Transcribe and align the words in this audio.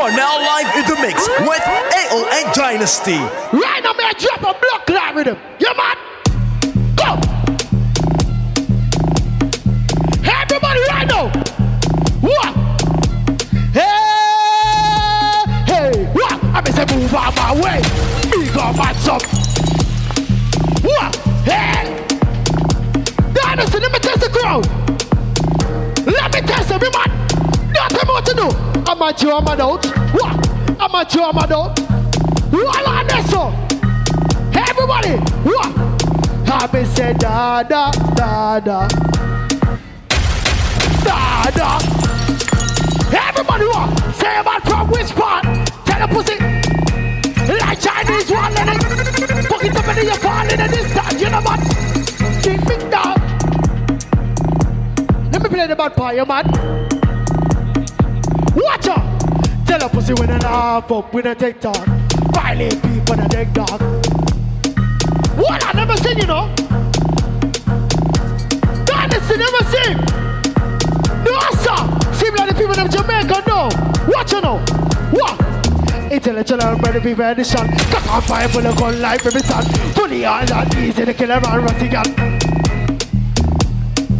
are 0.00 0.10
now 0.12 0.38
live 0.38 0.76
in 0.76 0.84
the 0.86 0.96
mix 1.02 1.28
with 1.28 1.62
AON 1.68 2.54
Dynasty. 2.54 3.18
Right 3.52 3.82
now, 3.82 3.92
man, 3.92 4.14
drop 4.18 4.38
a 4.38 4.58
block 4.58 4.88
live 4.88 5.14
rhythm. 5.16 5.36
Yeah, 5.58 5.74
man. 5.76 5.96
Go. 6.96 7.20
Everybody, 10.24 10.80
right 10.88 11.06
now. 11.06 11.28
What? 12.22 12.54
Hey, 13.74 13.82
hey, 15.66 15.92
what? 16.14 16.44
I'm 16.44 16.64
say 16.64 16.86
move 16.96 17.14
out 17.14 17.36
my 17.36 17.52
way. 17.60 17.82
Me 18.30 18.48
got 18.54 18.74
my 18.76 18.92
top. 19.04 19.22
What? 20.82 21.16
Hey. 21.44 22.06
Dynasty, 23.34 23.78
let 23.80 23.92
me 23.92 23.98
test 23.98 24.20
the 24.20 24.30
crowd. 24.32 24.66
Let 26.06 26.32
me 26.32 26.40
test 26.40 26.70
every 26.70 26.88
to 28.30 28.36
do. 28.36 28.48
I'm 28.86 29.02
a 29.02 29.12
Joe, 29.12 29.38
I'm 29.38 29.46
a 29.46 29.56
doubt. 29.56 29.86
What? 30.14 30.48
I'm 30.80 30.94
a 30.94 31.04
Joe, 31.04 31.30
I'm 31.30 31.38
a 31.38 31.46
doubt. 31.46 31.78
What 32.50 32.88
on 32.88 33.06
this 33.06 33.30
so? 33.30 33.52
Everybody, 34.54 35.16
what? 35.48 35.72
I've 36.52 36.72
been 36.72 36.86
said 36.86 37.18
da 37.18 37.62
da 37.62 37.90
da 37.90 38.60
da 38.60 38.88
da 41.04 41.50
da. 41.50 41.78
Everybody, 43.12 43.64
what? 43.66 44.14
Say 44.14 44.38
about 44.38 44.62
from 44.62 44.88
which 44.90 45.10
part? 45.14 45.44
Tell 45.86 46.06
the 46.06 46.12
pussy. 46.12 46.38
Like 47.58 47.80
Chinese 47.80 48.30
one, 48.30 48.54
let 48.54 48.68
it. 48.68 49.46
Fuck 49.46 49.64
it 49.64 49.76
up 49.76 49.88
and 49.88 49.98
then 49.98 50.06
you 50.06 50.14
fall 50.16 50.48
in 50.48 50.58
this. 50.70 51.20
You 51.20 51.30
know 51.30 51.40
what? 51.40 51.60
Big 52.44 52.60
big 52.66 52.90
dog. 52.90 53.18
Let 55.32 55.42
me 55.42 55.48
play 55.48 55.66
the 55.66 55.76
bad 55.76 55.94
part, 55.94 56.16
you 56.16 56.26
man. 56.26 56.99
Watch 58.62 58.88
out. 58.88 59.66
Tell 59.66 59.82
a 59.82 59.88
pussy 59.88 60.12
when 60.14 60.30
an 60.30 60.40
half 60.42 60.90
up 60.92 61.14
with 61.14 61.26
a 61.26 61.34
TikTok. 61.34 61.86
Violate 62.34 62.82
people 62.82 63.14
in 63.14 63.20
a 63.20 63.28
dead 63.28 63.52
dog. 63.54 63.80
What 65.36 65.64
I 65.64 65.72
never 65.72 65.96
seen, 65.96 66.18
you 66.18 66.26
know. 66.26 66.52
Dynasty 68.84 69.36
never 69.36 69.62
seen. 69.72 69.96
No, 71.24 71.40
sir. 71.64 71.80
Seem 72.12 72.34
like 72.34 72.48
the 72.50 72.54
people 72.56 72.78
of 72.78 72.90
Jamaica 72.90 73.42
know. 73.48 73.68
Watch 74.08 74.32
you 74.32 74.40
know. 74.42 74.58
What? 75.10 76.12
Intellectual 76.12 76.62
and 76.62 76.86
ready 76.86 77.00
people 77.00 77.24
edition. 77.24 77.66
Cut 77.88 78.06
on 78.08 78.22
fire 78.22 78.48
for 78.48 78.60
the 78.60 78.72
gun 78.72 79.00
life 79.00 79.24
every 79.24 79.40
son. 79.40 79.64
Fully 79.94 80.24
all 80.24 80.52
and 80.52 80.74
easy 80.74 81.04
to 81.04 81.14
kill 81.14 81.30
a 81.30 81.40
man 81.40 81.62
running 81.64 81.90
gun. 81.90 82.40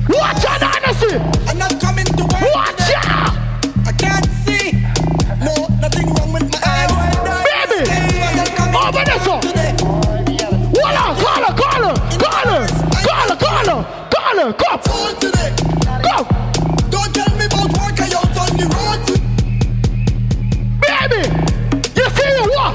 Watch 0.08 0.44
out, 0.46 0.60
Dynasty. 0.60 1.16
I'm 1.48 1.58
not 1.58 1.80
coming 1.80 2.06
to 2.06 2.22
work. 2.22 2.54
Watch 2.54 2.80
out. 2.96 3.09
Call 14.52 14.76
her. 14.76 14.82
Phone 14.82 15.14
today. 15.20 15.54
Go. 16.02 16.24
Don't 16.90 17.10
tell 17.14 17.30
me 17.36 17.46
about 17.46 17.70
work 17.78 18.00
I 18.00 18.08
out 18.16 18.36
on 18.38 18.52
the 18.56 18.66
road. 18.70 19.00
Baby, 20.80 21.22
you 21.96 22.06
see 22.16 22.32
what? 22.54 22.74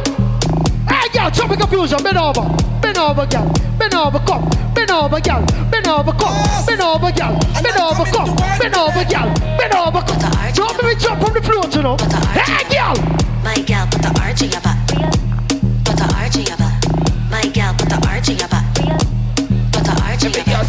Hey, 0.87 1.07
girl, 1.13 1.31
tropic 1.31 1.59
confusion, 1.59 2.01
bend 2.03 2.17
over, 2.17 2.45
bend 2.81 2.97
over, 2.97 3.25
girl, 3.25 3.51
bend 3.77 3.93
over, 3.93 4.19
come, 4.19 4.47
bend 4.73 4.91
over, 4.91 5.19
girl, 5.19 5.45
bend 5.71 5.87
over, 5.87 6.13
come, 6.13 6.35
bend 6.65 6.81
over, 6.81 7.11
girl, 7.11 7.37
bend 7.61 7.77
over, 7.77 8.05
come, 8.05 8.35
bend 8.59 8.75
over, 8.75 9.03
girl, 9.05 9.33
bend 9.57 9.75
over, 9.75 10.01
come. 10.01 10.21
Don't 10.53 10.83
me 10.83 10.95
jump 10.95 11.21
on 11.23 11.33
the 11.33 11.41
floor, 11.41 11.63
you 11.71 11.81
know. 11.81 11.97
Hey, 12.31 12.63
girl, 12.73 12.95
My 13.43 13.55
gal 13.65 13.87
put 13.87 14.01
the 14.01 14.19
arch 14.21 14.41
in 14.41 14.51
your 14.51 14.61
back. 14.61 14.84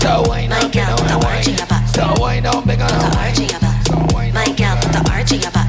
So 0.06 0.22
wine 0.28 0.50
My 0.50 0.60
up, 0.60 0.70
gal 0.70 0.96
put 0.96 1.08
the 1.08 1.26
arch 1.26 1.48
in 1.48 1.56
your 1.56 1.66
back. 1.66 1.88
So 1.88 2.14
wine 2.22 2.46
up, 2.46 2.64
big 2.64 2.80
on 2.80 2.88
Put 2.88 3.10
the 3.10 3.18
arch 3.18 3.40
in 3.40 3.48
your 3.50 3.58
back. 3.58 4.34
My 4.34 4.46
gal 4.54 4.76
put 4.78 4.92
the 4.94 5.10
arch 5.10 5.32
in 5.32 5.40
your 5.42 5.50
back. 5.50 5.66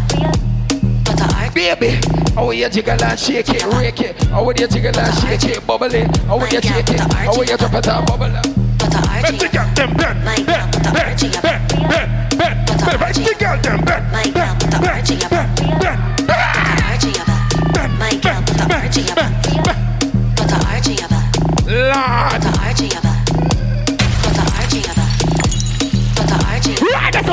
Put 1.06 1.18
the 1.18 1.26
arch. 1.34 1.54
Baby, 1.56 1.98
how 2.36 2.52
you 2.52 2.70
jiggle 2.70 3.02
and 3.04 3.20
shake 3.20 3.50
it, 3.50 3.66
rake 3.74 4.00
it. 4.00 4.24
How 4.26 4.48
you 4.48 4.54
jiggle 4.54 4.94
and 4.96 5.18
shake 5.18 5.58
it, 5.58 5.66
bubble 5.66 5.92
it. 5.92 6.16
How 6.30 6.38
you 6.38 6.62
shake 6.62 6.88
it, 6.88 7.00
how 7.00 7.34
you 7.34 7.58
drop 7.58 7.74
it 7.74 7.88
and 7.88 8.06
bubble 8.06 8.26
it. 8.30 8.44
Put 8.78 8.92
the 8.94 9.02
arch 9.10 9.34
in 9.34 9.40
your 9.42 9.50
back. 9.50 9.76
them 9.76 9.94
bend, 9.98 10.24
My 10.24 10.36
gal 10.38 10.70
put 10.70 10.84
the 10.84 10.90
arch 11.02 11.24
in 11.24 11.34
your 11.34 11.42
back. 11.42 11.70
bend, 11.90 12.38
bend, 12.38 12.68
Put 12.68 12.78
the 12.78 13.06
arch 13.06 13.18
in 13.18 13.24
your 13.26 13.34
back. 13.42 13.64
them 13.64 13.82
bend, 13.82 14.12
My 14.14 14.22
gal 14.22 14.54
put 14.54 14.70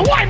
wine, 0.03 0.27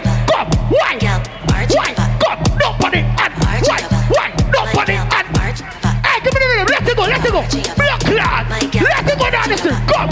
your 0.00 0.08
back. 0.08 0.26
go, 0.26 0.40
wine, 0.80 0.98
Gal, 0.98 1.20
arch 1.52 1.70
in 1.70 1.76
wine, 1.76 1.88
your 1.88 1.96
back. 1.96 2.10
go, 2.20 2.30
nobody, 2.60 2.98
and 3.00 3.32
Arch 3.44 3.68
in 3.68 3.68
wine, 3.68 3.80
your 3.80 3.90
back. 3.90 4.10
wine, 4.10 4.32
nobody, 4.52 4.76
My 4.76 4.84
gal, 4.84 5.08
and 5.12 5.26
arch 5.38 5.60
in 5.60 5.66
your 5.66 5.80
back. 5.82 6.06
Hey, 6.06 6.18
give 6.24 6.32
me 6.34 6.38
the 6.40 6.46
rhythm. 6.48 6.66
Let 6.72 6.88
it 6.88 6.96
go. 6.96 7.02
Let 7.04 7.24
it 7.24 7.32
go. 7.32 7.40
Arch 7.40 7.54
in 7.54 7.64
your 7.64 7.76
back. 7.76 8.00
Block 8.00 8.02
lad. 8.16 8.44
Let 8.50 9.08
it 9.08 9.18
go 9.18 9.26
down 9.30 9.48
the 9.48 9.50
arch 9.50 9.50
in 9.50 9.50
your 9.50 9.58
street. 9.58 9.76
back. 9.76 9.88
Come. 9.92 10.08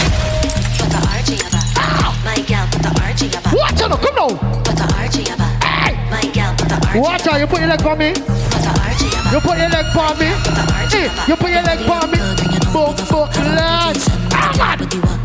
Put 0.79 0.89
the 0.93 0.99
arch 1.09 1.29
in 1.29 1.37
your 1.41 1.51
back. 1.51 1.65
My 2.25 2.35
gal, 2.45 2.65
put 2.71 2.81
the 2.83 2.91
arch 3.01 3.21
in 3.21 3.29
your 3.31 3.41
back. 3.41 3.53
Watch 3.53 3.81
out. 3.81 3.99
Come 4.01 4.15
now. 4.15 4.29
Put 4.65 4.75
the 4.77 4.85
arch 4.97 5.15
in 5.17 5.25
your 5.25 5.37
back. 5.37 5.63
Hey. 5.63 5.93
My 6.11 6.21
gal, 6.33 6.51
put 6.55 6.69
the 6.69 6.75
arch 6.75 6.85
in 6.85 6.93
your 6.95 7.03
Watch 7.03 7.27
out. 7.27 7.39
You 7.39 7.47
put 7.47 7.59
your 7.59 7.69
leg 7.69 7.81
for 7.81 7.95
me. 7.95 8.09
Put 8.13 8.61
the 8.61 8.71
arch 8.85 9.01
in 9.01 9.09
your 9.09 9.23
back. 9.23 9.33
You 9.33 9.39
put 9.41 9.57
your 9.57 9.69
leg 9.69 9.87
for 9.95 10.11
me. 10.19 10.27
Put 10.45 10.53
the 10.55 10.63
arch 10.73 10.93
in 10.93 11.09
Hey, 11.09 11.27
you 11.29 11.35
put 11.35 11.49
your 11.51 11.63
leg 11.63 11.79
for 11.85 12.01
me. 12.07 12.19
Book, 12.73 12.97
book, 13.09 13.31
lad. 13.57 13.97
Ah, 14.33 14.75
man. 14.79 15.24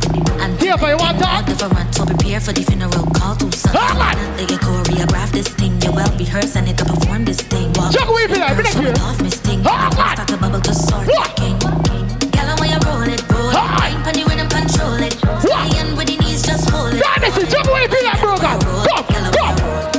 Here 0.60 0.76
for 0.78 0.88
you 0.90 0.96
want 0.98 1.18
talk? 1.18 1.46
Different, 1.46 1.94
so 1.94 2.04
prepare 2.04 2.40
for 2.40 2.52
the 2.52 2.62
funeral 2.62 3.06
call 3.14 3.34
to 3.36 3.50
son. 3.52 3.72
Man. 3.98 4.36
They 4.36 4.46
get 4.46 4.60
choreograph 4.60 5.30
this 5.32 5.48
thing, 5.48 5.80
you 5.82 5.92
well 5.92 6.10
rehearse 6.18 6.56
and 6.56 6.68
it 6.68 6.76
to 6.78 6.84
perform 6.84 7.24
this 7.24 7.40
thing. 7.40 7.72
Walk 7.74 7.92
Check 7.92 8.06
away, 8.08 8.26
Bilal, 8.26 8.54
bring 8.54 8.66
it 8.66 8.74
here. 8.74 8.94
off, 9.02 9.20
Miss 9.22 9.36
Thing. 9.40 9.62
Ah, 9.64 9.90
man. 9.96 10.14
Start 10.16 10.28
to 10.28 10.36
bubble 10.36 10.60
to 10.60 10.74
sort 10.74 11.06
What? 11.06 11.30
it, 11.30 11.36
king. 11.36 11.56
Girl, 11.58 12.48
I 12.50 12.66
you 12.70 12.78
roll 12.86 13.02
it, 13.08 13.22
roll 13.30 13.50
it. 13.50 13.56
Wine 13.56 14.00
pon 14.04 14.12
the 14.14 14.22
rhythm, 14.28 14.48
control 14.50 15.00
it. 15.00 15.14
What? 15.24 15.64
Stay 15.72 15.94
with 15.96 16.06
the 16.10 16.16
knees, 16.22 16.42
just 16.42 16.68
hold 16.70 16.94
it. 16.94 17.02
Dynasty, 17.02 17.46
jump 17.50 17.66
away, 17.70 17.86
be 17.88 17.98
like 18.04 18.20
broken. 18.20 18.58
Come, 18.60 19.02
come. 19.08 19.56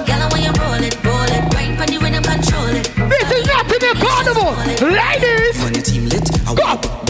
Girl, 0.07 0.22
I 0.22 0.39
you 0.39 0.53
roll 0.61 0.81
it, 0.83 0.93
roll 1.03 1.31
it. 1.31 1.43
Wine 1.55 1.73
pon 1.79 1.88
the 1.89 1.97
rhythm, 1.99 2.23
control 2.23 2.69
it. 2.75 2.85
This 3.09 3.28
is 3.33 3.43
not 3.47 3.66
in 3.66 3.79
the 3.81 3.91
carnival. 3.97 4.51
Ladies, 4.88 5.57
When 5.63 5.73
your 5.73 5.83
team 5.83 6.05
lit, 6.11 6.28
I 6.47 6.53
Go. 6.55 7.00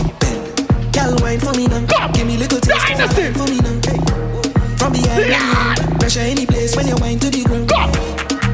Gal 1.01 1.17
wine 1.17 1.39
for 1.39 1.51
me 1.57 1.66
now. 1.66 1.81
Go. 1.89 2.13
Give 2.13 2.28
me 2.28 2.38
little 2.38 2.62
taste. 2.62 2.78
Dynasty. 2.78 3.34
For 3.34 3.50
me 3.50 3.57
now. 3.66 3.73
Hey. 3.89 3.97
From 4.78 4.94
behind 4.94 5.34
me, 5.34 5.97
pressure 5.97 6.19
any 6.22 6.45
place 6.45 6.75
when 6.75 6.85
you 6.85 6.95
wine 7.01 7.17
to 7.17 7.29
the 7.34 7.41
ground. 7.41 7.66
come. 7.73 7.89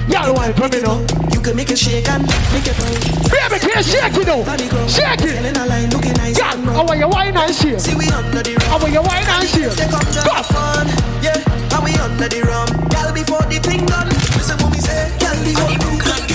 Y'all 0.08 0.32
wine 0.32 0.54
for 0.56 0.70
me 0.72 0.80
now. 0.80 0.96
You 1.36 1.42
can 1.44 1.58
make 1.60 1.72
it 1.72 1.78
shake 1.78 2.08
and 2.08 2.24
make 2.56 2.64
it 2.64 2.80
roll. 2.80 2.96
Baby, 3.28 3.60
can 3.60 3.76
you 3.76 3.84
shake 3.84 4.16
it 4.16 4.28
now? 4.32 4.88
Shake 4.88 5.28
it. 5.28 5.36
Telling 5.36 5.58
a 5.60 5.66
line, 5.68 5.90
looking 5.92 6.16
nice 6.24 6.40
Yeah, 6.40 6.56
I 6.56 6.84
want 6.88 7.00
you 7.00 7.10
wine 7.10 7.36
and 7.36 7.54
shake. 7.54 7.82
See 7.84 7.96
we 8.00 8.08
under 8.16 8.40
the 8.40 8.56
I 8.56 8.72
rum. 8.72 8.80
want 8.80 8.94
you 8.96 9.04
wine 9.04 9.28
and 9.28 9.44
shake. 9.52 9.76
Come 9.92 10.08
to 10.08 10.44
fun. 10.48 10.88
Yeah, 11.20 11.44
how 11.68 11.84
we 11.84 11.92
under 12.00 12.32
the 12.32 12.48
rum. 12.48 12.72
Gal 12.88 13.12
before 13.12 13.44
the 13.52 13.60
thing 13.60 13.84
done. 13.92 14.08
Listen 14.40 14.56
what 14.64 14.72
me 14.72 14.80
say. 14.80 15.12
Gal 15.20 15.36
the 15.44 15.52
whole 15.52 16.27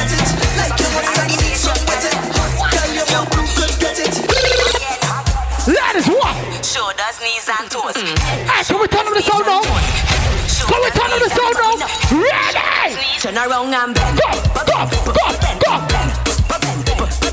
knees. 7.97 8.19
Hey, 8.20 8.64
can 8.64 8.80
we 8.80 8.86
turn 8.88 9.06
on 9.06 9.14
the 9.14 9.22
sound 9.22 9.47
now? 9.47 9.62
Can 9.62 10.80
we 10.82 10.91
turn 10.91 11.10
on 11.12 11.19
the 11.20 11.28
sound 11.30 11.56
now? 11.60 11.86
Ready? 12.14 12.97
Turn 13.18 13.36
around 13.36 13.74
and 13.74 13.94
bend. 13.94 14.18
Go, 14.18 14.28
go, 14.54 14.62
go, 15.04 15.12
go. 15.12 15.72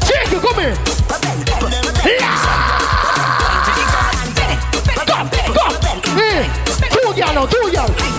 It, 0.09 0.41
come 0.41 0.59
here. 0.59 0.75
Go, 5.05 5.25
go. 5.53 5.65
Hey, 6.15 6.43
two 6.89 7.13
girl 7.13 7.33
now, 7.33 7.45
two 7.45 7.71
girl. 7.71 8.18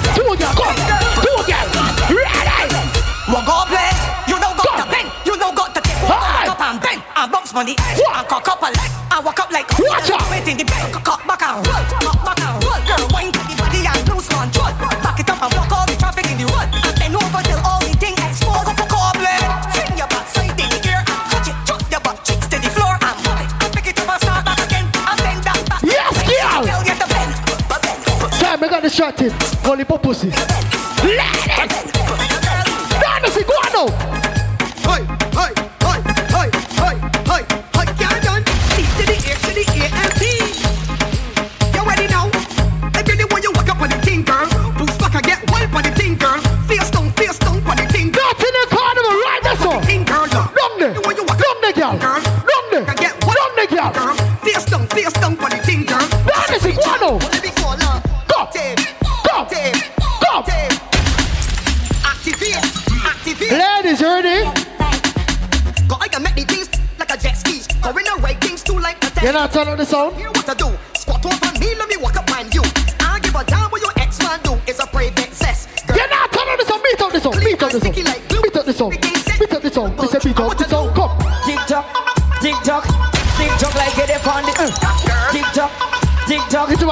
Box 7.50 7.54
money. 7.54 7.74
Eh, 7.78 7.98
what? 7.98 8.16
And 8.16 8.28
cock 8.28 8.48
up 8.48 8.62
a 8.62 8.66
leg. 8.66 8.90
And 9.10 9.24
walk 9.24 9.40
up 9.40 9.50
like 9.50 9.68
Watch 9.78 10.10
out. 10.10 10.30
Wait 10.30 10.46
in 10.48 10.56
the 10.56 10.64
bed. 10.64 10.92
Cock 11.04 11.26
back 11.26 11.42
and 11.42 11.66
roll. 11.66 11.84
Cock 12.00 12.24
back 12.24 12.40
and 12.40 12.64
roll. 12.64 12.80
Girl, 12.86 13.08
wine 13.12 13.32
to 13.32 13.38
the 13.38 13.54
body 13.58 13.86
and 13.86 14.02
lose 14.08 14.28
control. 14.28 14.72
Back 15.02 15.20
it 15.20 15.30
up 15.30 15.42
and 15.42 15.52
walk 15.54 15.72
all 15.72 15.86
the 15.86 15.96
traffic 15.96 16.26
in 16.30 16.38
the 16.38 16.46
road. 16.46 16.68
And 16.70 16.96
then 16.98 17.14
over 17.14 17.42
till 17.42 17.60
all 17.66 17.80
the 17.80 17.94
thing 17.98 18.14
exposed. 18.14 18.70
Go 18.88 18.98
play. 19.18 19.40
Swing 19.74 19.98
your 19.98 20.08
back 20.10 20.26
side 20.30 20.54
in 20.54 20.68
the 20.70 20.78
gear 20.82 21.02
and 21.02 21.22
touch 21.30 21.48
it. 21.50 21.56
Drop 21.66 21.82
your 21.90 22.00
butt 22.00 22.18
cheeks 22.24 22.46
to 22.48 22.56
the 22.58 22.70
floor 22.70 22.94
and 22.94 23.16
move 23.24 23.40
it. 23.42 23.50
And 23.50 23.70
pick 23.74 23.86
it 23.90 23.98
up 23.98 24.10
and 24.10 24.20
start 24.22 24.42
back 24.46 24.60
again. 24.66 24.86
And 24.86 25.18
bend 25.20 25.40
that 25.46 25.60
back. 25.68 25.82
Yes, 25.82 26.14
girl. 26.26 26.62
Girl, 26.66 26.82
get 26.86 26.98
the 27.02 27.08
bend. 27.10 27.32
Time, 28.38 28.62
I 28.62 28.68
got 28.68 28.82
the 28.82 28.90
shot 28.90 29.20
in. 29.20 29.32
Holy 29.66 29.84
pussy. 29.84 30.30
Ladies. 31.02 31.89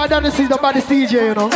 This 0.09 0.41
is 0.41 0.49
the 0.49 0.57
baddest 0.57 0.89
DJ, 0.89 1.29
you 1.29 1.35
know. 1.37 1.49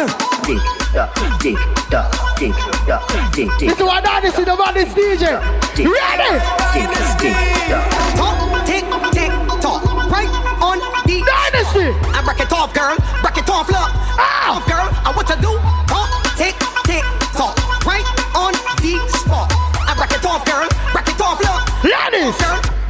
This 3.56 3.72
is 3.72 3.80
why 3.82 4.00
Dynasty 4.00 4.42
is 4.42 4.46
the 4.46 4.56
baddest 4.56 4.94
DJ. 4.94 5.40
Ready? 5.80 6.36
tock. 6.36 7.88
Talk, 8.14 8.36
tick, 8.68 8.84
tick, 9.10 9.32
talk. 9.58 9.82
Right 10.12 10.28
on 10.60 10.78
the 11.08 11.24
Dynasty. 11.24 11.96
I 12.12 12.20
break 12.22 12.40
it 12.44 12.52
off, 12.52 12.72
girl. 12.76 12.94
Break 13.24 13.38
it 13.40 13.48
off, 13.48 13.68
look. 13.72 13.90
Ah. 14.20 14.54
Off, 14.54 14.68
girl. 14.68 14.86
I 15.00 15.12
what 15.16 15.26
to 15.28 15.36
do? 15.40 15.56
Talk, 15.88 16.12
tick, 16.36 16.54
tick, 16.84 17.04
talk. 17.32 17.56
Right 17.88 18.04
on 18.36 18.52
the 18.84 19.00
spot. 19.16 19.48
I 19.88 19.96
break 19.96 20.12
it 20.12 20.24
off, 20.28 20.44
girl. 20.44 20.68
Break 20.92 21.08
it 21.08 21.20
off, 21.20 21.40
look. 21.40 21.66
Ladies. 21.82 22.36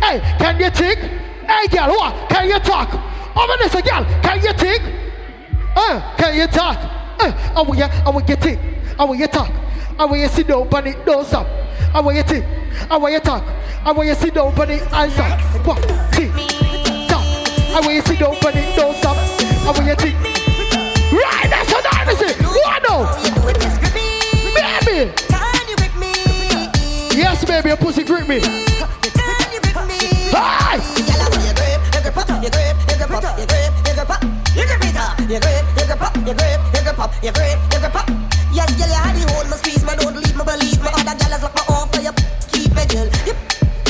Hey, 0.03 0.21
can 0.43 0.59
you 0.59 0.71
tick? 0.71 0.99
Hey, 1.47 1.69
girl, 1.71 1.95
what? 1.97 2.29
Can 2.29 2.49
you 2.49 2.59
talk? 2.59 2.93
Over 3.39 3.57
this, 3.63 3.73
girl. 3.73 4.05
Can 4.23 4.43
you 4.43 4.53
tick? 4.55 4.92
Uh, 5.93 6.17
can 6.17 6.35
you 6.35 6.47
talk? 6.47 6.79
Uh, 7.21 7.53
I 7.55 7.61
want 7.61 7.79
you, 7.79 7.85
I 7.85 8.09
want 8.09 8.27
you 8.27 8.37
tick. 8.37 8.59
I 8.99 9.05
want 9.05 9.21
you 9.21 9.27
talk. 9.27 9.51
I 9.99 10.07
want 10.07 10.23
you 10.23 10.29
sit 10.29 10.47
down, 10.47 10.67
but 10.71 10.87
it 10.87 11.05
don't 11.05 11.27
stop. 11.27 11.47
I 11.93 12.01
want 12.01 12.17
you 12.17 12.23
tick. 12.23 12.45
I 12.91 12.97
want 12.97 13.13
you 13.13 13.21
talk. 13.21 13.45
I 13.85 13.93
want 13.93 14.09
you 14.09 14.15
sit 14.15 14.33
down, 14.33 14.55
but 14.55 14.71
it 14.71 14.91
answer. 14.91 15.23
What? 15.69 15.83
Tick. 16.13 16.31
Talk. 17.11 17.21
I 17.77 17.81
want 17.83 17.93
you 17.93 18.01
sit 18.01 18.19
down, 18.21 18.37
but 18.41 18.57
it 18.57 18.75
don't 18.75 18.97
stop. 18.97 19.19
I 19.19 19.67
want 19.67 19.87
you 19.87 19.97
tick. 19.97 20.15
Right, 21.13 21.51
that's 21.51 21.71
what 21.71 21.85
I 21.85 22.15
say. 22.15 22.33
What 22.43 22.83
now? 22.89 23.05
Baby. 24.55 25.13
Yes, 27.15 27.45
baby, 27.45 27.69
your 27.69 27.77
pussy 27.77 28.03
grip 28.03 28.27
me. 28.27 28.72
Yes, 37.23 38.69
girl, 38.77 38.89
you 38.89 38.99
had 38.99 39.15
the 39.15 39.23
hold 39.33 39.49
my 39.49 39.57
squeeze, 39.57 39.85
my 39.85 39.95
don't 39.95 40.17
leave, 40.17 40.35
my 40.37 40.45
believe, 40.45 40.83
my 40.83 40.91
other 40.91 41.15
girls 41.17 41.43
lock 41.43 41.55
my 41.55 41.63
off 41.75 41.89
for 41.95 42.03
you. 42.03 42.11
Keep 42.51 42.75
it, 42.77 42.89
girl. 42.91 43.09
Yep. 43.25 43.37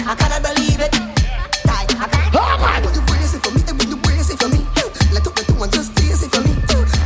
I 0.07 0.15
cannot 0.15 0.43
believe 0.45 0.81
it. 0.81 0.93
Die. 0.93 1.87
I 1.97 2.07
can't. 2.13 2.37
Oh, 2.37 2.61
man. 2.61 2.85
When 2.85 2.95
you 2.95 3.01
brace 3.09 3.35
it 3.35 3.41
for 3.43 3.51
me, 3.57 3.65
and 3.67 3.79
when 3.81 3.89
you 3.89 3.97
brace 3.97 4.29
it 4.31 4.39
for 4.39 4.49
me, 4.53 4.61
let 5.17 5.27
up 5.27 5.35
the 5.35 5.45
two 5.49 5.57
and 5.63 5.73
just 5.73 5.97
taste 5.97 6.23
it 6.23 6.31
for 6.31 6.45
me. 6.45 6.53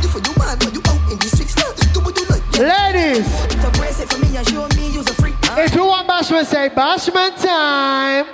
You 0.03 0.09
for 0.11 0.19
you 0.19 0.33
mad, 0.37 0.59
but 0.59 0.73
you 0.75 0.83
out 0.91 0.99
in 1.07 1.17
the 1.17 1.27
streets. 1.31 1.55
Do 1.95 1.99
what 2.03 2.13
you 2.19 2.25
like. 2.27 2.43
Ladies, 2.59 3.25
To 3.63 3.69
brace 3.79 3.99
it 4.03 4.11
for 4.11 4.19
me 4.19 4.35
and 4.35 4.45
show 4.51 4.67
me 4.75 4.91
you's 4.91 5.07
a 5.07 5.15
freak. 5.15 5.35
if 5.57 5.73
you 5.73 5.85
want 5.85 6.07
bashment, 6.07 6.45
say 6.45 6.69
bashment 6.69 7.39
time. 7.41 8.27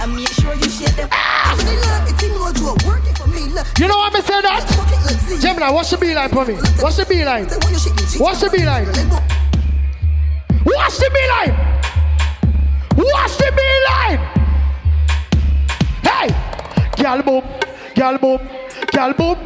And 0.00 0.16
make 0.16 0.28
sure 0.28 0.54
you 0.54 0.68
share 0.70 0.88
them. 0.96 1.08
When 1.10 1.66
they 1.66 1.76
learn, 1.76 2.08
it 2.08 2.16
thing 2.20 2.32
will 2.32 2.52
do 2.52 2.74
for 3.16 3.26
me. 3.28 3.48
Look, 3.52 3.66
You 3.78 3.88
know 3.88 3.96
what 3.98 4.14
I 4.14 4.20
say 4.20 4.40
that? 4.42 4.62
fuck 4.68 4.88
it, 4.92 5.00
let's 5.06 5.22
see. 5.26 5.38
Gemini, 5.40 5.70
what's 5.70 5.90
the 5.90 5.98
beeline 5.98 6.28
for 6.30 6.44
me? 6.44 6.54
What's 6.80 6.96
the 6.96 7.06
beeline? 7.06 7.48
Say, 7.48 7.56
why 7.62 7.70
you 7.70 7.78
shake 7.78 7.96
me. 7.96 8.18
What's 8.18 8.40
the 8.40 8.50
beeline? 8.50 8.86
What's 10.64 10.98
the 10.98 11.10
beeline? 11.14 11.54
What's 12.96 13.36
the 13.36 13.50
beeline? 13.58 14.20
Hey! 16.02 16.28
Gal 16.96 17.22
boom, 17.22 17.44
gal 17.94 18.18
boom, 18.18 18.40
gal 18.92 19.12
boom, 19.12 19.38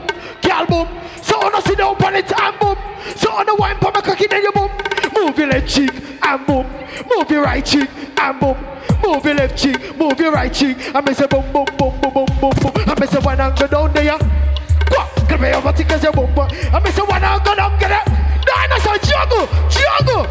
gal 0.43 0.67
boom. 0.67 0.88
So 1.23 1.38
on 1.40 1.55
a 1.55 1.62
sit 1.62 1.79
down 1.79 1.96
on 2.02 2.14
it 2.14 2.31
and 2.40 2.58
boom. 2.61 2.76
So 3.17 3.31
on 3.32 3.46
the 3.46 3.55
wine 3.56 3.76
put 3.76 3.94
my 3.94 4.00
cocky 4.00 4.26
then 4.29 4.43
you 4.43 4.52
boom. 4.52 4.70
Move 5.29 5.39
your 5.41 5.49
left 5.49 5.69
cheek 5.69 5.93
and 6.23 6.47
boom. 6.47 6.67
Move 7.07 7.31
your 7.31 7.43
right 7.43 7.63
cheek 7.63 7.91
and 8.19 8.41
boom. 8.41 8.57
Move 9.05 9.23
your 9.27 9.35
left 9.35 9.59
cheek, 9.59 9.77
move 9.99 10.19
your 10.19 10.33
right 10.33 10.51
cheek. 10.51 10.79
I 10.95 11.03
miss 11.03 11.21
a 11.21 11.29
boom 11.29 11.45
boom 11.53 11.67
boom 11.77 12.01
boom 12.01 12.13
boom 12.15 12.27
boom 12.41 12.51
boom. 12.63 12.73
I 12.89 12.97
miss 12.99 13.13
a 13.13 13.21
one 13.21 13.39
and 13.39 13.55
go 13.59 13.67
down 13.67 13.93
there. 13.93 14.17
Go, 14.89 15.05
get 15.29 15.39
me 15.39 15.53
over 15.53 15.71
tickets 15.73 16.03
your 16.03 16.13
boom 16.13 16.35
boom. 16.35 16.49
I 16.73 16.81
miss 16.81 16.97
a 16.97 17.05
one 17.05 17.23
and 17.23 17.45
go 17.45 17.55
down 17.55 17.79
get 17.79 17.93
it. 17.93 18.09
Dinosaur 18.47 18.97
juggle, 19.05 19.45
juggle. 19.69 20.25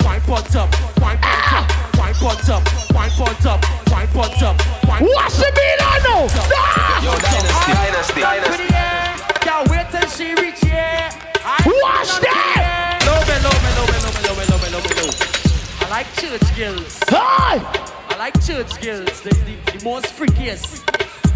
Wine 0.00 0.22
pot 0.22 0.56
up, 0.56 0.72
wine 0.98 1.18
pot 1.18 1.52
up, 1.52 1.94
wine 1.98 2.14
pot 2.14 2.48
up, 2.48 2.94
wine 2.94 3.10
pot 3.10 3.44
up, 3.44 3.90
wine 3.92 4.08
pot 4.08 4.42
up, 4.42 4.60
What's 4.98 5.36
the 5.36 5.52
beeline 5.52 6.02
now? 6.08 6.26
Ah! 6.56 7.04
Yo, 7.04 7.12
dynasty, 7.20 8.22
dynasty, 8.22 8.68
dynasty. 8.72 9.46
Y'all 9.46 9.66
wait 9.68 9.90
till 9.90 10.08
she 10.08 10.32
reach 10.40 10.60
here. 10.64 11.10
Watch 11.66 12.18
that! 12.20 12.61
Me, 14.80 14.94
low. 15.02 15.10
I 15.80 15.88
like 15.90 16.06
church 16.14 16.56
girls. 16.56 16.98
Hi! 17.08 17.60
I 18.08 18.16
like 18.16 18.34
church 18.44 18.80
girls. 18.80 19.20
The, 19.20 19.30
the, 19.30 19.78
the 19.78 19.84
most 19.84 20.06
freakiest. 20.06 20.80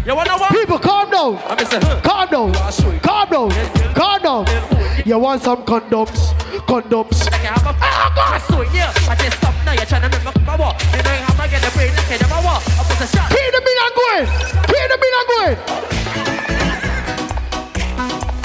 You 0.05 0.15
wanna 0.15 0.37
what? 0.37 0.51
People, 0.51 0.79
calm 0.79 1.11
down. 1.11 1.37
I'm 1.47 1.57
say, 1.65 1.79
huh. 1.81 1.99
Calm 2.01 2.29
down. 2.29 2.53
Calm 3.01 3.29
down. 3.29 3.51
Calm 3.93 4.21
down. 4.21 4.45
You 5.05 5.19
want 5.19 5.41
some 5.41 5.63
condoms? 5.65 6.33
Condoms. 6.65 7.25
Like 7.31 7.41
I 7.43 7.53
have 7.59 7.65
a 7.67 7.75
Ah, 7.81 8.11
God. 8.15 8.41
so 8.47 8.61
yeah. 8.73 8.93
I 9.09 9.15
just 9.15 9.37
stop 9.37 9.53
now. 9.65 9.73
You're 9.73 9.85
trying 9.85 10.03
to 10.03 10.09
make 10.09 10.23
my 10.23 10.31
power. 10.31 10.71
You 10.95 11.03
know 11.03 11.15
how 11.27 11.43
I 11.43 11.47
get 11.47 11.61
the 11.61 11.71
brain. 11.75 11.91
Okay, 12.07 12.17
never 12.23 12.39
walk. 12.45 12.63
I 12.65 12.83
put 12.87 13.03
a 13.03 13.07
shot. 13.07 13.29
Keep 13.29 13.51
the 13.51 13.61
beat 13.67 13.79
on 13.83 13.91
going. 13.99 14.25
Keep 14.71 14.87
the 14.87 14.97
beat 14.97 15.15
on 15.19 15.25
going. 15.27 15.55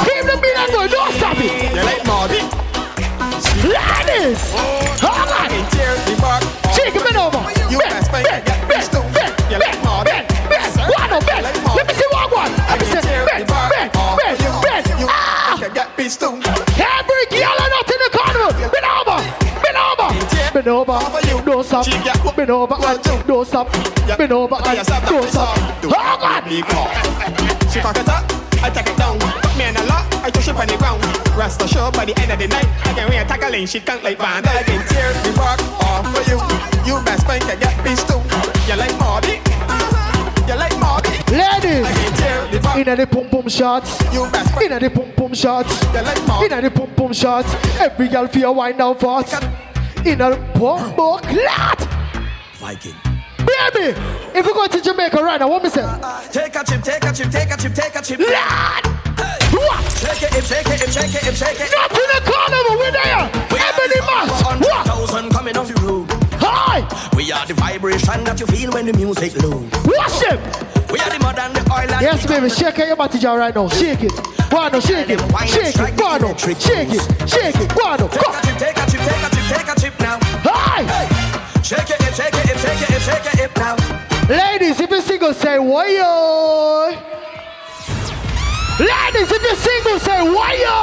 Keep 0.03 0.23
the 0.27 0.37
beat 0.43 0.57
on 0.59 0.69
going. 0.75 0.91
Don't 0.91 1.13
stop 1.15 1.37
it. 1.39 1.71
You 1.71 1.83
like 1.87 2.03
Marty? 2.07 2.72
Ladies. 3.63 4.43
Hold 4.99 5.31
on. 5.31 5.51
Shake 6.75 6.97
it 6.97 7.17
over. 7.17 7.39
You 7.71 7.79
Bend, 7.79 8.07
bend, 8.11 8.27
bend, 8.27 8.45
bend, 8.69 8.91
bend, 9.15 9.33
bend, 9.49 10.05
bend. 10.05 10.27
One 10.99 11.13
on 11.13 11.23
bend. 11.25 11.45
Let 11.47 11.87
me 11.87 11.95
see 11.95 12.09
one 12.11 12.31
one. 12.31 12.51
Let 12.53 12.81
me 12.81 12.87
see. 12.87 13.01
Bend, 13.01 13.47
bend, 13.47 13.47
bend, 13.47 13.93
bend. 14.19 14.85
Ah! 15.07 15.57
Get 15.73 15.97
pissed 15.97 16.19
too. 16.21 16.35
Every 16.43 17.27
girl 17.31 17.55
are 17.63 17.71
not 17.71 17.87
in 17.87 17.99
the 18.03 18.11
carnival. 18.11 18.51
Bend 18.67 18.87
over. 18.91 19.19
Bend 19.63 19.79
over. 19.79 20.09
Bend 20.53 20.69
over. 20.69 20.99
Don't 21.47 21.65
stop. 21.65 21.87
Bend 22.37 22.51
over. 22.51 22.75
and 22.75 23.27
Don't 23.27 23.47
stop. 23.47 23.73
Bend 24.19 24.33
over. 24.33 24.57
and 24.57 24.87
Don't 25.07 25.29
stop. 25.31 25.57
Oh 25.85 26.19
God. 26.21 26.45
She 27.73 27.81
fuck 27.81 27.97
it 27.97 28.09
up, 28.09 28.25
I 28.63 28.71
take 28.71 28.89
it 28.89 28.97
down. 28.99 29.22
I 30.23 30.31
push 30.31 30.49
it 30.49 30.55
on 30.55 30.67
the 30.67 30.77
ground. 30.77 31.03
Rest 31.37 31.63
assured 31.63 31.95
by 31.95 32.05
the 32.05 32.15
end 32.21 32.31
of 32.31 32.39
the 32.39 32.47
night, 32.47 32.69
I 32.87 32.95
can 32.95 33.09
wear 33.09 33.25
a 33.25 33.27
tackling, 33.27 33.67
she 33.67 33.81
can't 33.81 34.03
like 34.05 34.19
band. 34.19 34.47
I 34.47 34.63
can 34.63 34.87
tear 34.87 35.13
the 35.25 35.33
bark 35.37 35.61
off 35.83 36.07
for 36.15 36.23
you. 36.31 36.39
You 36.87 37.03
best 37.05 37.27
bank 37.27 37.43
can 37.43 37.59
get 37.59 37.75
pissed 37.85 38.07
too. 38.09 38.23
You 38.71 38.77
like 38.79 38.97
Marty? 38.99 39.43
You 40.47 40.55
like 40.55 40.79
Marty? 40.79 41.19
Ladies. 41.31 41.87
I 41.87 41.93
can 41.93 42.13
tear 42.15 42.49
the 42.53 42.61
bark. 42.61 42.79
Inna 42.79 42.97
the 42.97 43.07
pum 43.07 43.29
pum 43.31 43.49
shots. 43.49 44.01
You 44.13 44.23
best 44.31 44.55
bank. 44.55 44.71
Inna 44.71 44.81
the 44.81 44.91
pum 44.91 45.13
pum 45.17 45.35
shots. 45.35 45.83
You 45.93 46.03
like 46.03 46.27
Marty? 46.29 46.47
Inna 46.47 46.63
the 46.63 46.71
pum 46.71 46.95
pum 46.95 47.13
shots. 47.13 47.55
Every 47.81 48.09
girl 48.09 48.29
feel 48.29 48.55
wind 48.55 48.79
down 48.79 48.97
fast. 48.99 49.43
Inna 50.07 50.31
the 50.31 50.37
pum 50.55 50.95
pum 50.95 51.19
clot. 51.19 51.81
Viking. 52.55 52.95
Baby, 53.39 53.99
if 54.39 54.47
you 54.47 54.55
go 54.55 54.69
to 54.69 54.81
Jamaica 54.81 55.17
right 55.17 55.41
now, 55.41 55.49
what 55.49 55.65
me 55.65 55.69
say? 55.69 55.83
Take 56.31 56.55
a 56.55 56.65
chip, 56.65 56.81
take 56.83 57.05
a 57.05 57.13
chip, 57.13 57.31
take 57.31 57.51
a 57.51 57.57
chip, 57.57 57.75
take 57.75 57.97
a 57.97 58.03
chip. 58.03 58.21
Lord! 58.21 59.02
Shake 59.53 60.23
it, 60.33 60.45
shake 60.45 60.67
it, 60.67 60.91
shake 60.91 61.15
it, 61.15 61.37
shake 61.37 61.61
it. 61.61 61.71
Not 61.77 61.93
in 61.93 62.09
the 62.09 62.21
carnival, 62.25 62.77
we're 62.79 62.91
there. 62.91 63.29
We 63.53 63.59
Ebony 63.61 64.01
Mas. 64.09 64.31
What? 64.65 65.33
Coming 65.33 65.57
off 65.57 65.69
the 65.69 65.81
road. 65.83 66.07
Hi. 66.41 66.81
We 67.15 67.31
are 67.33 67.47
the 67.47 67.55
vibration 67.55 68.25
that 68.25 68.41
you 68.41 68.47
feel 68.47 68.73
when 68.73 68.87
the 68.87 68.93
music 68.95 69.37
low. 69.43 69.61
Worship. 69.85 70.41
We 70.91 70.99
are 71.01 71.11
the 71.11 71.19
mud 71.21 71.39
and 71.39 71.55
the 71.55 71.63
oil 71.71 71.91
and 71.91 72.01
Yes, 72.01 72.27
baby, 72.27 72.49
shake 72.49 72.79
your 72.79 72.97
body 72.97 73.19
jar 73.19 73.39
right 73.39 73.55
now. 73.55 73.69
Shake 73.69 74.03
it. 74.03 74.13
Guano, 74.51 74.81
shake 74.81 75.11
it. 75.11 75.21
Shake 75.49 75.79
it. 75.79 75.97
Guano. 75.97 76.37
Shake 76.37 76.57
it. 76.57 77.29
Shake 77.29 77.57
it. 77.57 77.69
Guano. 77.75 78.09
Take 78.09 78.23
a 78.23 78.41
chip, 78.43 78.57
take 78.59 78.77
a 78.77 78.85
chip, 78.91 79.01
take 79.01 79.23
a 79.23 79.31
chip, 79.31 79.47
take 79.53 79.69
a 79.69 79.81
chip 79.81 80.01
now. 80.01 80.19
Hi. 80.49 80.85
Shake 81.63 81.91
it, 81.91 82.01
shake 82.15 82.35
it, 82.35 82.59
shake 82.59 82.91
it, 82.91 83.03
shake 83.03 83.35
it 83.45 83.57
now. 83.57 83.77
Ladies, 84.29 84.81
if 84.81 84.91
you're 84.91 85.03
single, 85.03 85.35
say, 85.35 85.59
why 85.59 85.89
yo. 85.89 87.22
Ladies, 88.79 89.31
if 89.31 89.43
you're 89.43 89.55
single, 89.55 89.99
say 90.01 90.23
why 90.23 90.55
yo. 90.55 90.79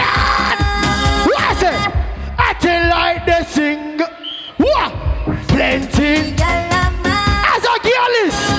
Lord, 0.00 0.58
what's 1.28 1.62
it? 1.62 1.92
Acting 2.38 2.88
like 2.88 3.26
the 3.26 3.44
single. 3.44 4.08
What? 4.56 4.92
Plenty. 5.48 6.34
As 6.42 7.64
a 7.64 7.78
girl 7.82 8.12
is, 8.24 8.49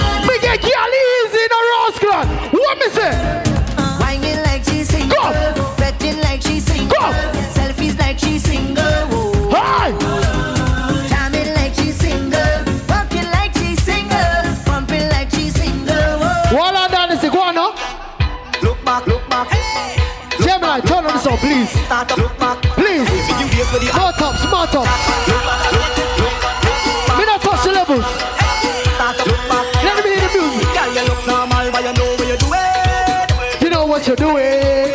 turn 21.51 21.61
on 21.61 21.67
the 21.67 21.67
song, 21.67 21.67
please. 21.67 21.85
Start 21.85 22.11
up, 22.11 22.17
look 22.17 22.39
back. 22.39 22.61
Please. 22.75 23.07
Small 23.91 24.13
top, 24.13 24.35
small 24.37 24.67
top. 24.67 24.87
Me 27.17 27.25
not 27.25 27.41
touch 27.41 27.63
the 27.63 27.71
levels. 27.71 28.05
Start 28.95 29.19
up, 29.19 29.27
look 29.27 29.49
back. 29.49 29.65
Let 29.83 30.03
me 30.03 30.11
hear 30.11 30.21
the 30.21 30.39
music. 30.39 30.67
Girl, 30.73 30.93
you 30.93 31.03
look 31.09 31.27
normal, 31.27 31.71
but 31.71 31.83
you 33.61 33.69
know 33.69 33.85
what 33.85 34.07
you're 34.07 34.15
doing. 34.15 34.90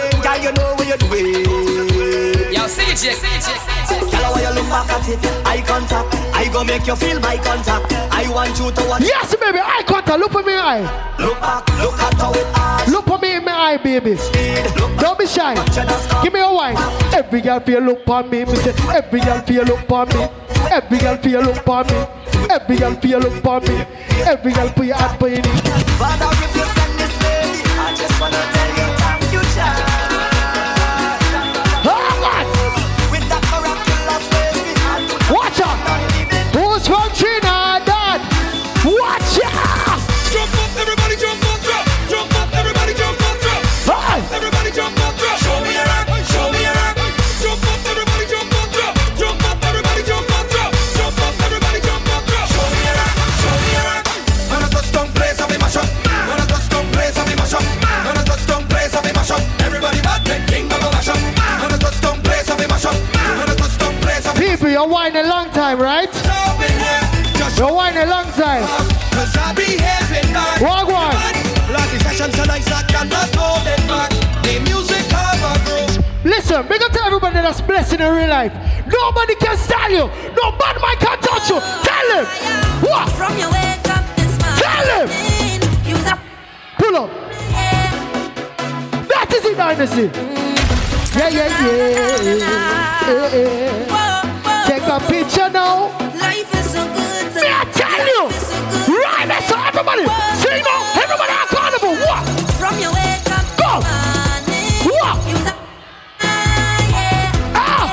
CJ, 2.96 3.12
CJ. 3.12 4.10
Girl, 4.10 4.32
when 4.32 4.42
you 4.42 4.52
look 4.56 4.68
back 4.72 4.88
at 4.88 5.08
it, 5.08 5.20
eye 5.44 5.60
contact. 5.60 6.14
I 6.34 6.48
go 6.50 6.64
make 6.64 6.86
you 6.86 6.96
feel 6.96 7.20
my 7.20 7.36
contact. 7.36 7.92
I 8.10 8.24
want 8.32 8.58
you 8.58 8.70
to 8.72 8.88
watch. 8.88 9.02
Yes, 9.02 9.36
baby. 9.36 9.58
Eye 9.58 9.84
contact. 9.86 10.18
Look 10.18 10.34
at 10.34 10.46
me 10.46 10.54
eye. 10.54 10.80
Look 11.18 11.38
back, 11.38 11.68
look 11.76 11.92
at 12.00 12.14
how 12.14 12.32
it 12.32 12.46
arch. 12.56 12.88
Look 12.88 13.08
at 13.08 13.20
me 13.20 13.36
in 13.36 13.44
my 13.44 13.52
eye, 13.52 13.76
baby. 13.76 14.16
Speed. 14.16 14.64
Don't 14.98 15.18
be 15.18 15.26
shy. 15.26 15.54
Watch 15.54 15.76
your 15.76 15.84
dust 15.84 16.08
Give 16.22 16.32
me 16.32 16.40
a 16.40 16.50
wine. 16.50 16.76
Every 17.12 17.42
girl 17.42 17.60
feel 17.60 17.80
look 17.82 18.08
on 18.08 18.30
me. 18.30 18.46
me 18.46 18.56
say, 18.56 18.72
every 18.96 19.20
girl 19.20 19.42
feel 19.42 19.64
look 19.64 19.90
on 19.90 20.08
me. 20.08 20.28
Every 20.70 20.98
girl 20.98 21.16
feel 21.18 21.42
look 21.42 21.68
on 21.68 21.86
me. 21.86 22.06
Every 22.48 22.76
girl 22.78 22.94
feel 22.96 23.18
look 23.20 23.44
on 23.44 23.62
me. 23.64 23.84
Every 24.24 24.52
girl 24.52 24.70
put 24.70 24.86
your 24.86 24.96
hand 24.96 25.22
on 25.22 25.30
your 25.30 25.42
knee. 25.42 25.60
Father, 26.00 26.32
if 26.32 26.56
you 26.56 26.64
send 26.64 26.98
this 26.98 27.14
lady, 27.22 27.60
I 27.76 27.94
just 27.94 28.20
wanna 28.20 28.55
People, 64.66 64.82
you're 64.82 64.92
whining 64.92 65.24
a 65.24 65.28
long 65.28 65.48
time, 65.52 65.78
right? 65.78 66.08
up 66.10 66.58
in 66.58 66.74
here. 66.74 67.38
Just 67.38 67.56
You're 67.56 67.72
whining 67.72 68.02
a 68.02 68.06
long 68.06 68.26
time. 68.32 68.66
Cause 69.14 69.36
I 69.38 69.54
back. 70.34 70.60
Walk 70.60 70.88
one. 70.90 71.14
Like 71.70 71.90
the 71.92 72.00
session 72.02 72.32
tonight, 72.32 72.66
I 72.66 72.82
cannot 72.90 73.30
hold 73.36 73.62
it 73.62 73.78
back. 73.86 74.10
The 74.42 74.58
music 74.66 75.06
have 75.14 75.38
a 75.38 75.54
groove. 75.62 76.04
Listen, 76.24 76.66
big 76.66 76.82
up 76.82 76.90
to 76.90 77.00
everybody 77.04 77.34
that's 77.34 77.60
blessed 77.60 78.00
in 78.00 78.12
real 78.12 78.28
life. 78.28 78.52
Nobody 78.90 79.36
can 79.36 79.56
style 79.56 79.90
you. 79.90 80.10
No 80.34 80.50
bad 80.58 80.82
man 80.82 80.96
can 80.98 81.18
touch 81.20 81.48
you. 81.48 81.60
Tell 81.86 82.08
him. 82.18 82.26
What? 82.82 83.08
From 83.14 83.38
your 83.38 83.52
wake 83.52 83.86
up 83.86 84.02
this 84.16 84.34
morning, 84.34 84.58
Tell 84.66 84.88
him. 84.98 86.18
Pull 86.78 86.96
up. 86.96 87.10
That 89.06 89.32
is 89.32 89.44
it, 89.44 89.56
Dynasty. 89.56 90.10
Yeah, 91.16 91.28
yeah, 91.28 91.46
yeah. 91.62 92.34
yeah, 93.06 93.36
yeah. 93.36 94.05
Take 94.66 94.82
a 94.82 94.98
picture 95.08 95.48
now. 95.50 95.88
Life 96.18 96.52
is 96.54 96.70
so 96.72 96.82
good. 96.84 97.34
Me, 97.34 97.42
I 97.46 97.64
tell 97.72 98.06
you. 98.12 98.22
Is. 98.28 98.48
Right, 98.88 99.26
that's 99.28 99.50
all 99.52 99.64
everybody. 99.64 100.04
Sing 100.42 100.62
now. 100.62 100.80
Everybody 101.02 101.32
carnival. 101.54 101.94
What? 102.06 102.22
From 102.58 102.74
your 102.78 102.92
wake 102.92 103.30
up 103.30 103.46
Go. 103.60 103.72
What? 104.90 105.18
ah, 106.20 106.78
yeah, 106.90 107.54
Ah. 107.54 107.86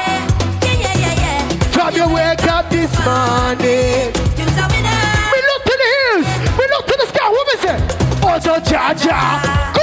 yeah, 0.63 0.73
yeah, 0.83 0.95
yeah, 1.03 1.15
yeah. 1.23 1.41
From 1.75 1.91
your 1.95 2.09
wake 2.09 2.43
up 2.47 2.69
this 2.69 2.91
morning. 3.05 4.09
You 4.37 4.45
the 4.57 4.65
winner. 4.73 5.01
We 5.33 5.39
look 5.49 5.61
to 5.69 5.75
the 5.83 5.89
hills. 5.97 6.27
We 6.57 6.63
look 6.73 6.85
to 6.87 6.95
the 7.01 7.07
sky. 7.13 7.27
What 7.29 7.45
we 7.51 7.55
say? 7.61 7.77
Also, 8.27 8.53
cha 8.69 8.93
cha. 8.93 9.19
Go. 9.77 9.82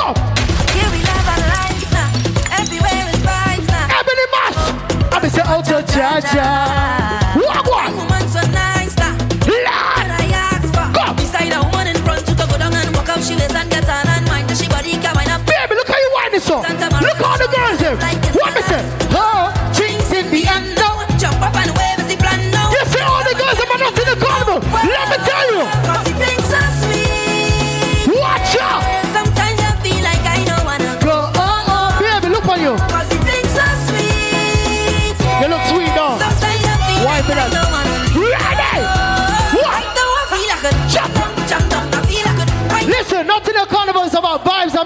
Be 5.70 5.76
say, 5.76 5.82
also, 5.82 5.86
cha 5.86 6.20
cha. 6.20 7.62
What? 7.62 7.94
Woman 7.94 8.28
so 8.28 8.40
nice 8.50 8.96
now. 8.96 9.14
Lord. 9.46 10.02
What 10.02 10.10
I 10.10 10.26
ask 10.34 10.66
for. 10.74 10.86
Go. 10.92 11.14
Beside 11.14 11.52
a 11.52 11.62
woman 11.62 11.86
in 11.86 11.96
front 12.02 12.26
to 12.26 12.34
go 12.34 12.58
down 12.58 12.74
and 12.74 12.94
walk 12.94 13.08
up 13.08 13.20
she 13.22 13.34
waist 13.34 13.54
and 13.54 13.70
get 13.70 13.88
on 13.88 14.06
and 14.08 14.26
mind 14.26 14.48
that 14.48 14.58
she 14.58 14.68
body 14.68 14.92
can 14.98 15.14
wind 15.14 15.30
up. 15.30 15.46
Baby, 15.46 15.74
look 15.74 15.88
how 15.88 15.98
you 15.98 16.10
whining 16.14 16.40
so. 16.40 16.58
Look 16.58 17.18
how 17.22 17.36
the 17.38 17.48
girls 17.54 17.78
there. 17.78 17.96
What 18.34 18.54
me 18.54 18.62
say? 18.62 18.82
Oh, 19.14 19.54
drinks 19.74 20.10
in 20.12 20.30
the 20.30 20.42
end 20.46 20.74
now. 20.74 21.06
Jump 21.18 21.40
up 21.42 21.54
and 21.54 21.70
wave 21.76 21.98
is 22.02 22.08
the 22.10 22.16
plan 22.18 22.50
now. 22.50 22.70
You 22.70 22.82
see 22.90 23.02
all 23.02 23.22
the 23.22 23.34
girls 23.38 23.56
that 23.58 23.70
are 23.70 23.78
not 23.78 23.94
in 23.94 24.06
the 24.10 24.18
carnival. 24.18 24.58
Let 24.74 25.06
me 25.10 25.18
tell 25.22 25.46
you. 25.54 25.79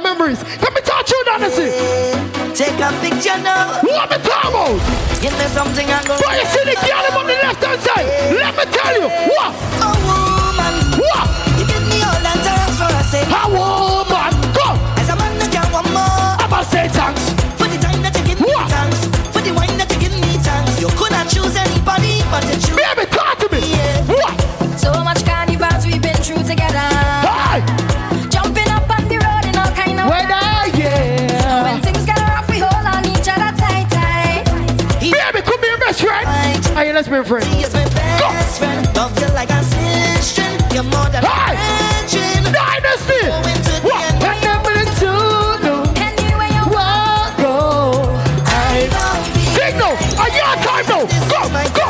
Memories. 0.05 0.45
Let 0.61 0.73
me 0.77 0.81
touch 0.85 1.11
you, 1.11 1.21
Dynasty. 1.25 1.73
Take 2.53 2.79
a 2.79 2.93
picture 3.01 3.41
now. 3.41 3.81
What 3.81 4.13
me 4.13 4.19
talk 4.21 4.53
about? 4.53 4.77
Give 5.25 5.33
me 5.33 5.47
something 5.49 5.89
I 5.89 6.05
go. 6.05 6.21
But 6.21 6.37
you 6.39 6.47
see 6.53 6.65
the 6.69 6.77
girl 6.85 7.19
on 7.19 7.27
the 7.27 7.37
left 7.41 7.65
hand 7.65 7.81
side. 7.81 8.07
Let 8.37 8.53
me 8.55 8.65
tell 8.69 8.93
you. 9.01 9.09
What? 9.33 9.53
A 9.81 9.91
woman. 10.05 10.75
What? 11.01 11.27
You 11.59 11.65
give 11.67 11.85
me 11.89 11.99
all 12.05 12.21
that 12.21 12.39
time 12.45 12.71
for 12.79 12.93
a 12.93 13.03
say. 13.11 13.25
A 13.25 13.43
woman. 13.49 14.33
Go. 14.53 14.69
As 15.01 15.09
a 15.09 15.17
man, 15.17 15.41
I 15.41 15.49
can 15.51 15.67
want 15.73 15.89
more. 15.91 16.37
I'm 16.39 16.51
gonna 16.51 16.65
say 16.65 16.87
thanks. 16.89 17.34
Hey, 36.73 36.93
let's 36.93 37.09
be 37.09 37.23
friends. 37.25 37.47
Is 37.65 37.73
my 37.75 37.85
best 37.85 38.59
friend. 38.59 38.87
Love 38.97 39.19
you 39.21 39.29
like 39.35 39.51
a 39.51 39.63
sister. 39.63 40.43
You're 40.75 40.83
more 40.85 41.09
than 41.11 41.23
Hey. 41.25 41.57
a. 42.07 42.53
Dynasty. 42.53 43.21
Going 43.29 43.63
to 43.69 43.73
the 43.73 43.89
What? 43.89 44.03
end. 44.13 44.25
And 44.25 44.41
never 44.43 44.75
to 45.01 45.11
know. 45.65 45.83
Anywhere 45.97 46.51
you 46.57 46.65
Walk, 46.75 47.37
go. 47.39 48.19
I 48.47 48.89
love 48.91 49.27
you. 49.37 49.43
Signal. 49.59 49.95
Are 50.19 50.31
you 50.35 50.43
on 50.43 50.59
time 50.67 50.87
now? 50.89 51.05
This 51.05 51.25
Go, 51.31 51.43
is 51.45 51.51
my 51.53 51.65
go, 51.69 51.73
go, 51.75 51.79
go. 51.79 51.84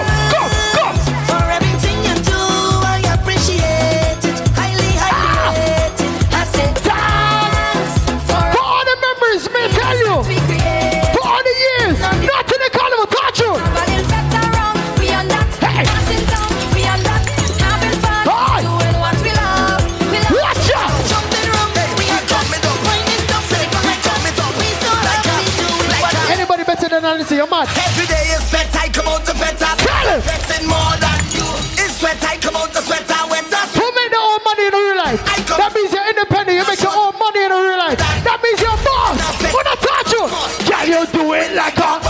Than 27.66 27.75
Dynasty? 27.75 27.80
You're 27.80 27.80
mad. 27.80 27.88
Every 27.88 28.06
day 28.06 28.26
is 28.35 28.44
fed, 28.50 28.68
I 28.75 28.88
come 28.88 29.09
out 29.09 29.25
to 29.26 29.35
fed 29.35 29.62
up. 29.62 29.78
Tell 29.78 30.09
him. 30.09 30.21
Flexing 30.23 30.66
more 30.68 30.97
than 31.00 31.21
you. 31.33 31.47
It's 31.80 31.99
sweat, 31.99 32.23
I 32.25 32.37
come 32.37 32.56
out 32.56 32.73
the 32.73 32.80
sweat, 32.80 33.09
I 33.11 33.26
wet. 33.30 33.44
Who 33.44 33.87
make 33.94 34.11
their 34.11 34.21
own 34.21 34.40
money 34.44 34.64
in 34.66 34.73
the 34.73 34.78
real 34.78 34.97
life? 34.97 35.21
That 35.49 35.73
means 35.75 35.92
you're 35.92 36.09
independent. 36.09 36.59
You 36.59 36.66
make 36.66 36.83
your 36.83 36.94
own 36.94 37.14
money 37.18 37.40
in 37.44 37.50
the 37.50 37.61
real 37.61 37.78
life. 37.78 37.99
That 37.99 38.38
means 38.42 38.61
you're 38.61 38.80
boss. 38.85 39.16
When 39.40 39.66
I 39.66 39.76
touch 39.80 40.12
you, 40.12 40.25
can 40.68 40.85
you 40.88 41.02
do 41.12 41.33
it 41.35 41.54
like 41.54 41.78
a 41.78 42.04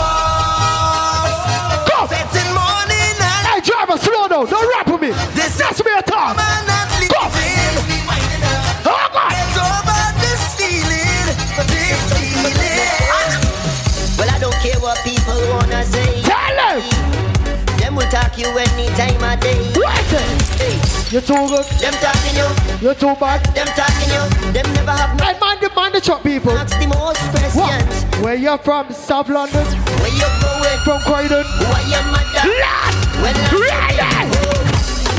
Talk 18.35 18.43
you 18.43 18.57
any 18.57 18.87
time 18.99 19.23
of 19.23 19.39
day. 19.39 19.55
Wait 19.79 20.11
it. 20.11 20.41
Hey, 20.59 20.75
You're 21.09 21.21
too 21.21 21.47
good. 21.47 21.63
them 21.79 21.93
talking 22.03 22.35
you, 22.35 22.47
You're 22.81 22.93
too 22.93 23.15
bad. 23.15 23.39
them 23.55 23.67
talking 23.67 24.11
you. 24.11 24.51
Them 24.51 24.73
never 24.73 24.91
have 24.91 25.17
no 25.17 25.23
Hey, 25.23 25.39
mind 25.39 25.61
the, 25.61 25.69
mind 25.73 25.95
the 25.95 26.01
chop, 26.01 26.21
people. 26.21 26.51
ask 26.51 26.77
the 26.77 26.87
most 26.87 27.55
What? 27.55 28.21
Where 28.21 28.35
you 28.35 28.57
from? 28.57 28.91
South 28.91 29.29
London? 29.29 29.63
Where 29.63 30.11
you 30.11 30.27
going? 30.43 30.79
From 30.83 30.99
Croydon? 31.07 31.45
Why 31.63 31.79
your 31.87 32.03
mother? 32.11 32.43
Lad! 32.59 32.93
Well, 33.23 33.39
I'm 33.39 33.55
Ready! 33.55 34.03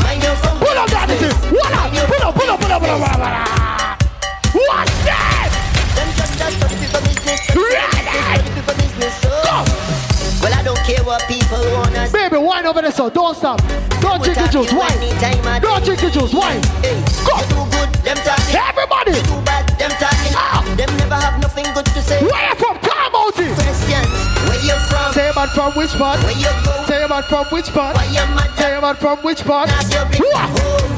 Mind 0.02 0.22
your 0.22 0.36
phone. 0.36 0.58
Pull 0.58 0.76
up, 0.76 0.90
that 0.90 1.08
is 1.08 1.22
it. 1.22 1.36
Pull 1.48 1.72
up, 1.72 1.88
pull 1.88 2.28
up, 2.28 2.34
pull 2.34 2.50
up, 2.50 2.60
pull 2.60 2.70
up, 2.72 2.82
pull 2.82 2.90
up, 2.90 3.00
pull 3.00 3.00
up, 3.00 3.16
pull 3.16 3.24
up. 3.24 4.02
What's 4.52 5.04
that? 5.06 5.35
I 11.16 11.28
don't 11.28 11.48
care 11.48 11.80
what 11.80 12.12
people. 12.12 12.12
Baby, 12.12 12.36
wine 12.36 12.66
over 12.66 12.82
there, 12.82 12.92
so 12.92 13.08
don't 13.08 13.34
stop. 13.36 13.60
Don't 14.00 14.22
drink 14.22 14.36
the 14.38 14.48
juice, 14.52 14.72
wine. 14.72 14.92
Don't 15.62 15.84
drink 15.84 16.00
the 16.00 16.10
juice, 16.10 16.32
wine. 16.34 16.60
Hey, 16.84 17.00
Go. 17.24 17.36
you 17.40 17.48
do 17.48 17.60
good. 17.72 17.88
Them 18.04 18.16
talking. 18.20 18.56
Everybody, 18.56 19.12
Too 19.24 19.40
bad. 19.42 19.64
Them 19.78 19.90
talking. 19.96 20.34
Ah. 20.36 20.62
Them 20.76 20.90
never 20.98 21.14
have 21.16 21.40
nothing 21.40 21.64
good 21.74 21.86
to 21.86 22.02
say. 22.02 22.20
where 22.22 22.48
you 22.48 22.54
from? 22.56 22.76
Time 22.84 23.14
out 23.14 23.34
here. 23.34 23.48
Where 23.48 24.60
you 24.60 24.76
from? 24.92 25.12
Say 25.14 25.28
about 25.30 25.50
from 25.50 25.72
which 25.74 25.90
part? 25.96 26.20
Where 26.22 26.36
you 26.36 26.52
go? 26.64 26.84
Say 26.86 27.02
about 27.02 27.24
from 27.26 27.46
which 27.46 27.72
part? 27.72 27.96
Why 27.96 28.04
your 28.12 28.26
mother? 28.36 28.52
Say 28.56 28.76
about 28.76 28.98
from 28.98 29.18
which 29.24 29.44
part? 29.44 29.68
Ask 29.70 29.92
your 29.92 30.04
big 30.06 30.20
Whoa. 30.20 30.36
home. 30.36 30.92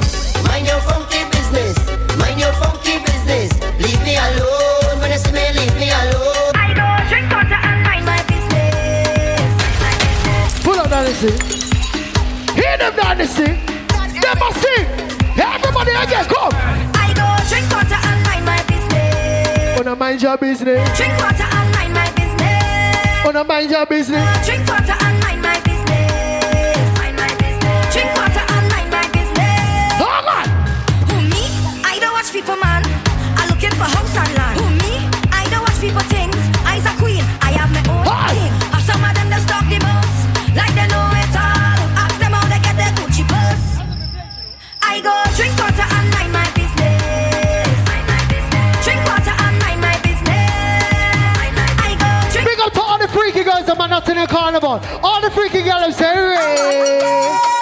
Mind 0.51 0.67
your 0.67 0.81
funky 0.83 1.23
business. 1.31 1.79
Mind 2.19 2.41
your 2.41 2.53
funky 2.59 2.99
business. 3.07 3.55
Leave 3.79 4.03
me 4.03 4.17
alone. 4.17 4.99
When 5.01 5.11
you 5.13 5.19
see 5.19 5.33
me, 5.33 5.47
leave 5.55 5.75
me 5.79 5.89
alone. 5.91 6.38
Dynasty. 10.99 11.31
Hear 12.59 12.77
them, 12.77 12.97
Dynasty. 12.97 13.45
Them 13.47 14.37
must 14.41 14.59
sing. 14.61 14.87
Everybody 15.39 15.93
again, 15.95 16.25
come. 16.27 16.51
I 16.99 17.15
don't 17.15 17.39
drink 17.47 17.71
water 17.71 17.95
and 18.03 18.19
mind 18.27 18.45
my 18.45 18.59
business. 18.67 19.77
Wanna 19.79 19.95
mind 19.95 20.21
your 20.21 20.37
business. 20.39 20.83
Drink 20.99 21.15
water 21.23 21.47
and 21.55 21.71
mind 21.71 21.95
my 21.95 22.11
business. 22.19 23.25
Wanna 23.25 23.45
mind 23.45 23.71
your 23.71 23.87
business. 23.87 24.27
Drink 24.45 24.67
water 24.67 24.97
and 24.99 25.21
mind 25.23 25.41
my 25.41 25.61
business. 25.63 26.83
Mind 26.99 27.15
my 27.15 27.31
business. 27.39 27.95
Drink 27.95 28.11
water 28.19 28.43
and 28.43 28.67
mind 28.67 28.91
my 28.91 29.07
business. 29.15 30.03
Oh, 30.03 30.19
God. 30.27 30.47
Who 31.15 31.17
me? 31.31 31.47
I 31.87 31.99
don't 32.03 32.11
watch 32.13 32.33
people, 32.33 32.57
man. 32.59 32.83
I 33.39 33.47
looking 33.47 33.71
for 33.79 33.87
house 33.87 34.17
and 34.19 34.35
land. 34.35 34.59
Who 34.59 34.67
me? 34.83 35.07
I 35.31 35.47
don't 35.47 35.63
watch 35.63 35.79
people 35.79 36.03
things. 36.11 36.35
I's 36.67 36.83
a 36.91 36.95
queen. 36.99 37.23
I 37.39 37.55
have 37.55 37.71
my 37.71 37.87
own 37.87 38.03
Hi. 38.03 38.35
thing. 38.35 38.68
Are 53.81 53.89
not 53.89 54.09
in 54.09 54.19
a 54.19 54.27
carnival. 54.27 54.81
All 55.03 55.21
the 55.21 55.31
freaky 55.31 55.63
girls 55.63 55.97
say, 55.97 57.58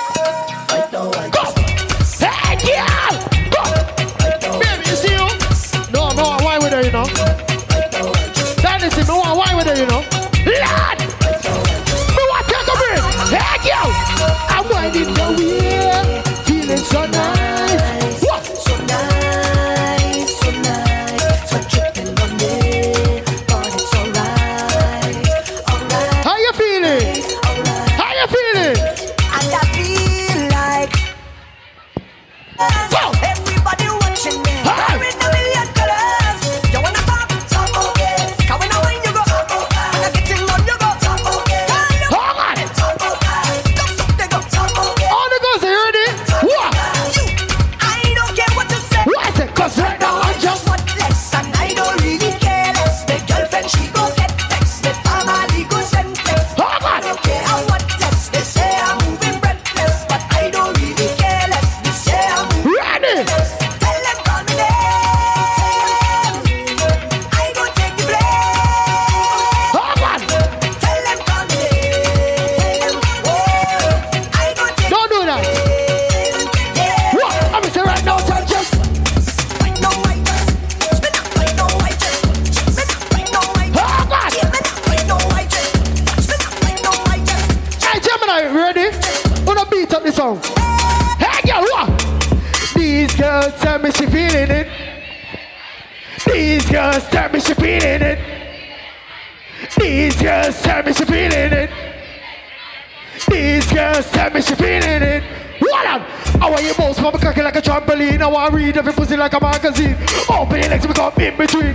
she 104.46 104.54
feeling 104.54 105.02
it. 105.02 105.24
What 105.58 105.86
on? 105.86 106.00
I 106.40 106.50
want 106.50 106.62
you 106.62 106.74
both 106.74 106.96
come 106.96 107.18
cocky 107.18 107.42
like 107.42 107.56
a 107.56 107.62
trampoline. 107.62 108.20
I 108.22 108.26
want 108.28 108.50
to 108.50 108.56
read 108.56 108.76
every 108.76 108.92
pussy 108.92 109.16
like 109.16 109.32
a 109.32 109.40
magazine. 109.40 109.96
Open 110.30 110.60
your 110.60 110.70
legs, 110.70 110.86
we 110.86 110.94
come 110.94 111.12
in 111.18 111.36
between. 111.36 111.74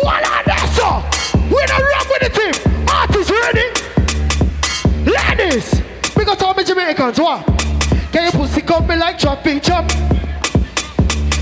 What 0.00 0.24
on 0.24 0.44
that, 0.46 0.66
sir? 0.72 1.38
We 1.48 1.60
don't 1.66 1.84
rock 1.92 2.08
with 2.08 2.22
the 2.24 2.30
team. 2.38 2.54
Artists 2.88 3.30
ready? 3.30 3.66
Ladies, 5.04 5.82
we 6.16 6.24
got 6.24 6.42
all 6.42 6.54
my 6.54 6.62
Jamaicans, 6.62 7.20
what? 7.20 7.44
Can 8.12 8.22
your 8.24 8.32
pussy 8.32 8.62
come 8.62 8.86
me 8.86 8.96
like 8.96 9.18
traffic 9.18 9.62
jam? 9.62 9.86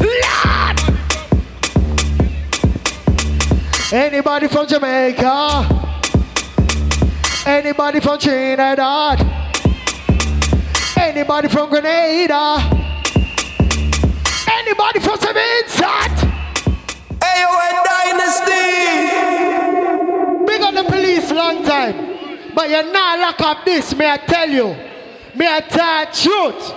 Lord! 0.01 0.79
Anybody 3.93 4.49
from 4.49 4.67
Jamaica? 4.67 5.85
Anybody 7.47 8.01
from 8.01 8.19
Trinidad? 8.19 9.48
Anybody 11.09 11.49
from 11.49 11.71
Grenada? 11.71 12.59
Anybody 14.47 15.01
from 15.01 15.19
Hey, 17.25 17.41
yo, 17.41 17.49
Dynasty! 17.83 18.69
Big 20.45 20.61
on 20.61 20.75
the 20.75 20.85
police 20.85 21.31
long 21.31 21.65
time. 21.65 22.53
But 22.55 22.69
you're 22.69 22.93
not 22.93 23.21
lock 23.21 23.41
up 23.41 23.65
this, 23.65 23.97
may 23.97 24.11
I 24.11 24.19
tell 24.19 24.51
you. 24.51 24.77
May 25.35 25.49
I 25.51 25.61
tell 25.61 26.13
truth. 26.13 26.75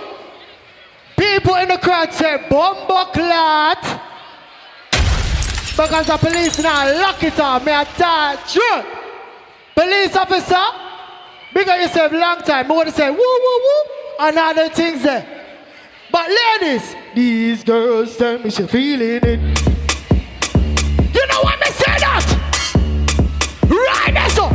People 1.18 1.56
in 1.56 1.68
the 1.68 1.76
crowd 1.76 2.10
say, 2.14 2.38
Bombo 2.48 3.12
clot. 3.12 3.84
Because 5.76 6.06
the 6.06 6.16
police 6.16 6.58
now 6.58 6.90
lock 7.02 7.22
it 7.22 7.38
up, 7.38 7.62
may 7.66 7.74
I 7.74 7.84
tell 7.84 8.38
truth. 8.48 8.86
Police 9.74 10.16
officer, 10.16 10.64
big 11.52 11.68
on 11.68 11.82
yourself 11.82 12.12
long 12.12 12.40
time. 12.40 12.72
I 12.72 12.74
want 12.74 12.88
to 12.88 12.94
say, 12.94 13.10
woo, 13.10 13.18
woo, 13.18 13.60
woo. 13.60 14.01
And 14.20 14.38
other 14.38 14.68
things 14.68 15.02
there. 15.02 15.26
But 16.12 16.28
ladies, 16.30 16.94
these 17.14 17.64
girls 17.64 18.16
tell 18.16 18.38
me 18.38 18.50
she 18.50 18.66
feeling 18.66 19.20
it. 19.22 19.40
You 21.14 21.26
know 21.26 21.40
what 21.42 21.58
me 21.58 21.66
say 21.66 21.98
that? 21.98 22.26
Right 23.68 24.12
there, 24.12 24.30
so, 24.30 24.48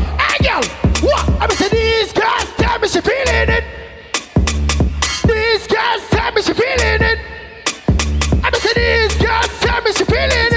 girl, 0.44 0.62
what? 1.02 1.42
I 1.42 1.48
me 1.48 1.56
say 1.56 1.70
these 1.70 2.14
girls 2.14 2.46
tell 2.58 2.80
me 2.80 2.88
she 2.88 3.02
feeling 3.02 3.50
it. 3.50 3.64
These 5.26 5.68
girls 5.68 6.10
tell 6.10 6.32
me 6.32 6.42
she 6.42 6.54
feeling 6.54 7.02
it. 7.02 7.20
I 8.44 8.50
me 8.52 8.60
say 8.60 8.74
these 8.76 9.18
girls 9.18 9.60
tell 9.60 9.82
me 9.82 9.92
she 9.94 10.06
feeling 10.06 10.32
it. 10.32 10.57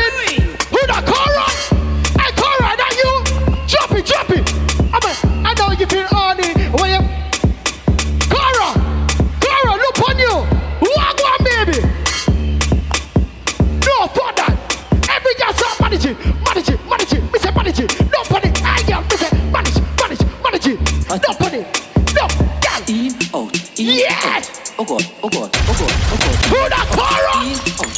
Yes. 23.81 24.75
Oh 24.79 24.85
God, 24.85 25.01
oh 25.23 25.29
God, 25.31 25.49
oh 25.57 25.73
God, 25.73 25.93
oh 26.13 26.19
God. 26.21 26.37
Who 26.53 26.61
that 26.69 26.85
Cora? 26.93 27.33
In, 27.49 27.57
oh. 27.81 27.89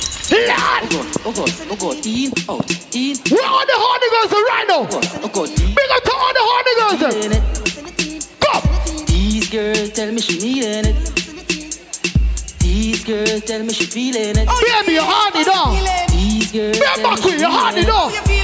out. 0.55 0.87
Lord. 0.95 1.11
Oh 1.27 1.35
God, 1.35 1.51
oh 1.51 1.75
God, 1.75 1.75
oh 1.75 1.77
God. 1.77 2.07
In, 2.07 2.31
out, 2.47 2.71
in, 2.95 3.17
Where 3.35 3.43
are 3.51 3.67
the 3.67 3.75
horny 3.75 4.09
girls 4.15 4.31
right 4.31 4.67
now? 4.71 4.87
oh 4.87 4.87
God, 4.87 5.03
oh. 5.35 5.43
In, 5.43 5.75
Big 5.75 5.91
up 5.91 6.03
to 6.07 6.13
all 6.15 6.31
the 6.31 6.45
horny 6.47 6.73
girls. 6.79 6.99
there. 7.03 7.11
feeling 7.11 7.35
it. 7.35 7.43
Come. 8.39 8.63
These 9.07 9.51
girls 9.51 9.91
tell 9.91 10.13
me 10.13 10.21
she 10.21 10.39
needing 10.39 10.87
it. 10.87 10.97
These 12.63 13.03
girls 13.03 13.43
tell 13.43 13.63
me 13.65 13.73
she 13.75 13.87
feeling 13.87 14.39
it. 14.39 14.47
Baby, 14.47 14.93
you're 14.95 15.03
horny 15.03 15.43
now. 15.43 15.75
These 16.15 16.53
girls 16.53 16.79
Be 16.79 16.85
tell 16.87 17.03
back 17.03 17.19
me 17.19 17.27
with 17.27 17.35
she 17.35 17.43
you 17.43 17.51
horny 17.51 17.83
it. 17.83 17.91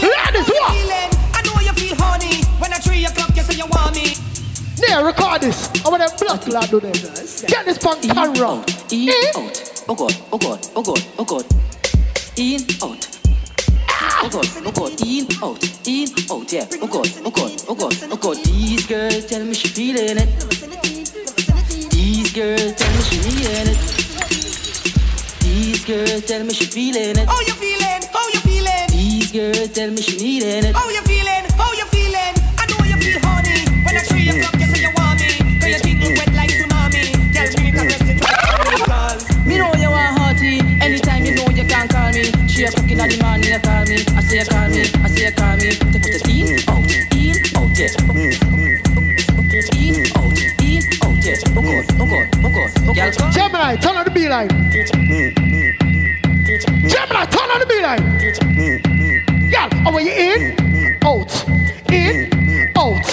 Ladies, 0.03 0.49
what? 0.51 0.75
I 1.39 1.41
know 1.47 1.55
you 1.63 1.73
feel 1.79 1.95
horny 2.03 2.43
when 2.59 2.73
at 2.75 2.83
three 2.83 3.05
o'clock 3.07 3.31
you 3.37 3.43
say 3.47 3.55
you 3.55 3.67
want 3.71 3.95
me. 3.95 4.28
There, 4.81 5.05
record 5.05 5.41
this. 5.43 5.69
I 5.85 5.89
want 5.89 6.03
them 6.07 6.11
black 6.19 6.47
lad 6.49 6.71
do 6.71 6.81
this. 6.81 7.43
Get 7.43 7.65
this 7.65 7.79
punk 7.79 8.05
In, 8.05 8.11
camera. 8.11 8.49
out, 8.49 8.93
in, 8.93 9.09
Eh? 9.09 9.13
out. 9.37 9.85
Oh 9.89 9.95
God, 9.95 10.15
oh 10.33 10.39
God, 10.39 10.67
oh 10.77 10.83
God, 10.83 11.05
oh 11.19 11.25
God. 11.25 11.47
In, 12.37 12.61
out. 12.83 13.09
Oh 14.21 14.29
God, 14.31 14.47
oh 14.65 14.73
God, 14.73 15.01
in, 15.05 15.27
out, 15.43 15.87
in, 15.87 16.09
out, 16.31 16.53
yeah. 16.53 16.67
Oh 16.81 16.87
God, 16.87 17.11
oh 17.25 17.31
God, 17.31 17.63
oh 17.69 17.75
God, 17.75 17.95
oh 18.13 18.17
God. 18.17 18.37
These 18.45 18.87
girls 18.87 19.27
tell 19.27 19.45
me 19.45 19.55
she 19.55 19.69
feeling 19.69 20.17
it. 20.19 20.29
These 21.91 22.33
girls 22.33 22.75
tell 22.75 22.91
me 22.95 23.03
she 23.03 23.17
needing 23.19 23.69
it. 23.75 23.79
These 25.43 25.85
girls 25.85 26.25
tell 26.27 26.45
me 26.45 26.53
she 26.55 26.65
feeling 26.67 27.17
it. 27.19 27.27
How 27.29 27.41
you 27.41 27.55
feeling? 27.55 28.03
How 28.13 28.29
you 28.29 28.41
feeling? 28.41 28.87
These 28.91 29.33
girls 29.33 29.71
tell 29.73 29.91
me 29.91 30.01
she 30.03 30.17
needing 30.19 30.65
it. 30.71 30.75
How 30.77 30.89
you 30.91 31.03
feeling? 31.03 31.45
How 31.57 31.73
you 31.73 31.85
feeling? 31.87 32.35
I 32.59 32.67
know 32.71 32.85
you 32.85 32.97
feel 33.03 33.21
horny 33.25 33.65
when 33.85 33.97
at 33.97 34.07
three 34.07 34.29
o'clock 34.29 34.55
you 34.58 34.58
a 42.69 42.81
cooking 42.81 43.01
at 43.01 43.11
the 43.11 43.17
morning, 43.23 43.51
you 43.51 43.61
call 43.61 43.85
me. 43.87 43.97
I 44.17 44.21
say 44.21 44.39
you 44.39 44.45
call 44.45 44.69
me, 44.69 44.81
I 44.83 45.09
say 45.09 45.25
you 45.27 45.33
call 45.33 45.57
me. 45.57 45.71
To 45.73 45.99
put 45.99 46.11
it 46.11 46.23
in, 46.29 46.59
out, 46.69 46.85
in, 47.15 47.37
out, 47.57 47.73
yeah. 47.79 47.93
In, 48.19 50.05
out, 50.17 50.37
in, 50.61 50.83
out, 51.03 51.25
yeah. 51.25 51.39
Oh 51.55 51.63
God, 51.63 51.87
oh 51.99 52.07
God, 52.07 52.27
oh 52.45 52.51
God, 52.51 52.71
oh 52.89 52.95
God. 52.95 53.33
Gemini, 53.33 53.77
turn 53.77 53.97
on 53.97 54.05
the 54.05 54.11
B 54.11 54.29
line. 54.29 54.49
Gemini, 56.89 57.25
turn 57.27 57.51
on 57.51 57.59
the 57.61 57.67
B 57.69 57.81
line. 57.83 58.05
Girl, 59.51 59.69
and 59.73 59.95
when 59.95 60.05
you 60.07 60.13
in, 60.13 60.57
out, 61.05 61.33
in, 61.91 62.31
out, 62.77 63.07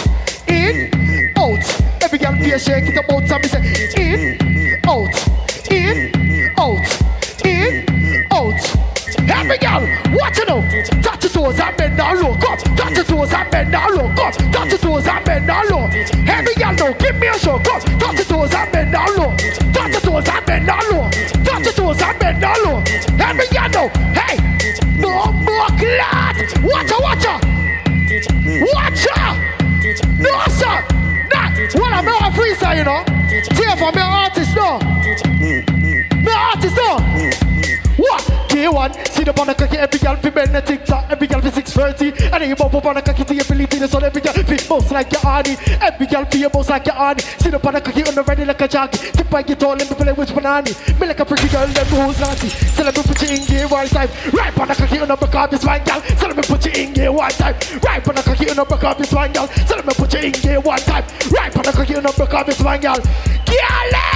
in, 0.50 0.91
out. 1.38 1.63
Every 2.04 2.20
girl 2.20 2.34
a 2.34 2.60
shake 2.60 2.88
it 2.88 2.98
about 2.98 3.28
time. 3.28 3.41
Me 3.41 3.48
say 3.48 3.62
in, 3.98 4.35
Every 9.45 9.60
girl, 9.60 9.86
watch 10.17 10.39
it 10.39 10.47
now. 10.47 10.65
Touch 11.03 11.23
your 11.23 11.31
toes 11.31 11.60
and 11.60 11.77
bend 11.77 11.97
down 11.97 12.19
low. 12.19 12.34
Come, 12.34 12.58
touch 12.58 12.95
your 12.95 13.05
toes 13.05 13.31
and 13.31 13.51
bend 13.51 13.71
down 13.71 13.95
low. 13.95 14.10
Come, 14.15 14.34
touch 14.51 14.69
your 14.71 14.79
toes 14.79 15.05
and 15.05 15.23
bend 15.23 15.45
down 15.45 15.67
low. 15.69 15.86
Every 16.25 16.55
girl 16.55 16.73
now, 16.73 16.93
give 16.93 17.15
me 17.19 17.27
a 17.27 17.38
show. 17.38 17.60
Come, 17.60 17.79
touch 18.01 18.15
your 18.17 18.25
toes 18.25 18.53
and 18.55 18.71
bend 18.71 18.91
down 18.91 19.15
low. 19.15 19.38
Touch 19.38 19.91
your 19.91 20.01
toes 20.01 20.27
and 20.27 20.45
bend 20.47 20.65
down 20.65 20.81
low. 20.89 21.10
Touch 21.45 21.63
your 21.63 21.73
toes 21.73 22.01
and 22.01 22.19
bend 22.19 22.41
down 22.41 22.58
low. 22.65 22.81
Every 23.21 23.45
girl 23.53 23.69
now, 23.69 23.88
hey, 24.17 24.41
no 24.97 25.29
more 25.29 25.69
clot. 25.77 26.41
Watch 26.65 26.89
her, 26.89 27.01
watch 27.05 27.25
her. 27.29 27.38
Watch 28.73 29.05
her. 29.13 29.29
No, 30.17 30.34
sir. 30.49 30.73
Nah, 31.29 31.53
well, 31.75 31.93
I'm 31.93 32.05
not 32.05 32.34
a 32.34 32.34
freestyle, 32.34 32.77
you 32.77 32.84
know. 32.84 33.03
Tear 33.29 33.77
for 33.77 33.91
me 33.91 34.01
artist, 34.01 34.55
no. 34.55 34.79
Me 35.38 36.31
artist, 36.34 36.75
no. 36.77 37.05
What? 38.65 38.93
K1, 38.93 39.08
see 39.10 39.23
the 39.23 39.34
banana 39.34 39.54
cocky, 39.54 39.78
every 39.78 39.99
girl 39.99 40.15
fi 40.15 40.30
bend 40.30 40.56
the 40.56 40.62
TikTok, 40.62 41.06
every 41.10 41.28
girl 41.28 41.41
fi 41.41 41.49
630. 41.49 42.34
And 42.34 42.41
then 42.41 42.49
you 42.49 42.56
bump 42.56 42.73
up 42.73 42.86
on 42.86 42.97
a 42.97 43.01
cocky 43.01 43.23
to 43.23 43.36
your 43.36 43.43
Filipino, 43.43 43.86
so 43.86 43.99
every 43.99 44.21
girl 44.21 44.34
fi 44.34 44.58
bounce 44.67 44.91
like 44.91 45.12
your 45.12 45.21
Arnie. 45.21 45.58
Every 45.82 46.08
girl 46.08 46.25
fi 46.25 46.47
bounce 46.47 46.69
like 46.69 46.86
your 46.86 46.95
Arnie. 46.95 47.21
See 47.41 47.49
the 47.49 47.60
banana 47.60 47.82
cocky 47.82 48.04
on 48.04 48.15
the 48.15 48.23
ready 48.23 48.45
like 48.45 48.62
a 48.62 48.67
jockey. 48.67 48.97
Tip 49.12 49.30
by 49.30 49.43
guitar, 49.43 49.75
let 49.75 49.89
me 49.89 49.95
play 49.95 50.13
with 50.13 50.34
banana. 50.34 50.69
Me 50.99 51.08
like 51.08 51.19
a 51.19 51.25
pretty 51.25 51.47
girl, 51.49 51.67
me 51.67 51.73
who's 51.73 52.19
naughty. 52.19 52.49
Let 52.82 52.95
me 52.97 53.04
put 53.04 53.21
you 53.21 53.30
in 53.38 53.45
gear 53.45 53.67
one 53.67 53.88
time. 53.88 54.10
Right 54.34 54.54
banana 54.54 54.75
cocky 54.75 54.99
on 54.99 55.08
the 55.08 55.15
back 55.15 55.36
of 55.36 55.49
this 55.51 55.65
one 55.65 55.84
girl. 55.86 56.01
Let 56.21 56.36
me 56.36 56.43
put 56.43 56.65
you 56.65 56.71
in 56.73 56.93
gear 56.93 57.12
one 57.12 57.32
time. 57.32 57.56
Right 57.86 58.04
banana 58.04 58.23
cocky 58.23 58.49
on 58.49 58.56
the 58.58 58.65
back 58.65 58.84
of 58.84 58.97
this 58.97 59.13
one 59.13 59.32
girl. 59.34 59.49
Let 59.69 59.86
me 59.86 59.93
put 59.93 60.13
you 60.13 60.19
in 60.19 60.32
gear 60.32 60.60
one 60.60 60.80
time. 60.80 61.06
Right 61.30 61.51
banana 61.54 61.71
cocky 61.71 61.95
on 61.95 62.04
the 62.04 62.13
back 62.17 62.34
of 62.34 62.45
this 62.45 62.62
one 62.62 62.82
girl. 62.82 62.99
Girl, 63.45 64.14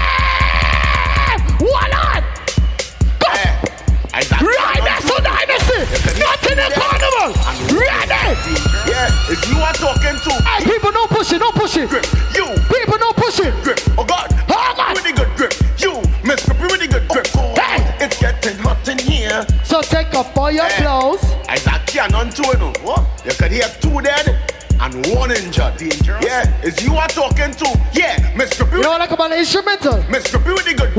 Right 4.20 4.84
next 4.84 5.08
Dynasty! 5.24 5.80
Not 6.20 6.44
in 6.52 6.58
the 6.60 6.68
carnival! 6.76 7.32
Ready! 7.72 8.36
Yeah, 8.84 9.32
if 9.32 9.40
you 9.48 9.58
are 9.64 9.72
talking 9.72 10.20
to 10.28 10.32
people, 10.68 10.92
no 10.92 11.08
no 11.40 11.52
pushing! 11.54 11.88
grip, 11.88 12.06
you 12.36 12.44
People, 12.68 13.00
no 13.00 13.14
pushing! 13.14 13.52
grip. 13.64 13.80
Oh 13.98 14.04
God, 14.04 14.28
Oh, 14.50 14.74
God. 14.76 14.98
good 15.16 15.30
grip. 15.38 15.54
You, 15.78 15.94
Mr. 16.28 16.52
Really 16.60 16.88
good 16.88 17.08
grip. 17.08 17.28
Hey. 17.28 17.80
It's 18.04 18.20
getting 18.20 18.58
hot 18.58 18.86
in 18.90 18.98
here. 19.00 19.46
So 19.64 19.82
take 19.82 20.14
off 20.14 20.36
all 20.38 20.52
your 20.52 20.68
clothes. 20.68 21.24
Isaac 21.48 21.88
Cannon 21.88 22.30
too, 22.30 22.44
you 22.48 22.58
know. 22.58 22.74
What? 22.84 23.06
You 23.24 23.32
could 23.32 23.52
hear 23.54 23.68
two 23.80 24.02
dead 24.02 24.38
and 24.82 25.06
one 25.16 25.32
injured. 25.32 25.80
Yeah, 26.24 26.62
is 26.64 26.82
you 26.84 26.96
are 26.96 27.08
talking 27.08 27.52
to. 27.52 27.80
Yeah, 27.94 28.16
Mr. 28.36 28.60
You 28.60 28.66
Beauty. 28.66 28.82
know 28.84 28.98
like 28.98 29.12
about 29.12 29.30
the 29.32 29.40
instrumental? 29.40 29.94
Mr. 30.12 30.44
Beauty 30.44 30.74
good. 30.74 30.94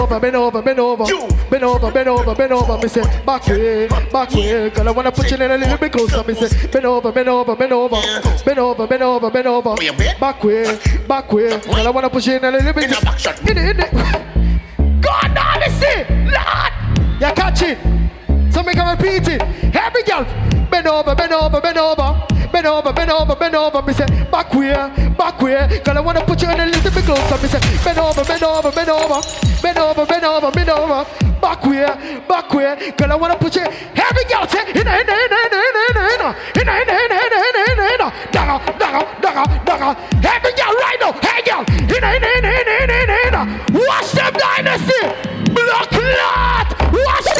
Over, 0.00 0.20
bend 0.20 0.36
over, 0.36 0.62
bend 0.62 0.80
over. 0.80 1.04
Bend 1.50 1.64
over, 1.64 1.90
bend 1.90 2.08
over, 2.08 2.34
bend 2.34 2.52
over. 2.52 2.78
Me 2.78 2.88
say, 2.88 3.02
back 3.24 3.46
way, 3.46 3.88
back 3.88 4.30
way. 4.32 4.70
Girl, 4.70 4.88
I 4.88 4.90
wanna 4.90 5.12
put 5.12 5.30
you 5.30 5.36
in 5.36 5.50
a 5.50 5.56
little 5.56 5.78
bit 5.78 5.92
closer. 5.92 6.24
Me 6.24 6.34
say, 6.34 6.66
bend 6.68 6.86
over, 6.86 7.12
bend 7.12 7.28
over, 7.28 7.56
bend 7.56 7.72
over. 7.72 8.00
Bend 8.44 8.58
over, 8.58 8.86
bend 8.86 9.02
over, 9.02 9.30
bend 9.30 9.46
over. 9.46 9.70
Oh? 9.70 10.18
Back 10.20 10.42
way, 10.44 10.78
back 11.06 11.32
way. 11.32 11.60
Girl, 11.60 11.86
I 11.86 11.90
wanna 11.90 12.10
put 12.10 12.26
you 12.26 12.36
in 12.36 12.44
a 12.44 12.50
little 12.50 12.72
bit. 12.72 12.84
In 12.84 12.94
a 12.94 13.00
back 13.00 13.18
shot. 13.18 13.40
In 13.48 13.58
it, 13.58 13.70
in 13.70 13.80
it. 13.80 15.02
God, 15.02 15.36
honesty, 15.36 16.04
Lord. 16.30 17.20
You 17.20 17.34
catch 17.34 17.62
it. 17.62 17.99
Make 18.70 18.78
her 18.78 18.94
repeat 18.94 19.26
it. 19.26 19.42
Every 19.74 20.04
girl, 20.04 20.22
bend 20.70 20.86
over, 20.86 21.12
bend 21.16 21.32
over, 21.32 21.60
bend 21.60 21.76
over. 21.76 22.22
Bend 22.52 22.66
over, 22.66 22.92
bend 22.92 23.10
over, 23.10 23.34
bend 23.34 23.56
over. 23.56 23.82
Me 23.82 23.92
say, 23.92 24.06
back 24.30 24.54
way, 24.54 24.70
back 25.18 25.42
way. 25.42 25.82
Girl, 25.82 25.98
I 25.98 26.00
wanna 26.00 26.24
put 26.24 26.40
you 26.40 26.50
in 26.50 26.60
a 26.60 26.66
little 26.66 26.92
bit 26.94 27.02
closer. 27.02 27.42
Me 27.42 27.48
say, 27.50 27.58
bend 27.82 27.98
over, 27.98 28.22
bend 28.22 28.44
over, 28.44 28.70
bend 28.70 28.88
over. 28.90 29.26
Bend 29.60 29.76
over, 29.76 30.06
bend 30.06 30.24
over, 30.24 30.50
bend 30.52 30.70
over. 30.70 31.02
Back 31.42 31.66
way, 31.66 31.82
back 32.28 32.54
way. 32.54 32.94
Girl, 32.96 33.10
I 33.10 33.16
wanna 33.16 33.36
put 33.38 33.56
you. 33.56 33.66
Every 33.66 34.24
girl 34.30 34.46
say, 34.46 34.62
inna, 34.70 35.02
inna, 35.02 35.14
inna, 35.18 35.38
inna, 35.50 35.58
inna, 35.66 35.90
inna, 35.90 36.30
inna, 36.54 36.74
inna, 36.78 36.94
inna, 36.94 37.16
inna, 37.26 37.38
inna, 37.50 37.62
inna, 37.74 37.84
inna. 37.90 38.08
Dagga, 38.30 38.56
dagga, 38.78 39.02
dagga, 39.18 39.44
dagga. 39.66 39.88
Every 40.22 40.52
girl 40.54 40.74
right 40.78 40.98
now, 41.02 41.12
hey 41.26 41.42
girl, 41.42 41.66
inna, 41.90 42.08
inna, 42.14 42.28
inna, 42.38 42.50
inna, 42.54 42.94
inna, 43.02 43.16
inna. 43.26 43.42
Watch 43.74 44.12
them 44.14 44.32
dynasty. 44.38 45.02
Block 45.58 45.90
lot. 45.90 46.68
Watch. 46.92 47.39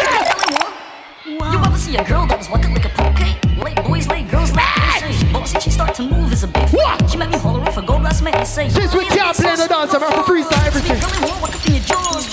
You 1.40 1.58
ever 1.58 1.78
see 1.78 1.96
a 1.96 2.04
girl 2.04 2.26
that 2.26 2.38
was 2.38 2.50
walking 2.50 2.74
like 2.74 2.84
a 2.84 2.90
poke? 2.90 3.18
Late 3.64 3.76
boys, 3.84 4.06
late 4.08 4.28
girls, 4.30 4.52
late 4.52 4.64
boys. 5.00 5.24
Bossy, 5.32 5.60
she 5.60 5.70
start 5.70 5.94
to 5.94 6.02
move 6.02 6.32
as 6.32 6.44
a 6.44 6.48
big 6.48 6.68
What? 6.70 7.10
She 7.10 7.16
made 7.16 7.30
me 7.30 7.38
holler 7.38 7.62
off 7.62 7.76
a 7.76 7.82
gold 7.82 8.02
last 8.02 8.22
man 8.22 8.44
say. 8.44 8.68
Since 8.68 8.94
we 8.94 9.06
can't 9.06 9.36
play 9.36 9.56
the 9.56 9.66
dance, 9.66 9.94
I'm 9.94 10.00
to 10.00 10.22
freestyle 10.30 10.66
everything. 10.66 11.00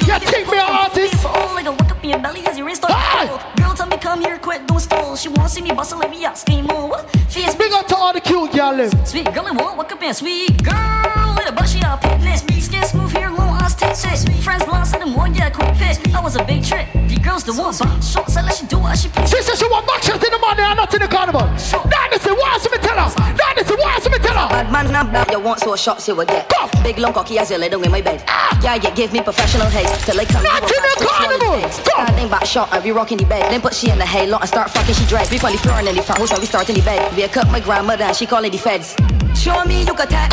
Yeah, 0.08 0.20
take 0.20 0.48
me 0.48 0.58
an 0.58 0.66
artist. 0.70 1.16
For 1.22 1.28
all, 1.30 1.56
like 1.56 1.66
a 1.66 1.72
walk 1.72 1.92
up 1.92 2.04
in 2.04 2.10
your 2.12 2.20
belly 2.20 2.46
as 2.48 2.58
your 2.58 2.66
wrist 2.66 2.82
start 2.84 2.94
Hey! 2.94 3.28
to. 3.28 3.62
Girl, 3.62 3.74
tell 3.74 3.88
me 3.88 3.98
come 3.98 4.22
here, 4.22 4.38
quick, 4.38 4.66
don't 4.68 4.80
stall. 4.80 5.16
She 5.16 5.30
wanna 5.30 5.50
see 5.50 5.62
me 5.62 5.72
bustle 5.72 6.02
every 6.04 6.24
ass 6.26 6.44
game 6.44 6.66
more. 6.66 6.90
What? 6.90 7.10
Face 7.30 7.56
Big 7.56 7.72
up 7.74 7.88
to 7.88 7.96
all 7.96 8.14
the 8.14 8.22
cute 8.22 8.52
them. 8.52 9.06
Sweet 9.06 9.34
girl 9.34 9.48
and 9.48 9.60
won't 9.60 9.78
walk 9.78 9.92
up 9.92 10.02
in 10.02 10.14
sweet 10.14 10.64
girl 10.64 11.36
with 11.38 11.50
a 11.50 11.52
bushy 11.52 11.82
up 11.84 12.02
picnic. 12.02 12.38
Skin 12.62 12.84
smooth 12.84 13.12
here, 13.16 13.30
long 13.30 13.47
tits. 13.78 14.02
Say, 14.02 14.18
friends 14.42 14.68
lost 14.68 14.94
in 14.96 15.02
the 15.02 15.08
one, 15.16 15.34
yeah, 15.34 15.50
quick 15.50 15.76
fit. 15.76 16.02
That 16.12 16.24
was 16.24 16.36
a 16.36 16.44
big 16.44 16.64
trick. 16.64 16.88
The 17.08 17.20
girls 17.20 17.44
the 17.44 17.54
one 17.54 17.76
box 17.78 18.10
short, 18.10 18.30
so 18.30 18.42
let 18.42 18.56
she 18.56 18.66
do 18.66 18.80
what 18.80 18.98
she 18.98 19.10
please. 19.10 19.30
She 19.30 19.42
says 19.42 19.60
she 19.60 19.68
want 19.70 19.88
back 19.88 20.04
shots 20.04 20.24
in 20.26 20.32
the 20.32 20.40
morning 20.40 20.66
and 20.66 20.78
not 20.78 20.94
in 20.94 21.02
the 21.02 21.08
carnival. 21.08 21.46
Dynasty, 21.88 22.32
what 22.32 22.54
else 22.54 22.68
me 22.72 22.78
tell 22.82 22.98
her? 22.98 23.10
Dynasty, 23.38 23.76
what 23.76 23.94
else 23.96 24.10
me 24.10 24.18
tell 24.20 24.38
her? 24.38 24.48
Bad 24.50 24.72
man, 24.72 24.92
now 24.92 25.04
now 25.04 25.26
you 25.32 25.40
want 25.40 25.60
so 25.62 25.76
shots 25.76 26.08
you 26.08 26.16
will 26.16 26.26
get. 26.26 26.52
Big 26.84 26.98
long 26.98 27.14
cocky 27.14 27.38
as 27.40 27.52
you 27.52 27.58
lay 27.58 27.70
down 27.70 27.84
in 27.84 27.92
my 27.92 28.02
bed. 28.02 28.24
Ah. 28.28 28.60
Yeah, 28.64 28.76
you 28.76 28.92
give 28.96 29.14
me 29.14 29.22
professional 29.22 29.68
haste 29.68 30.06
till 30.06 30.20
I 30.20 30.26
come. 30.26 30.44
Not 30.44 30.64
in 30.64 30.70
the 30.70 31.06
carnival. 31.06 31.70
Standing 31.70 32.30
back 32.30 32.46
shot 32.46 32.74
and 32.74 32.84
we 32.84 32.92
rocking 32.92 33.18
the 33.18 33.26
bed. 33.26 33.52
Then 33.52 33.62
put 33.62 33.74
she 33.74 33.90
in 33.90 34.00
the 34.00 34.06
halo 34.06 34.38
and 34.38 34.48
start 34.48 34.72
fucking 34.72 34.96
she 34.96 35.06
dread. 35.06 35.30
We 35.30 35.38
on 35.40 35.52
the 35.52 35.58
floor 35.58 35.76
and 35.78 35.88
then 35.88 35.96
the 35.96 36.02
front 36.02 36.20
house 36.20 36.32
and 36.32 36.40
we 36.40 36.46
start 36.46 36.70
in 36.70 36.76
the 36.76 36.82
bed. 36.82 37.16
We 37.16 37.24
a 37.24 37.30
cut 37.30 37.50
my 37.52 37.60
grandmother 37.60 38.06
and 38.06 38.16
she 38.16 38.26
call 38.26 38.44
it 38.46 38.52
the 38.52 38.58
feds. 38.58 38.96
Show 39.36 39.64
me 39.66 39.84
you 39.84 39.94
can 39.94 40.08
tap. 40.08 40.28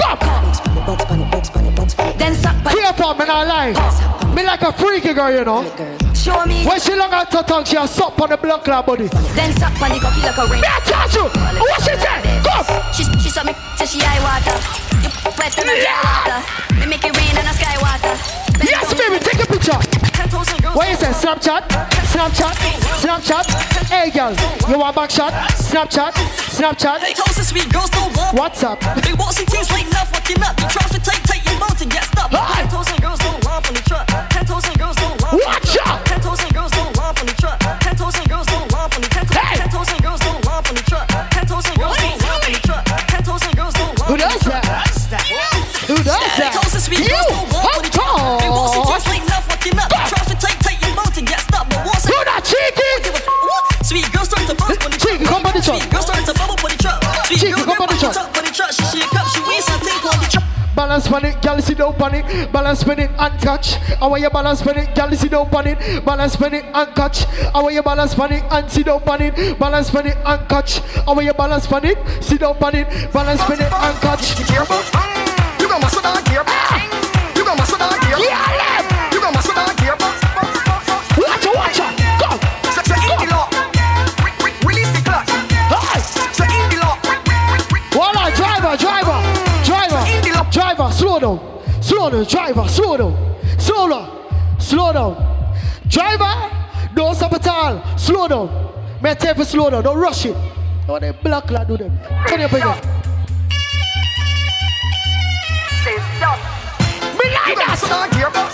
Then 2.17 2.35
suck 2.35 2.63
by 2.63 2.73
Careful, 2.73 3.15
me 3.15 3.25
not 3.25 3.47
lying. 3.47 3.77
Me 4.35 4.43
like 4.45 4.63
a 4.63 4.73
freaky 4.73 5.13
girl, 5.13 5.31
you 5.31 5.45
know. 5.45 5.63
Show 6.15 6.45
me. 6.47 6.65
When 6.65 6.81
she 6.81 6.95
long 6.95 7.13
out 7.13 7.33
her 7.33 7.43
tongue, 7.43 7.65
she 7.65 7.77
a 7.77 7.87
suck 7.87 8.19
on 8.21 8.31
the 8.31 8.37
blood 8.37 8.65
clot 8.65 8.87
body. 8.87 9.09
Then 9.35 9.53
suck 9.57 9.81
on 9.83 9.91
the 9.91 9.99
cocky 10.01 10.23
like 10.23 10.39
a 10.39 10.47
ring. 10.47 10.61
Me 10.61 10.67
a 10.67 10.81
touch 10.87 11.15
you. 11.15 11.29
What 11.61 11.81
she 11.83 11.95
say? 11.97 12.19
Come. 12.43 12.67
She 12.93 13.05
she 13.21 13.31
suck 13.31 13.47
me 13.47 13.53
till 13.77 13.87
she 13.87 14.01
eye 14.03 14.21
water. 14.23 14.57
You 15.03 15.11
wet 15.39 15.55
I 15.59 15.83
yeah. 15.83 16.01
water. 16.03 16.81
Me 16.81 16.87
make 16.87 17.05
it 17.05 17.17
rain 17.17 17.37
and 17.37 17.49
a 17.49 17.55
sky 17.55 17.77
water. 17.79 18.15
Yes, 18.65 18.95
baby, 18.95 19.19
take 19.19 19.43
a 19.43 19.47
picture. 19.47 19.79
What 20.75 20.89
is 20.89 21.01
that? 21.01 21.15
Snapchat? 21.15 21.94
Snapchat? 22.15 22.55
Snapchat? 23.03 23.45
Hey, 23.91 24.09
girl, 24.13 24.31
you 24.71 24.79
want 24.79 24.95
back 24.95 25.11
shot? 25.11 25.33
Snapchat? 25.59 26.13
Snapchat? 26.55 27.01
Hey, 27.01 27.13
toast 27.13 27.39
and 27.39 27.47
sweet 27.47 27.69
girls 27.73 27.91
don't 27.91 28.17
want. 28.17 28.39
What's 28.39 28.63
up? 28.63 28.79
They 29.03 29.15
want 29.15 29.35
see 29.35 29.45
teams 29.45 29.69
like 29.73 29.85
enough 29.89 30.15
fucking 30.15 30.41
up. 30.41 30.57
Try 30.57 30.87
to 30.87 31.01
take, 31.01 31.23
take 31.25 31.45
your 31.45 31.59
mouth 31.59 31.83
and 31.83 31.91
get 31.91 32.05
stuck. 32.05 32.33
And 32.33 33.03
girls 33.03 33.19
don't 33.19 33.45
want 33.45 33.67
from 33.67 33.75
the 33.75 33.83
truck. 33.83 34.34
Sit 61.75 61.79
down 61.79 62.01
on 62.01 62.15
it. 62.15 62.53
Balance 62.53 62.85
on 62.85 62.99
it 62.99 63.11
and 63.19 63.41
catch. 63.41 63.77
I 64.01 64.07
want 64.07 64.23
you 64.23 64.31
balance 64.31 64.67
on 64.67 64.79
it, 64.79 64.95
girl, 64.95 65.11
sit 65.13 65.31
down 65.31 65.55
on 65.55 65.67
it. 65.67 66.05
Balance 66.05 66.41
on 66.41 66.55
it 66.55 66.65
and 66.65 66.95
catch. 66.95 67.27
I 67.55 67.63
want 67.63 67.75
you 67.75 67.83
balance 67.83 68.19
on 68.19 68.33
it 68.33 68.45
and 68.51 68.71
sit 68.71 68.87
down 68.87 69.03
on 69.09 69.23
it. 69.23 69.59
Balance 69.59 69.95
on 69.95 70.07
it 70.07 70.17
and 70.25 70.49
catch. 70.49 70.81
I 71.07 71.13
want 71.13 71.25
you 71.25 71.35
balance 71.35 71.71
on 71.73 71.85
it, 71.85 71.99
sit 72.23 72.41
down 72.41 72.57
on 72.63 72.75
it. 72.75 73.13
Balance 73.13 73.41
on 73.43 73.53
it 73.53 73.73
and 73.73 73.97
catch. 74.01 74.39
You 75.61 75.69
got 75.69 75.83
my 75.83 75.89
soda 75.89 76.23
gear. 76.31 77.04
Down, 92.11 92.25
driver, 92.25 92.69
slow 92.69 92.97
down, 92.97 93.37
slow 93.59 93.89
down, 93.89 94.61
slow 94.61 94.93
down, 94.93 95.57
driver, 95.89 96.51
don't 96.95 97.15
stop 97.15 97.33
at 97.33 97.47
all, 97.47 97.99
slow 97.99 98.29
down. 98.29 98.73
May 99.03 99.11
I 99.11 99.15
tell 99.15 99.37
you 99.37 99.45
slow 99.45 99.71
down, 99.71 99.83
don't 99.83 99.99
rush 99.99 100.27
it. 100.27 100.37
What 100.87 101.01
they 101.01 101.11
black 101.13 101.51
lad 101.51 101.69
do 101.69 101.77
them? 101.77 101.99
Turn 102.29 102.41
your 102.41 102.49
finger. 102.49 102.75
Say 105.83 105.99
stop. 106.17 106.39
Me 107.19 107.31
like 107.31 107.49
You 107.49 107.55
got 107.57 107.69
my 107.69 108.31
that. 108.33 108.54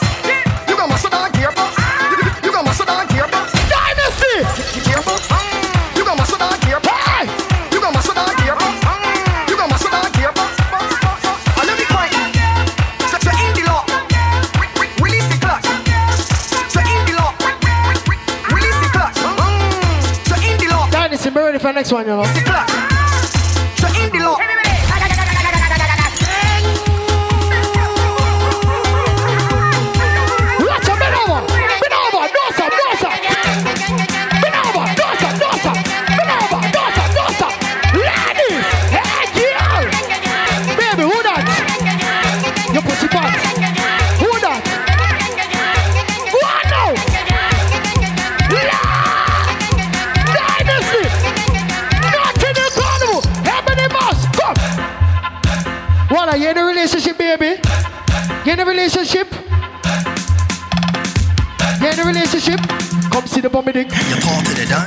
Next 21.72 21.92
one, 21.92 22.06
you 22.06 22.12
know. 22.12 22.79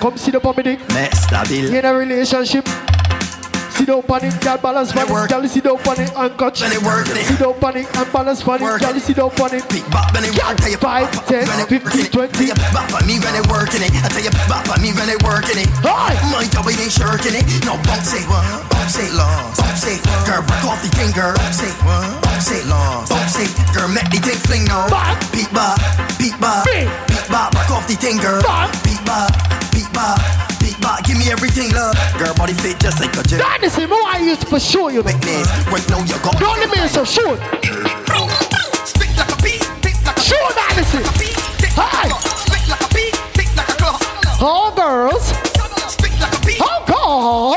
Talk 0.03 0.15
to 0.15 0.31
the 0.31 0.31
done. 0.31 0.41
Come 0.41 0.51
up 0.51 0.57
on 0.57 0.57
me 0.57 0.63
dick. 0.63 0.79
Stable. 1.15 1.71
You 1.71 1.79
in 1.79 1.85
a 1.85 1.93
relationship? 1.93 2.67
Sit 3.73 3.89
up 3.89 4.05
on 4.05 4.23
it, 4.23 4.35
girl, 4.39 4.57
balance 4.61 4.93
on 4.93 5.01
it, 5.01 5.29
girl, 5.29 5.47
sit 5.49 5.65
up 5.65 5.87
on 5.87 5.99
it 5.99 6.11
and 6.13 6.37
catch. 6.37 6.61
It 6.61 6.77
work, 6.85 7.09
it- 7.09 7.25
Sit 7.25 7.41
up 7.41 7.63
on 7.63 7.75
it 7.75 7.89
and 7.89 8.11
balance 8.13 8.39
it, 8.39 8.45
girl, 8.45 8.95
it. 8.95 9.01
sit 9.01 9.17
up 9.19 9.39
on 9.41 9.49
it. 9.55 9.65
Big 9.67 9.83
bop 9.89 10.13
when 10.13 10.23
it 10.23 10.31
work. 10.37 10.55
Tell 10.61 10.69
you 10.69 10.77
Five, 10.77 11.09
ten, 11.25 11.47
fifteen, 11.67 12.05
twenty. 12.13 12.31
Tell 12.31 12.47
you 12.47 12.57
bop 12.71 12.93
on 12.93 13.03
me 13.07 13.17
when 13.17 13.33
it 13.33 13.47
working 13.49 13.81
it. 13.81 13.91
I 13.97 14.07
tell 14.13 14.23
you 14.23 14.29
bop 14.47 14.69
on 14.69 14.79
me 14.79 14.93
when 14.93 15.09
it 15.09 15.19
working 15.25 15.57
it. 15.57 15.67
Hi. 15.81 16.13
My 16.29 16.45
job 16.53 16.69
ain't 16.69 16.91
shirking 16.93 17.33
it. 17.33 17.45
No 17.65 17.75
bounce 17.81 18.13
it, 18.13 18.23
bounce 18.29 18.99
it 19.01 19.11
long, 19.17 19.51
bounce 19.57 19.87
it. 19.89 19.99
Girl, 20.29 20.45
break 20.45 20.63
off 20.69 20.79
the 20.85 20.91
girl. 21.11 21.33
Bounce 21.33 21.63
it, 21.65 21.73
bounce 21.83 22.51
it 22.53 22.63
long, 22.69 23.09
bounce 23.09 23.39
it. 23.41 23.49
Girl, 23.73 23.89
make 23.89 24.07
the 24.13 24.21
thing 24.21 24.39
fling 24.45 24.63
now. 24.69 24.85
Bop. 24.87 25.17
Beat 25.33 25.49
bop, 25.51 25.81
beat 26.21 26.37
bop, 26.39 26.63
Beat. 26.69 26.87
bop. 27.27 27.51
Break 27.51 27.71
off 27.73 27.89
the 27.89 27.97
girl. 28.21 28.39
Bop. 28.45 28.69
Beat 28.85 29.01
bop, 29.03 29.33
beat 29.73 29.89
bop, 29.93 30.19
beat 30.59 30.77
bop. 30.81 31.03
Give 31.05 31.17
me 31.17 31.29
everything, 31.31 31.71
love. 31.73 31.95
Girl, 32.17 32.33
body 32.36 32.53
fit 32.53 32.79
just 32.79 32.99
like 33.01 33.15
a 33.17 33.23
gym. 33.23 33.39
Dynasty, 33.39 33.86
more 33.86 33.99
I 34.05 34.19
used 34.23 34.47
for 34.47 34.59
sure, 34.59 34.91
you. 34.91 35.01
Witness, 35.03 35.47
right 35.67 35.86
now 35.89 35.99
you 36.05 36.17
got. 36.23 36.38
Don't 36.39 36.59
let 36.59 36.69
me 36.71 36.88
so 36.88 37.03
shoot. 37.03 37.39
Spit 38.86 39.09
like 39.17 39.31
a 39.31 39.38
bee, 39.43 39.59
tick 39.81 39.95
like 40.05 40.17
a 40.17 40.21
Shoot, 40.21 40.55
Dynasty. 40.55 41.03
bee, 41.19 41.33
tick 41.59 41.71
Hi. 41.75 42.07
a. 42.07 42.15
Spit 42.45 42.63
like 42.69 42.81
a 42.81 42.89
bee, 42.93 43.12
tick 43.33 43.49
like 43.57 43.69
a 43.69 43.75
clock. 43.77 44.01
Oh, 44.39 44.71
girls. 44.75 45.25
Spit 45.91 46.12
like 46.21 46.33
a 46.33 46.45
bee, 46.45 46.57
Oh, 46.62 46.83
God. 46.88 47.52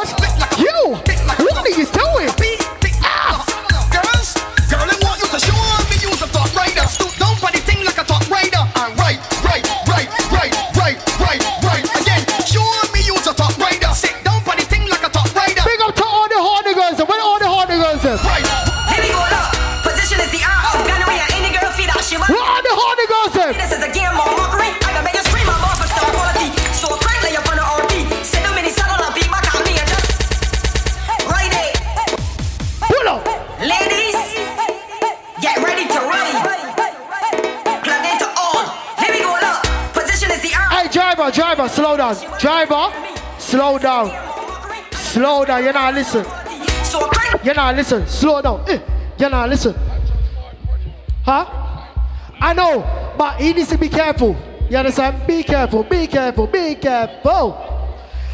Down. 42.15 42.39
Driver, 42.39 42.93
slow 43.39 43.79
down. 43.79 44.11
Slow 44.93 45.45
down. 45.45 45.65
You're 45.65 45.73
not 45.73 45.95
listen. 45.95 46.25
You're 47.45 47.55
not 47.55 47.75
listen. 47.75 48.07
Slow 48.07 48.43
down. 48.43 48.65
Eh, 48.69 48.79
You're 49.19 49.31
not 49.31 49.49
listen. 49.49 49.75
Huh? 51.25 51.47
I 52.41 52.53
know, 52.53 53.15
but 53.19 53.41
he 53.41 53.53
needs 53.53 53.69
to 53.71 53.79
be 53.79 53.89
careful. 53.89 54.37
You 54.69 54.77
understand? 54.77 55.27
Be 55.27 55.43
careful, 55.43 55.83
be 55.85 56.07
careful, 56.07 56.47
be 56.47 56.75
careful. 56.75 57.57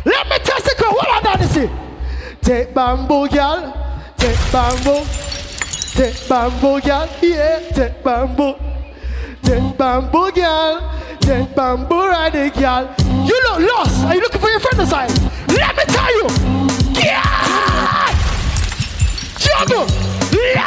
Let 0.05 0.29
me 0.29 0.39
test 0.39 0.65
the 0.65 0.75
crowd. 0.77 0.95
What 0.95 1.09
I 1.09 1.21
done 1.21 1.41
this? 1.41 1.71
Take 2.41 2.75
bamboo, 2.75 3.29
girl. 3.29 4.13
Take 4.17 4.39
bamboo. 4.51 5.05
Take 5.95 6.29
bamboo, 6.29 6.81
girl. 6.81 7.09
Yeah, 7.23 7.61
take 7.73 8.03
bamboo. 8.03 8.55
Take 9.43 9.79
bamboo, 9.79 10.33
girl. 10.33 11.02
Take 11.23 11.55
bamboo, 11.55 12.09
riding, 12.09 12.51
girl. 12.51 12.95
You 13.25 13.41
look 13.45 13.61
lost. 13.71 14.05
Are 14.05 14.15
you 14.15 14.21
looking 14.21 14.41
for 14.41 14.49
your 14.51 14.61
friend 14.61 14.81
aside? 14.81 15.11
Let 15.49 15.77
me 15.77 15.85
tell 15.87 16.13
you. 16.19 16.27
Yeah! 16.99 18.11
Juggle. 19.39 19.87
Yeah! 20.33 20.67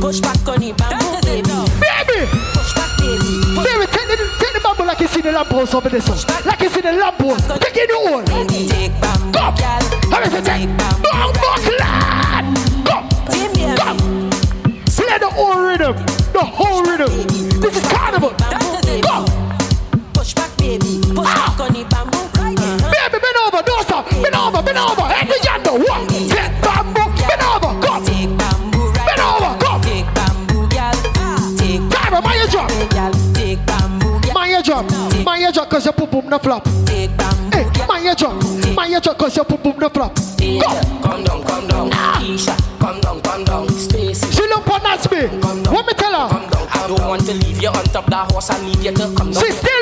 Push 0.00 0.20
back 0.20 0.46
on 0.48 0.60
the 0.60 0.72
bamboo, 0.76 1.20
baby. 1.24 1.48
Baby! 1.80 2.28
Push 2.52 2.74
back, 2.74 2.90
baby. 2.98 3.18
Baby, 3.56 3.86
take 3.90 4.08
the, 4.08 4.16
take 4.38 4.52
the 4.52 4.60
bamboo 4.62 4.84
like 4.84 5.00
you 5.00 5.08
see 5.08 5.22
the 5.22 5.32
lamppost 5.32 5.74
over 5.74 5.88
this 5.88 6.06
one. 6.08 6.18
Like 6.44 6.60
you 6.60 6.68
see 6.68 6.80
the 6.82 6.92
lamppost. 6.92 7.48
Take 7.48 7.76
it 7.76 7.90
in 7.90 7.96
your 8.04 8.14
own. 8.18 8.24
Take 8.26 8.92
bamboo, 9.00 9.32
Go. 9.32 9.40
girl. 9.56 9.82
How 10.12 10.22
is 10.22 10.34
it 10.34 10.44
take? 10.44 10.68
Bamboo 10.76 11.54
clad. 11.64 12.44
Go. 12.84 12.96
Go. 13.80 13.88
Play 14.92 15.18
the 15.18 15.30
whole 15.32 15.60
rhythm. 15.62 15.96
The 16.32 16.44
whole 16.44 16.82
rhythm. 16.84 17.10
This 17.60 17.76
is 17.76 17.82
carnival. 17.90 18.34
Go. 19.02 19.37
Push 20.68 20.76
back, 20.76 20.84
baby. 20.84 21.14
Push 21.14 21.24
back 21.24 21.60
on 21.60 21.72
the 21.72 21.84
bamboo, 21.88 22.18
right? 22.36 22.56
Baby, 22.56 23.18
bend 23.24 23.38
over. 23.46 23.62
Don't 23.64 23.82
stop. 23.84 24.10
Bend 24.10 24.34
over. 24.36 24.60
Bend 24.62 24.78
over. 24.78 25.06
Every 25.08 25.38
yonder. 25.42 25.72
One. 25.80 26.06
Take 26.08 26.28
bamboo. 26.60 27.08
Bend 27.24 27.42
over. 27.42 27.72
Go. 27.80 28.04
Take 28.04 28.36
bamboo, 28.36 28.92
right? 28.92 29.06
Bend 29.08 29.20
over. 29.24 29.52
Go. 29.64 29.70
Take 29.80 30.08
bamboo, 30.12 30.68
girl. 30.68 30.96
Ah, 31.16 31.40
take 31.56 31.80
Tyra, 31.88 32.20
mind 32.22 32.36
your 32.36 32.48
drop. 32.52 32.68
girl. 32.92 33.12
Take 33.32 33.64
bamboo, 33.64 34.20
girl. 34.20 34.32
Mind 34.34 34.50
your 34.52 34.62
drop. 34.62 34.84
Mind 35.24 35.42
your 35.42 35.52
drop 35.52 35.70
cause 35.70 35.84
your 35.86 35.94
pum 35.94 36.08
pum 36.08 36.28
no 36.28 36.38
flop. 36.38 36.64
Take 36.84 37.16
bamboo, 37.16 37.56
Hey, 37.56 37.86
mind 37.88 38.04
your 38.04 38.14
drop. 38.14 38.34
Mind 38.76 38.92
your 38.92 39.00
drop 39.00 39.16
cause 39.18 39.36
your 39.36 39.44
pum 39.46 39.58
pum 39.58 39.78
no 39.78 39.88
flop. 39.88 40.14
Go. 40.14 40.68
Come 41.00 41.24
down, 41.24 41.42
come 41.44 41.66
down. 41.68 41.90
Ah. 41.92 42.20
Isha, 42.22 42.54
come 42.78 43.00
down, 43.00 43.20
come 43.22 43.44
down. 43.44 43.68
Stacy, 43.70 44.30
She 44.32 44.42
look 44.48 44.68
on 44.68 44.82
that 44.82 45.00
me. 45.10 45.26
What 45.72 45.86
me 45.86 45.92
tell 45.94 46.12
her? 46.12 46.28
come 46.28 46.48
down. 46.50 46.68
I 46.70 46.86
don't 46.86 47.08
want 47.08 47.24
to 47.26 47.34
leave 47.34 47.60
you 47.62 47.68
on 47.68 47.84
top 47.84 48.06
that 48.06 48.30
horse. 48.32 48.50
I 48.50 48.64
need 48.64 48.78
you 48.78 48.92
to 48.92 49.12
come 49.16 49.30
down. 49.32 49.42
She 49.44 49.50
still 49.52 49.77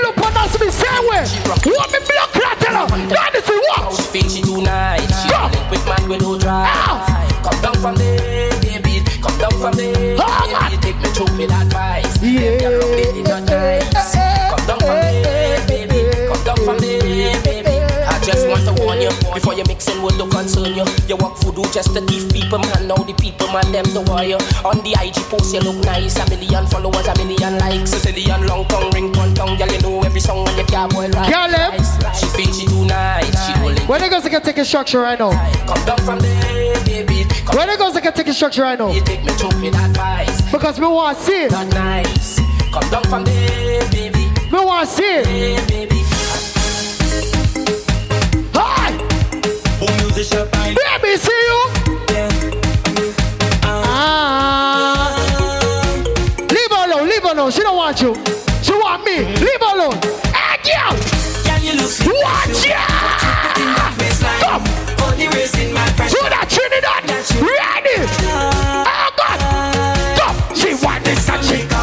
look 1.03 1.11
on 1.11 1.17
that 1.17 1.27
me 1.27 1.27
same 1.27 1.69
way. 1.69 1.77
What 1.77 1.91
me 1.93 2.01
block 2.09 2.33
tell 2.61 2.89
her? 2.89 3.09
God 3.09 3.35
is 3.37 3.47
How 3.47 3.89
what? 3.91 3.95
she 4.31 4.43
do 4.43 4.63
nice. 4.63 5.07
Go. 5.31 5.71
with 5.71 5.85
man 5.87 6.09
no 6.23 6.39
drive. 6.39 6.69
Come 7.43 7.61
down 7.63 7.75
from 7.75 7.95
there, 7.97 8.16
you. 20.77 20.85
You 21.09 21.17
walk 21.17 21.39
voodoo 21.41 21.65
just 21.73 21.95
to 21.95 22.01
give 22.05 22.31
people 22.31 22.59
man. 22.59 22.87
Now 22.89 22.97
the 23.01 23.15
people 23.15 23.49
man 23.49 23.73
them 23.73 23.89
the 23.97 24.03
warrior. 24.07 24.39
On 24.65 24.77
the 24.85 24.93
IG 25.01 25.17
post 25.33 25.55
you 25.55 25.61
look 25.61 25.77
nice. 25.85 26.17
A 26.21 26.29
million 26.29 26.67
followers, 26.67 27.07
a 27.09 27.15
million 27.17 27.59
likes. 27.59 27.93
A 27.97 27.99
zillion 28.05 28.47
long 28.47 28.67
tongue 28.69 28.91
ring 28.93 29.13
one 29.17 29.35
tongue. 29.35 29.57
Girl 29.57 29.73
you 29.73 29.81
know 29.81 30.03
every 30.03 30.21
song 30.21 30.45
when 30.45 30.57
you 30.59 30.65
can't 30.65 30.93
boil 30.93 31.09
right. 31.11 31.33
Girl, 31.33 31.51
eh? 31.51 32.13
She 32.13 32.27
feel 32.37 32.53
she 32.53 32.67
do 32.67 32.85
nice. 32.85 33.33
She 33.47 33.53
link 33.65 33.89
Where 33.89 33.99
they 33.99 34.09
goes 34.09 34.23
to 34.25 34.31
get 34.31 34.45
take 34.45 34.59
instruction 34.59 35.01
right 35.01 35.19
now? 35.19 35.33
Come 35.67 35.85
down 35.87 35.99
from 36.05 36.19
there, 36.21 36.85
baby. 36.85 37.25
Come 37.47 37.57
Where 37.57 37.67
they 37.67 37.77
goes 37.77 37.95
to 37.95 38.01
get 38.01 38.15
take 38.15 38.27
instruction 38.29 38.63
right 38.63 38.79
now? 38.79 38.93
you 38.93 39.03
take 39.03 39.25
me 39.25 39.33
to 39.37 39.47
with 39.61 39.75
advice. 39.75 40.43
Because 40.53 40.79
me 40.79 40.87
want 40.87 41.17
to 41.19 41.25
see 41.25 41.43
it. 41.45 41.51
Not 41.51 41.69
nice. 41.73 42.39
Come 42.73 42.91
down 42.91 43.05
from 43.05 43.25
there, 43.25 43.89
baby. 43.91 44.29
Me 44.53 44.59
want 44.61 44.89
to 44.89 44.95
see 44.95 45.03
it. 45.03 45.27
Hey, 45.27 45.67
baby. 45.67 46.06
Baby, 50.17 51.19
see 51.19 51.29
you? 51.29 51.61
Ah. 53.63 55.13
Leave 56.39 56.71
her 56.71 56.85
alone, 56.87 57.07
leave 57.07 57.23
her 57.23 57.33
alone. 57.33 57.51
She 57.51 57.61
don't 57.61 57.77
want 57.77 58.01
you. 58.01 58.15
She 58.63 58.73
want 58.73 59.05
me. 59.05 59.19
Leave 59.37 59.61
her 59.61 59.75
alone. 59.77 60.01
Hey, 60.33 60.57
girl! 60.65 60.97
Watch 62.25 62.65
ya! 62.65 62.81
Come! 64.41 64.65
To 66.09 66.19
that! 66.33 66.49
Ready! 67.37 68.01
Oh, 68.25 69.11
God! 69.19 69.39
Come! 70.19 70.37
She 70.57 70.73
want 70.83 71.05
this 71.05 71.29
and 71.29 71.45
she 71.45 71.76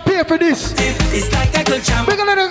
Pay 0.00 0.24
for 0.24 0.38
this. 0.38 0.72
it's 1.12 1.30
like 1.34 1.54
I 1.54 1.62
could 1.62 1.84
jump. 1.84 2.08
We're 2.08 2.16
gonna. 2.16 2.48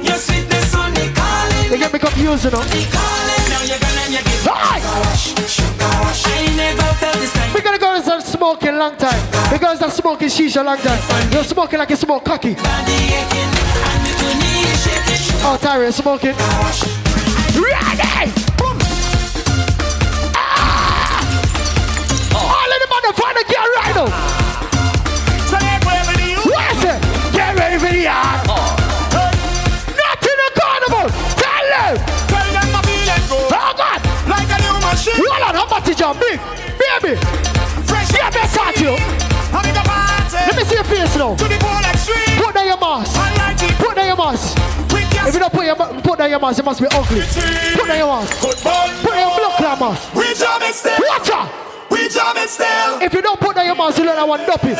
Your 0.00 0.16
sweetness 0.16 0.74
on 0.74 0.94
the 0.94 1.12
calling. 1.14 1.68
They 1.68 1.76
get 1.76 1.92
me 1.92 1.98
confused, 1.98 2.44
you 2.44 2.50
know. 2.50 2.62
The 2.64 2.88
calling. 2.88 3.44
Now 3.52 3.60
you're 3.60 3.78
gonna 3.78 4.08
you 4.08 4.24
give 4.24 4.48
Hi! 4.48 4.80
I 4.80 6.56
never 6.56 6.82
felt. 6.96 7.54
We're 7.54 7.60
gonna 7.60 7.78
go 7.78 7.94
and 7.94 8.02
start 8.02 8.22
smoking 8.22 8.78
long 8.78 8.96
time. 8.96 9.20
Because 9.52 9.76
start 9.76 9.92
smoking 9.92 10.28
shisha 10.28 10.64
long 10.64 10.78
time. 10.78 11.30
You're 11.30 11.44
smoking 11.44 11.78
like 11.78 11.90
you 11.90 11.96
smoke 11.96 12.24
cocky. 12.24 12.54
Body 12.54 13.20
aching 13.20 13.52
and 13.84 14.06
the 14.16 14.32
knee 14.40 14.64
shaking. 14.80 15.44
Oh, 15.44 15.58
Tyra, 15.60 15.92
smoking. 15.92 16.32
Ready! 17.52 18.32
Boom! 18.56 18.78
Ah! 20.34 21.20
All 22.32 22.70
of 22.72 22.78
the 22.80 22.88
motherfuckers 22.88 23.46
get 23.46 23.68
right 23.76 23.94
now. 23.94 24.49
Yard. 28.00 28.40
Oh. 28.48 28.76
Not 29.92 30.22
in 30.24 30.36
the 30.40 30.50
carnival. 30.56 31.06
Tell 31.36 31.66
them. 31.68 31.92
Tell 32.28 32.48
them 32.56 32.68
I 32.72 32.80
feel 32.84 33.10
and 33.12 33.24
go. 33.28 33.38
Oh, 33.52 33.72
God. 33.76 34.00
Like 34.28 34.48
a 34.48 34.58
new 34.64 34.76
machine. 34.80 35.20
Hold 35.20 35.44
on, 35.44 35.54
how 35.54 35.68
much 35.68 35.88
is 35.88 36.00
your 36.00 36.14
big? 36.16 36.40
Baby. 36.80 37.20
Fresh 37.84 38.12
Yeah, 38.16 38.30
best 38.30 38.56
at 38.56 38.76
you. 38.80 38.96
I'm 39.52 39.66
in 39.66 39.74
the 39.74 39.84
party. 39.84 40.40
Let 40.48 40.56
me 40.56 40.64
see 40.64 40.76
your 40.76 40.84
face 40.84 41.16
now. 41.16 41.34
To 41.36 41.44
the 41.44 41.58
full 41.60 41.84
extreme. 41.84 42.36
Put 42.40 42.54
down 42.54 42.66
your 42.66 42.80
mask. 42.80 43.12
I. 43.16 43.40
Put 43.78 43.96
down 43.96 44.06
your 44.06 44.16
mask. 44.16 44.56
If 45.26 45.34
you 45.34 45.40
don't 45.40 45.52
put 45.52 45.66
your 45.66 45.76
put 45.76 46.18
down 46.18 46.30
your 46.30 46.40
mask, 46.40 46.58
you 46.58 46.64
must 46.64 46.80
be 46.80 46.86
ugly. 46.90 47.20
Put 47.20 47.86
down 47.86 47.98
your 47.98 48.08
mask. 48.08 48.40
Put 48.40 48.62
down 48.64 48.88
your 49.04 49.36
blood 49.36 49.56
clot 49.58 49.80
mask. 49.80 50.14
We 50.14 50.32
jam 50.34 50.62
it 50.62 50.74
still. 50.74 50.96
Watch 50.98 51.30
out. 51.30 51.50
We 51.90 52.08
jam 52.08 52.36
it 52.36 52.48
still. 52.48 53.02
If 53.02 53.12
you 53.12 53.20
don't 53.22 53.38
put 53.38 53.54
down 53.56 53.66
your 53.66 53.76
mask, 53.76 53.98
you 53.98 54.04
look 54.04 54.16
like 54.16 54.28
one 54.28 54.46
duppy. 54.46 54.74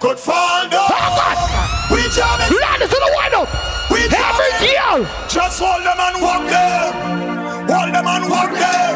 Could 0.00 0.18
fall 0.18 0.68
down. 0.68 0.88
Oh 0.88 1.16
God! 1.16 1.65
We 1.90 2.02
jam 2.10 2.40
it. 2.42 2.50
Ladies 2.50 2.92
in 2.92 3.00
the 3.00 3.12
wind 3.16 3.34
up. 3.34 3.48
We 3.90 4.00
Every 4.10 4.50
girl. 4.60 5.06
Just 5.28 5.60
hold 5.60 5.82
them 5.84 5.98
and 5.98 6.16
walk 6.22 6.42
there. 6.50 6.92
Hold 7.70 7.94
them 7.94 8.06
and 8.06 8.24
walk 8.30 8.50
there. 8.50 8.92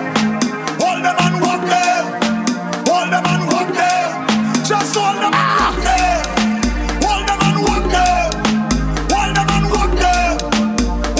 Hold 0.82 1.04
them 1.04 1.16
and 1.18 1.36
walk 1.40 1.62
there. 1.70 2.02
Hold 2.90 3.12
them 3.12 3.24
and 3.26 3.42
walk 3.52 3.68
there. 3.74 4.08
Just 4.66 4.94
hold 4.96 5.16
them 5.22 5.30
and 5.30 5.50
walk 5.60 5.70
ah! 5.70 5.74
there. 5.86 6.20
Hold 7.06 7.24
them 7.28 7.40
and 7.46 7.58
walk 7.62 7.84
there. 7.94 8.26
Hold 9.12 9.32
them 9.36 9.50
and 9.54 9.66
walk 9.70 9.92
there. 10.02 10.30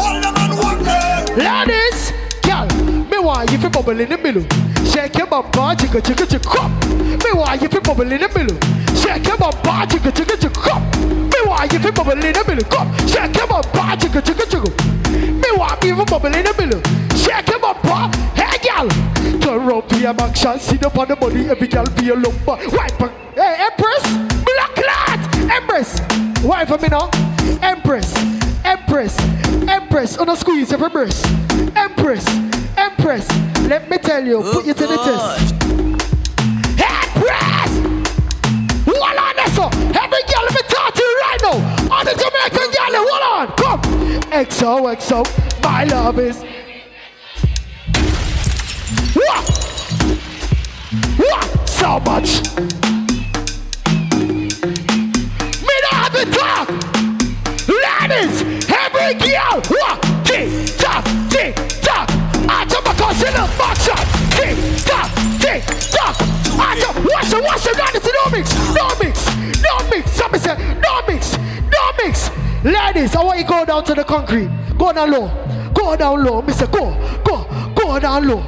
Hold 0.01 0.19
them 0.25 0.37
and 0.43 0.53
walk 0.59 0.79
there. 0.83 1.21
Ladies, 1.39 2.13
girl, 2.43 2.67
me 3.11 3.19
want 3.19 3.51
you 3.53 3.59
to 3.59 3.71
bubble 3.71 3.99
in 4.01 4.09
the 4.09 4.19
middle. 4.19 4.45
Shake 4.85 5.17
your 5.17 5.27
bumper, 5.27 5.75
jigga 5.79 6.01
jigga 6.01 6.43
come. 6.43 6.75
Me 7.19 7.33
want 7.33 7.63
you 7.63 7.69
to 7.69 7.81
bubble 7.81 8.11
in 8.11 8.21
the 8.21 8.29
middle. 8.29 8.80
Shake 9.11 9.27
your 9.27 9.39
bumper, 9.39 9.87
jigga 9.91 10.13
jigga 10.13 10.37
jigga 10.37 10.63
come. 10.63 10.85
Me 11.31 11.41
want 11.45 11.73
you 11.73 11.81
to 11.81 11.91
bubble 11.91 12.13
in 12.13 12.33
the 12.33 12.45
middle. 12.47 12.65
Come, 12.71 12.97
shake 13.09 13.35
your 13.35 13.49
bumper, 13.49 13.97
jigga 13.99 14.21
jigga 14.23 14.47
jigga. 14.47 14.71
Me 15.11 15.59
want 15.59 15.83
you 15.83 15.97
to 15.97 16.05
bubble 16.05 16.33
in 16.33 16.45
the 16.45 16.55
middle. 16.57 16.81
Shake 17.19 17.49
your 17.49 17.59
bumper, 17.59 18.07
hey 18.39 18.59
girl. 18.63 18.89
Turn 19.41 19.67
round 19.67 19.89
to 19.89 19.99
your 19.99 20.15
back 20.15 20.37
shot, 20.37 20.61
sit 20.61 20.85
up 20.85 20.97
on 20.97 21.09
the 21.09 21.17
body, 21.17 21.49
every 21.49 21.67
girl 21.67 21.85
be 21.97 22.11
a 22.11 22.15
lumber. 22.15 22.31
Wipe 22.47 23.01
hey 23.35 23.67
Empress, 23.67 24.05
black 24.47 24.77
lad, 24.79 25.51
Empress. 25.51 26.01
Wipe 26.45 26.69
for 26.69 26.79
me 26.79 26.87
now, 26.87 27.11
Empress, 27.63 28.15
Empress, 28.65 29.19
Empress. 29.67 30.19
On 30.19 30.29
a 30.29 30.37
squeeze 30.37 30.73
every 30.73 30.89
breast, 30.89 31.27
Empress, 31.75 32.25
Empress. 32.77 33.29
Let 33.63 33.91
me 33.91 33.99
tell 33.99 34.25
you, 34.25 34.41
put 34.53 34.67
you 34.67 34.75
to 34.75 34.87
the 34.87 34.97
test. 34.99 35.55
Empress. 36.81 37.60
Vanessa, 39.41 39.65
every 39.99 40.23
girl, 40.25 40.43
let 40.45 40.55
me 40.55 40.63
talk 40.69 40.95
to 40.95 41.03
you 41.03 41.21
right 41.23 41.39
now. 41.43 41.57
all 41.91 42.05
the 42.05 42.13
Jamaican 42.13 42.71
girl, 42.77 42.95
hold 43.09 43.23
on, 43.33 43.47
come. 43.57 43.81
XO, 44.31 44.71
XO, 44.97 45.25
my 45.63 45.85
love 45.85 46.19
is. 46.19 46.43
What? 49.15 49.45
What? 51.17 51.69
So 51.69 52.01
much. 52.01 52.43
Me 55.63 55.75
not 55.85 55.95
have 55.95 56.13
to 56.13 56.25
talk. 56.31 56.69
Ladies, 57.69 58.43
every 58.69 59.15
girl, 59.15 59.63
what? 59.69 60.03
Tick 60.27 60.77
tock, 60.77 61.05
tick 61.31 61.55
tock. 61.81 62.11
I 62.47 62.67
jump 62.69 62.87
a 62.87 62.95
cuss 62.95 63.23
in 63.23 63.35
a 63.35 63.49
box 63.57 63.85
shot. 63.87 64.07
Tick 64.33 64.57
tock, 64.85 65.11
tick 65.41 65.65
tock 65.91 66.30
just 66.79 66.97
watch 66.99 67.33
it, 67.33 67.43
watch 67.43 67.67
it, 67.67 67.77
Dynasty, 67.77 68.11
no 68.13 68.31
mix, 68.31 68.47
no 68.75 68.87
mix, 68.99 69.27
no 69.63 69.89
mix. 69.91 70.11
Somebody 70.13 70.43
say, 70.43 70.57
no 70.81 71.03
mix, 71.07 71.37
no 71.37 71.93
mix. 72.03 72.31
Ladies, 72.63 73.17
I 73.17 73.25
want 73.25 73.39
you 73.39 73.45
go 73.47 73.65
down 73.65 73.85
to 73.85 73.95
the 73.95 74.05
concrete. 74.05 74.51
Go 74.77 74.93
down 74.93 75.11
low. 75.11 75.71
Go 75.75 75.97
down 75.97 76.23
low. 76.25 76.43
Mister, 76.43 76.67
go, 76.67 76.93
go, 77.25 77.47
go 77.75 77.99
down 77.99 78.29
low. 78.29 78.45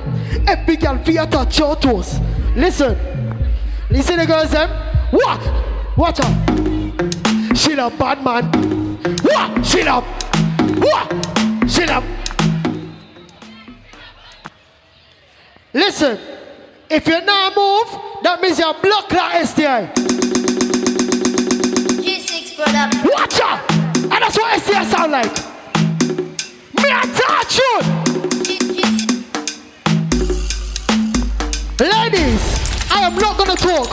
Every 0.47 0.77
girl 0.77 0.99
feel 0.99 1.27
touch 1.27 1.59
your 1.59 1.77
toes. 1.77 2.19
Listen. 2.55 2.97
Listen 3.91 4.19
the 4.19 4.27
girls 4.27 4.51
them. 4.51 4.69
What? 5.11 5.41
Watch 5.97 6.21
out. 6.21 7.57
She 7.57 7.73
a 7.73 7.91
bad 7.91 8.23
man. 8.25 8.45
What? 9.23 9.65
She 9.65 9.83
up. 9.83 10.05
What? 10.79 11.71
She 11.71 11.85
up. 11.85 12.05
Listen. 15.73 16.19
If 16.95 17.09
you 17.09 17.23
not 17.23 17.57
move, 17.57 17.89
that 18.23 18.43
means 18.43 18.59
you're 18.59 18.75
block 18.75 19.09
that 19.09 19.49
STI. 19.49 19.89
G6 22.05 22.55
brother. 22.55 22.93
Watch 23.09 23.41
out! 23.41 23.65
And 24.13 24.21
that's 24.21 24.37
what 24.37 24.61
STI 24.61 24.85
sound 24.85 25.13
like. 25.13 25.33
Me 26.77 26.93
a 26.93 27.01
touch 27.17 27.57
you. 27.57 27.81
Ladies, 31.81 32.45
I 32.93 33.09
am 33.09 33.17
not 33.17 33.39
gonna 33.39 33.57
talk. 33.57 33.89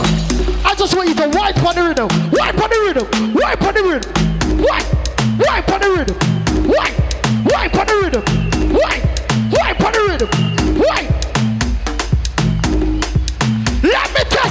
I 0.65 0.75
just 0.75 0.93
want 0.93 1.07
you 1.07 1.15
to 1.15 1.29
wipe 1.29 1.63
on 1.63 1.75
the 1.75 1.83
rhythm. 1.87 2.09
Wipe 2.33 2.59
on 2.59 2.69
the 2.69 2.79
rhythm. 2.83 3.07
Wipe 3.33 3.61
on 3.61 3.73
the 3.75 3.83
rhythm. 3.87 4.11
Wipe. 4.59 4.83
Wipe 5.39 5.71
on 5.71 5.79
the 5.79 5.89
rhythm. 5.95 6.17
Wipe. 6.67 6.99
Wipe 7.47 7.75
on 7.79 7.87
the 7.87 7.95
rhythm. 8.03 8.23
Wipe. 8.75 9.03
Wipe 9.55 9.81
on 9.85 9.91
the 9.93 9.99
rhythm. 10.05 10.29
Wipe. 10.77 11.08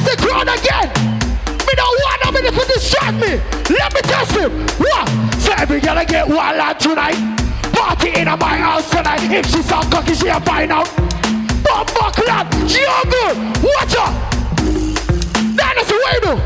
The 0.09 0.17
crowd 0.17 0.49
again. 0.49 0.89
Me 1.67 1.73
don't 1.77 1.99
want 2.01 2.19
nobody 2.25 2.49
to 2.49 2.65
distract 2.73 3.17
me. 3.21 3.37
Let 3.77 3.93
me 3.93 4.01
test 4.01 4.33
him. 4.33 4.53
What? 4.79 5.09
So 5.37 5.53
every 5.53 5.81
girl 5.81 5.99
I 5.99 6.05
get 6.05 6.27
wild 6.27 6.57
out 6.59 6.81
tonight. 6.81 7.19
Party 7.73 8.11
in 8.19 8.25
my 8.27 8.57
house 8.57 8.89
tonight. 8.91 9.21
If 9.23 9.47
she 9.51 9.63
sound 9.63 9.93
cocky, 9.93 10.15
she 10.15 10.29
a 10.29 10.41
find 10.41 10.73
out. 10.73 10.89
Bumbo 11.63 12.11
clap, 12.17 12.53
she 12.67 12.85
all 12.87 13.05
good. 13.05 13.37
Watch 13.63 13.97
out. 13.97 14.15
That 15.57 15.75
is 15.81 15.89
the 15.89 15.99
way 16.05 16.19
though. 16.25 16.41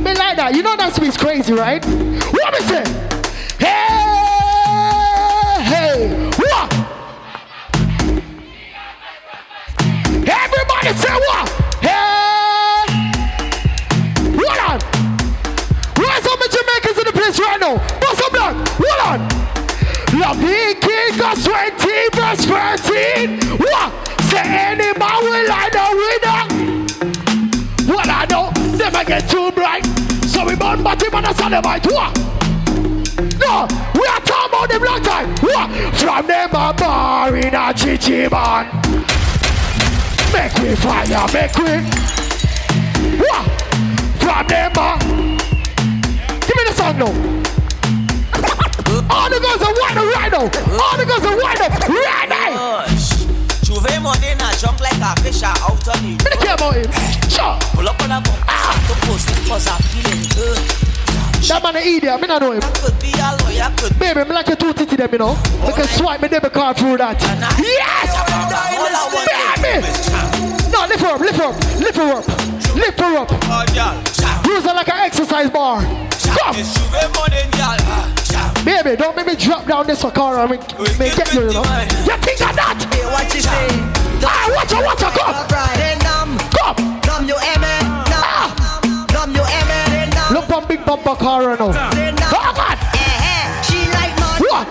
Me 0.00 0.12
like 0.14 0.36
that. 0.36 0.54
You 0.54 0.62
know 0.62 0.76
that 0.76 0.94
sweet's 0.94 1.16
crazy, 1.16 1.54
right? 1.54 1.82
What 1.84 2.52
me 2.52 2.60
say? 2.68 2.84
Hey, 3.58 4.36
hey, 5.64 6.25
Everybody 10.68 10.92
say 10.98 11.14
what? 11.14 11.48
Hey! 11.80 12.86
Hold 14.36 14.60
on! 14.66 14.78
All 16.26 16.36
my 16.38 16.48
Jamaicans 16.50 16.98
in 16.98 17.04
the 17.04 17.12
place 17.12 17.38
right 17.38 17.60
now? 17.60 17.76
What's 17.76 18.20
up, 18.20 18.32
blood? 18.32 18.68
Hold 18.80 19.00
on! 19.06 19.46
Of 20.26 20.38
20 20.40 20.56
verse 22.16 22.44
13. 22.46 23.58
What? 23.58 23.92
Say 24.22 24.42
any 24.42 24.90
man 24.98 25.22
will 25.22 25.50
I 25.52 25.70
know 25.72 25.90
winner. 26.02 26.42
What 27.92 28.08
I 28.08 28.26
know, 28.28 28.50
never 28.76 29.04
get 29.04 29.30
too 29.30 29.52
bright. 29.52 29.84
So 30.26 30.44
we 30.46 30.56
burn 30.56 30.82
bottom 30.82 31.14
on 31.14 31.24
a 31.26 31.28
Salamite. 31.28 31.86
What? 31.92 32.16
No, 33.38 33.68
we 33.94 34.06
are 34.06 34.20
talking 34.20 34.48
about 34.48 34.68
them 34.68 34.82
long 34.82 35.02
time. 35.02 35.30
What? 35.42 35.70
From 35.94 36.26
them 36.26 36.50
a 36.50 36.74
bar 36.74 37.36
in 37.36 37.54
a 37.54 37.72
Gigi 37.72 38.28
man. 38.28 39.15
Make 40.32 40.54
we 40.58 40.74
fire, 40.76 41.26
make 41.32 41.56
we. 41.56 41.82
What? 43.18 43.44
From 44.20 44.46
them. 44.48 44.72
Give 46.46 46.56
me 46.56 46.62
the 46.66 46.74
song 46.74 46.98
now. 46.98 47.12
All 49.10 49.30
the 49.30 49.40
girls 49.40 49.62
are 49.62 49.74
white 49.74 49.96
right 49.96 50.32
now. 50.32 50.46
All 50.82 50.96
the 50.96 51.04
girls 51.06 51.24
are 51.24 51.36
white 51.36 51.60
up. 51.60 51.88
Right 51.88 52.28
now. 52.28 52.86
Juve 53.62 54.02
money 54.02 54.34
na 54.38 54.52
jump 54.52 54.80
like 54.80 55.00
a 55.00 55.20
fish 55.20 55.42
out 55.42 55.60
on 55.62 55.78
the 55.82 56.16
Let 56.24 56.38
me 56.38 56.46
care 56.46 56.54
about 56.54 56.74
him. 56.74 56.90
Sure. 57.28 57.58
Pull 57.74 57.88
up 57.88 58.00
on 58.02 58.12
a 58.12 58.20
bump 58.20 58.44
ah. 58.48 58.74
to 58.88 59.06
post 59.06 59.30
it 59.30 59.48
cause 59.48 59.66
I'm 59.68 59.80
feeling 59.82 60.24
good. 60.34 60.95
That 61.46 61.62
man 61.62 61.76
an 61.76 61.82
idiot, 61.86 62.20
me 62.20 62.26
not 62.26 62.42
know 62.42 62.50
him. 62.50 62.60
Could 62.82 62.98
be 62.98 63.14
a 63.14 63.30
lawyer, 63.38 63.70
could 63.78 63.94
Baby, 64.02 64.26
me 64.26 64.34
like 64.34 64.48
your 64.48 64.56
two 64.56 64.72
titty 64.74 64.96
them, 64.96 65.12
you 65.12 65.18
know. 65.18 65.38
We 65.62 65.72
can 65.78 65.86
swipe 65.86 66.20
me 66.20 66.26
debit 66.26 66.52
card 66.52 66.76
through 66.76 66.98
that. 66.98 67.22
Yes! 67.62 68.10
Baby! 69.62 69.78
No, 70.74 70.90
lift 70.90 71.06
her 71.06 71.14
up, 71.14 71.20
lift 71.22 71.38
her 71.38 71.46
up, 71.46 71.54
lift 71.78 71.96
her 72.02 72.10
up, 72.18 72.26
lift 72.74 72.98
her 72.98 73.14
up. 73.14 73.30
Use 74.42 74.64
her 74.66 74.74
like 74.74 74.88
an 74.88 74.98
exercise 75.06 75.48
bar. 75.48 75.86
Come! 76.34 76.56
Baby, 78.66 78.96
don't 78.98 79.14
make 79.14 79.26
me 79.26 79.36
drop 79.36 79.66
down 79.66 79.86
this 79.86 80.02
car 80.02 80.40
and 80.42 80.50
make 80.50 80.66
get 81.14 81.32
you, 81.32 81.46
you 81.46 81.54
know. 81.54 81.62
You 81.62 82.18
think 82.26 82.42
of 82.42 82.58
that? 82.58 82.82
Hey, 82.90 83.06
what 83.06 83.30
you 83.30 83.40
say? 83.40 83.70
Ah, 84.26 84.50
watch 84.50 84.72
her, 84.74 84.82
watch 84.82 84.98
her, 84.98 85.14
come! 85.14 85.46
Come! 86.50 87.00
Numb, 87.06 87.28
you 87.28 87.38
hear 87.38 87.58
Hey, 90.56 90.62
numb. 90.62 90.62
Look 90.62 90.62
on 90.62 90.68
big 90.68 90.84
bumper 90.84 91.16
car 91.16 91.56
now. 91.56 91.72
Say 91.92 92.10
numb. 92.10 92.16
Come 92.16 92.56
on! 92.56 92.78
Eh, 92.94 93.20
eh. 93.20 93.62
She 93.62 93.78
like 93.92 94.14
man. 94.18 94.40
What? 94.40 94.66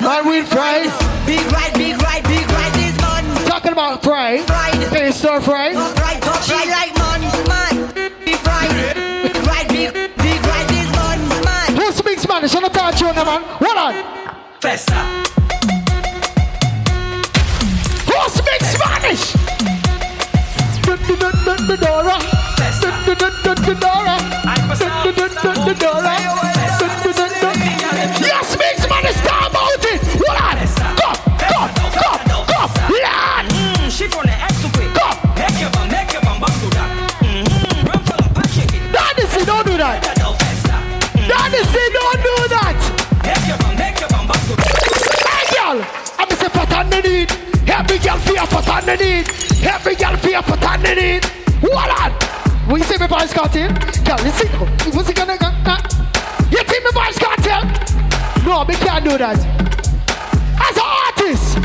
Man 0.00 0.26
with 0.26 0.48
fries. 0.48 0.92
Big 1.26 1.40
right, 1.52 1.72
big 1.74 2.02
right, 2.02 2.22
big 2.24 2.46
right 2.50 2.76
is 2.76 2.96
man. 3.00 3.46
Talking 3.46 3.72
about 3.72 4.02
fry. 4.02 4.42
Fried. 4.42 4.74
Hey, 4.88 5.10
stir 5.10 5.40
fry. 5.40 5.72
Top 5.72 5.96
right, 5.96 6.22
top 6.22 6.42
she 6.42 6.52
like 6.52 6.94
man, 6.98 7.20
man. 7.48 7.94
Big 8.24 8.46
right, 8.46 8.96
right, 9.46 9.68
big, 9.68 9.92
big 10.16 10.40
right 10.44 10.70
is 10.72 10.90
man, 10.96 11.44
man. 11.44 11.76
Who 11.76 11.92
speaks 11.92 12.22
Spanish? 12.22 12.54
I'm 12.54 12.62
not 12.62 12.74
talking 12.74 12.98
to 12.98 13.06
you, 13.06 13.14
man. 13.14 13.42
Hold 13.42 13.78
on. 13.78 13.94
Festa. 14.60 15.00
Who 18.06 18.28
speaks 18.28 18.68
Spanish? 18.74 19.40
Dora. 25.80 26.12
You 28.20 28.36
speak 28.44 28.76
Spanish, 28.84 29.16
talk 29.24 29.48
about 29.48 29.80
it. 29.80 30.00
Hold 30.20 30.36
on. 30.44 30.60
Come, 31.00 31.16
come, 31.40 31.72
come, 31.96 32.44
come. 32.44 32.70
Lord. 32.92 33.46
Mm, 33.48 33.88
she 33.88 34.06
from 34.06 34.26
the 34.28 34.36
X 34.36 34.60
to 34.60 34.68
quick. 34.76 34.92
Come. 34.92 35.16
Make 35.40 35.56
your 35.56 35.70
bum, 35.72 35.88
make 35.88 36.12
your 36.12 36.20
bum 36.20 36.36
bum 36.38 36.52
do 36.60 36.68
that. 36.76 36.88
Mm-hmm. 37.24 37.88
Run 37.88 38.00
for 38.04 38.16
the 38.20 38.28
pack, 38.36 38.48
shake 38.52 38.74
it. 38.76 38.92
Daddy, 38.92 39.24
see, 39.32 39.44
don't 39.48 39.64
do 39.64 39.76
that. 39.80 40.04
That 40.04 40.20
festa. 40.36 40.76
Daddy, 41.32 41.60
see, 41.72 41.88
don't 41.96 42.20
do 42.28 42.36
that. 42.52 42.76
Make 43.24 43.44
your 43.48 43.58
bum, 43.64 43.72
make 43.80 43.96
your 44.00 44.10
bum 44.12 44.28
bum 44.28 44.40
do 44.44 44.54
that. 44.60 44.68
Hey, 45.24 45.44
girl. 45.56 45.80
I'm 46.20 46.28
say 46.36 46.48
fat 46.52 46.84
need. 46.92 47.32
Every 47.64 47.98
girl 48.04 48.18
feel 48.28 48.46
fat 48.46 48.84
need. 48.84 49.24
Every 49.64 49.94
girl 49.96 50.16
feel 50.20 50.42
fat 50.42 50.80
need. 50.84 51.24
Hold 51.64 51.88
on. 51.88 52.29
When 52.70 52.78
you 52.78 52.86
say 52.86 52.98
my 52.98 53.08
voice 53.08 53.34
cartel, 53.34 53.66
girl, 54.06 54.22
you 54.22 54.30
see, 54.30 54.46
what's 54.94 55.10
it 55.10 55.16
gonna 55.16 55.36
go? 55.36 55.50
You 56.54 56.62
think 56.62 56.86
my 56.86 57.02
voice 57.02 57.18
cartel? 57.18 57.66
No, 58.46 58.62
we 58.62 58.78
can't 58.78 59.02
do 59.02 59.18
that. 59.18 59.34
As 60.54 60.76
an 60.78 60.86
artist, 60.86 61.58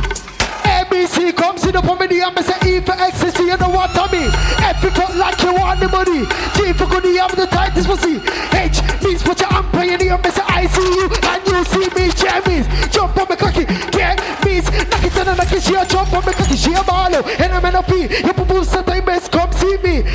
ABC 0.65 1.29
comes 1.37 1.63
in 1.63 1.77
on 1.77 1.85
me, 1.85 2.21
and 2.25 2.33
me 2.33 2.41
say 2.41 2.57
E 2.65 2.81
for 2.81 2.97
ecstasy, 2.97 3.43
you 3.43 3.57
know 3.57 3.69
what 3.69 3.93
I 3.93 4.09
mean? 4.09 4.33
F 4.65 4.81
for 4.81 5.13
like 5.13 5.37
you 5.45 5.53
want 5.53 5.79
the 5.79 5.89
money. 5.93 6.25
G 6.57 6.73
for 6.73 6.89
good, 6.89 7.05
you 7.05 7.21
have 7.21 7.35
the 7.35 7.45
tightest 7.53 7.85
pussy. 7.85 8.17
H 8.57 8.81
means 9.05 9.21
put 9.21 9.39
your 9.39 9.53
hand 9.53 9.69
in 9.77 10.09
the 10.09 10.17
me 10.17 10.31
say 10.33 10.41
I 10.41 10.65
see 10.65 10.89
you, 10.89 11.05
and 11.05 11.41
you 11.45 11.61
see 11.69 11.85
me. 11.93 12.09
J 12.17 12.89
jump 12.89 13.15
on 13.21 13.29
me 13.29 13.35
cocky. 13.35 13.65
K 13.93 14.17
means 14.41 14.65
knock 14.89 15.05
it 15.05 15.17
on 15.21 15.25
the 15.29 15.35
knock 15.37 15.53
it, 15.53 15.61
she 15.61 15.75
a 15.75 15.85
jump 15.85 16.13
on 16.17 16.25
me 16.25 16.33
cocky, 16.33 16.57
she 16.57 16.73
a 16.73 16.81
ballo. 16.81 17.21
And 17.37 17.53
I'm 17.53 17.65
in 17.65 17.75
a 17.75 17.83
P, 17.83 18.09
your 18.25 18.33
poo 18.33 18.63
set 18.63 18.85
time 19.05 19.05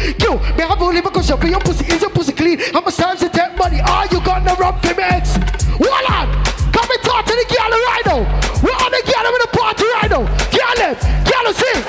see 0.01 0.09
me. 0.09 0.14
Q, 0.14 0.38
me 0.57 0.62
have 0.62 0.82
only 0.82 1.01
because 1.01 1.28
you're 1.28 1.46
your 1.46 1.61
pussy 1.61 1.84
is 1.86 2.01
your 2.01 2.11
pussy 2.11 2.32
clean. 2.32 2.59
How 2.72 2.80
much 2.80 2.96
time 2.96 3.16
to 3.18 3.28
take 3.28 3.57
money? 3.57 3.80
Are 3.80 4.07
you 4.07 4.20
gonna 4.20 4.55
rub 4.55 4.80
the 4.82 4.94
mix? 4.94 5.36
Hold 5.80 6.07
on, 6.11 6.28
come 6.72 6.90
and 6.90 7.03
talk 7.03 7.24
to 7.26 7.32
the 7.32 7.46
girl 7.48 7.70
right 7.70 8.03
now. 8.07 8.20
We're 8.62 8.72
on 8.72 8.90
the 8.90 9.03
girl 9.05 9.26
in 9.26 9.40
the 9.40 9.51
party 9.53 9.84
right 9.84 10.11
now. 10.11 10.24
Girl, 10.51 10.80
eh, 10.86 10.94
girl, 11.24 11.53
sing. 11.53 11.84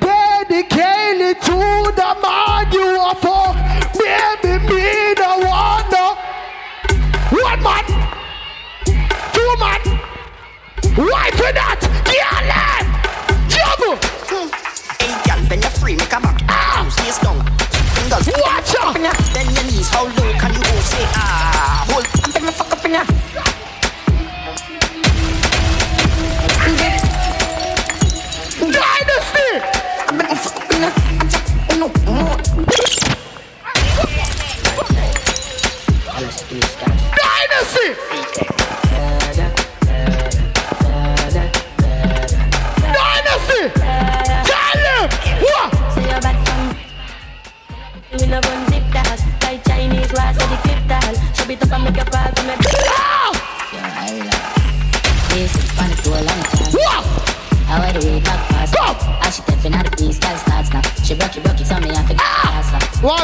Dedicated 0.00 1.40
to 1.42 1.58
the 1.96 2.10
man 2.22 2.72
you 2.72 2.88
are 3.00 3.14
for. 3.16 3.54
Baby, 3.98 4.58
me 4.66 5.14
the 5.14 5.30
one. 5.46 5.90
no. 5.90 6.16
One 7.30 7.62
man, 7.62 7.84
two 9.32 9.54
man. 9.58 9.80
Why 10.96 11.30
for 11.32 11.52
that? 11.52 11.91
Watch 18.94 19.21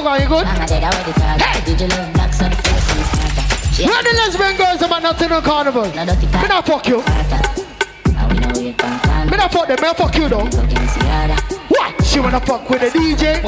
last 0.09 0.17
one. 0.17 0.17
Why, 0.17 0.17
why, 0.17 0.19
you 0.23 0.29
good? 0.29 0.45
Mama 0.47 0.67
dead, 0.67 0.85
I 0.85 0.91
wear 0.91 1.05
the. 1.05 1.13
Did 1.65 1.81
you 1.81 1.89
love 1.89 2.13
black, 2.15 2.33
so 2.33 2.49
the 2.49 2.57
face 2.57 2.97
is 2.97 3.09
smarter. 3.13 3.45
She 3.75 3.85
Where 3.85 4.03
the 4.03 4.13
lesbian 4.17 4.57
girls 4.57 4.83
about 4.83 5.03
not 5.03 5.21
in 5.21 5.29
the 5.29 5.41
carnival? 5.41 5.85
Me 5.85 6.49
not 6.49 6.67
fuck 6.67 6.89
you. 6.89 6.99
Me 9.29 9.37
not 9.37 9.53
fuck 9.53 9.69
them, 9.69 9.79
me 9.81 9.95
fuck 9.95 10.15
you 10.17 10.29
though. 10.29 10.49
What? 11.69 12.05
She 12.05 12.21
wanna 12.21 12.41
fuck 12.41 12.69
with 12.71 12.81
the 12.81 12.91
DJ? 12.91 13.43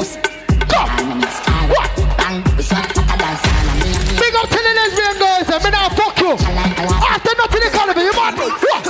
Come! 0.69 1.21
What? 1.69 1.89
Big 4.21 4.35
up 4.35 4.47
to 4.47 4.59
the 4.61 4.73
lesbian 4.77 5.15
girls, 5.19 5.49
me 5.63 5.69
not 5.71 5.91
fuck 5.97 6.19
you. 6.19 6.31
After 6.37 7.33
not 7.37 7.53
in 7.55 7.71
carnival, 7.71 8.03
you 8.03 8.13
mad? 8.13 8.37
What? 8.37 8.80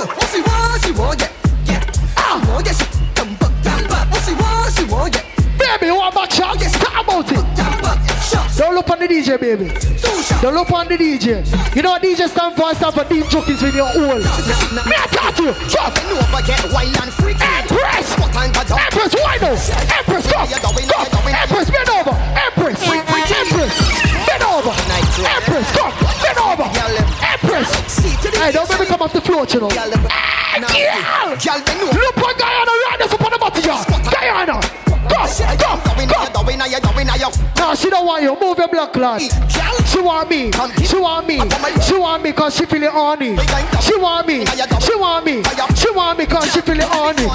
The 9.08 9.14
DJ, 9.14 9.40
baby. 9.40 9.66
Don't 10.40 10.54
look 10.54 10.70
on 10.70 10.86
the 10.86 10.96
DJ. 10.96 11.42
You 11.74 11.82
know 11.82 11.90
what 11.98 12.02
DJ 12.02 12.28
stand 12.28 12.54
for? 12.54 12.74
Stand 12.74 12.94
for 12.94 13.04
deep 13.04 13.26
jokings 13.28 13.62
with 13.62 13.74
your 13.74 13.86
hole. 13.90 14.22
Me 14.22 14.94
I 14.94 15.06
talk 15.10 15.38
you. 15.38 15.52
Fuck. 15.70 15.98
Empress. 17.42 18.14
Empress, 18.14 19.14
why 19.18 19.38
no? 19.42 19.50
Empress, 19.58 20.26
come. 20.30 20.46
Come. 20.46 20.78
Empress, 21.34 21.70
bend 21.70 21.90
over. 21.90 22.14
Empress. 22.38 22.78
Empress, 22.86 23.74
bend 24.26 24.44
over. 24.46 24.70
Empress, 24.70 25.68
come. 25.74 25.92
Bend 26.22 26.38
over. 26.38 26.66
Empress. 27.26 27.70
Hey, 28.22 28.52
don't 28.52 28.68
make 28.70 28.80
me 28.80 28.86
come 28.86 29.02
off 29.02 29.12
the 29.12 29.20
floor, 29.20 29.46
you 29.48 29.60
know. 29.60 29.70
Hey, 29.70 29.82
girl. 30.94 31.34
Look 31.90 32.16
right 32.16 32.36
there 32.38 32.46
up 32.46 32.68
on 32.70 32.98
the 32.98 33.01
bottom, 33.01 33.01
go. 36.80 36.92
No, 37.58 37.74
she 37.74 37.90
don't 37.90 38.06
want 38.06 38.22
you. 38.22 38.38
Move 38.40 38.58
your 38.58 38.68
blood 38.68 38.92
clot. 38.92 39.20
She 39.20 40.00
want 40.00 40.30
me. 40.30 40.50
She 40.86 40.96
want 40.96 41.26
me. 41.26 41.40
She 41.82 41.94
want 41.94 42.22
me 42.22 42.32
cause 42.32 42.56
she 42.56 42.66
feeling 42.66 42.90
horny. 42.90 43.36
She 43.80 43.96
want 43.96 44.26
me. 44.26 44.44
She 44.80 44.94
want 44.96 45.24
me. 45.24 45.42
She 45.76 45.90
want 45.90 46.18
me 46.18 46.26
cause 46.26 46.52
she 46.52 46.60
feeling 46.60 46.86
horny. 46.88 47.26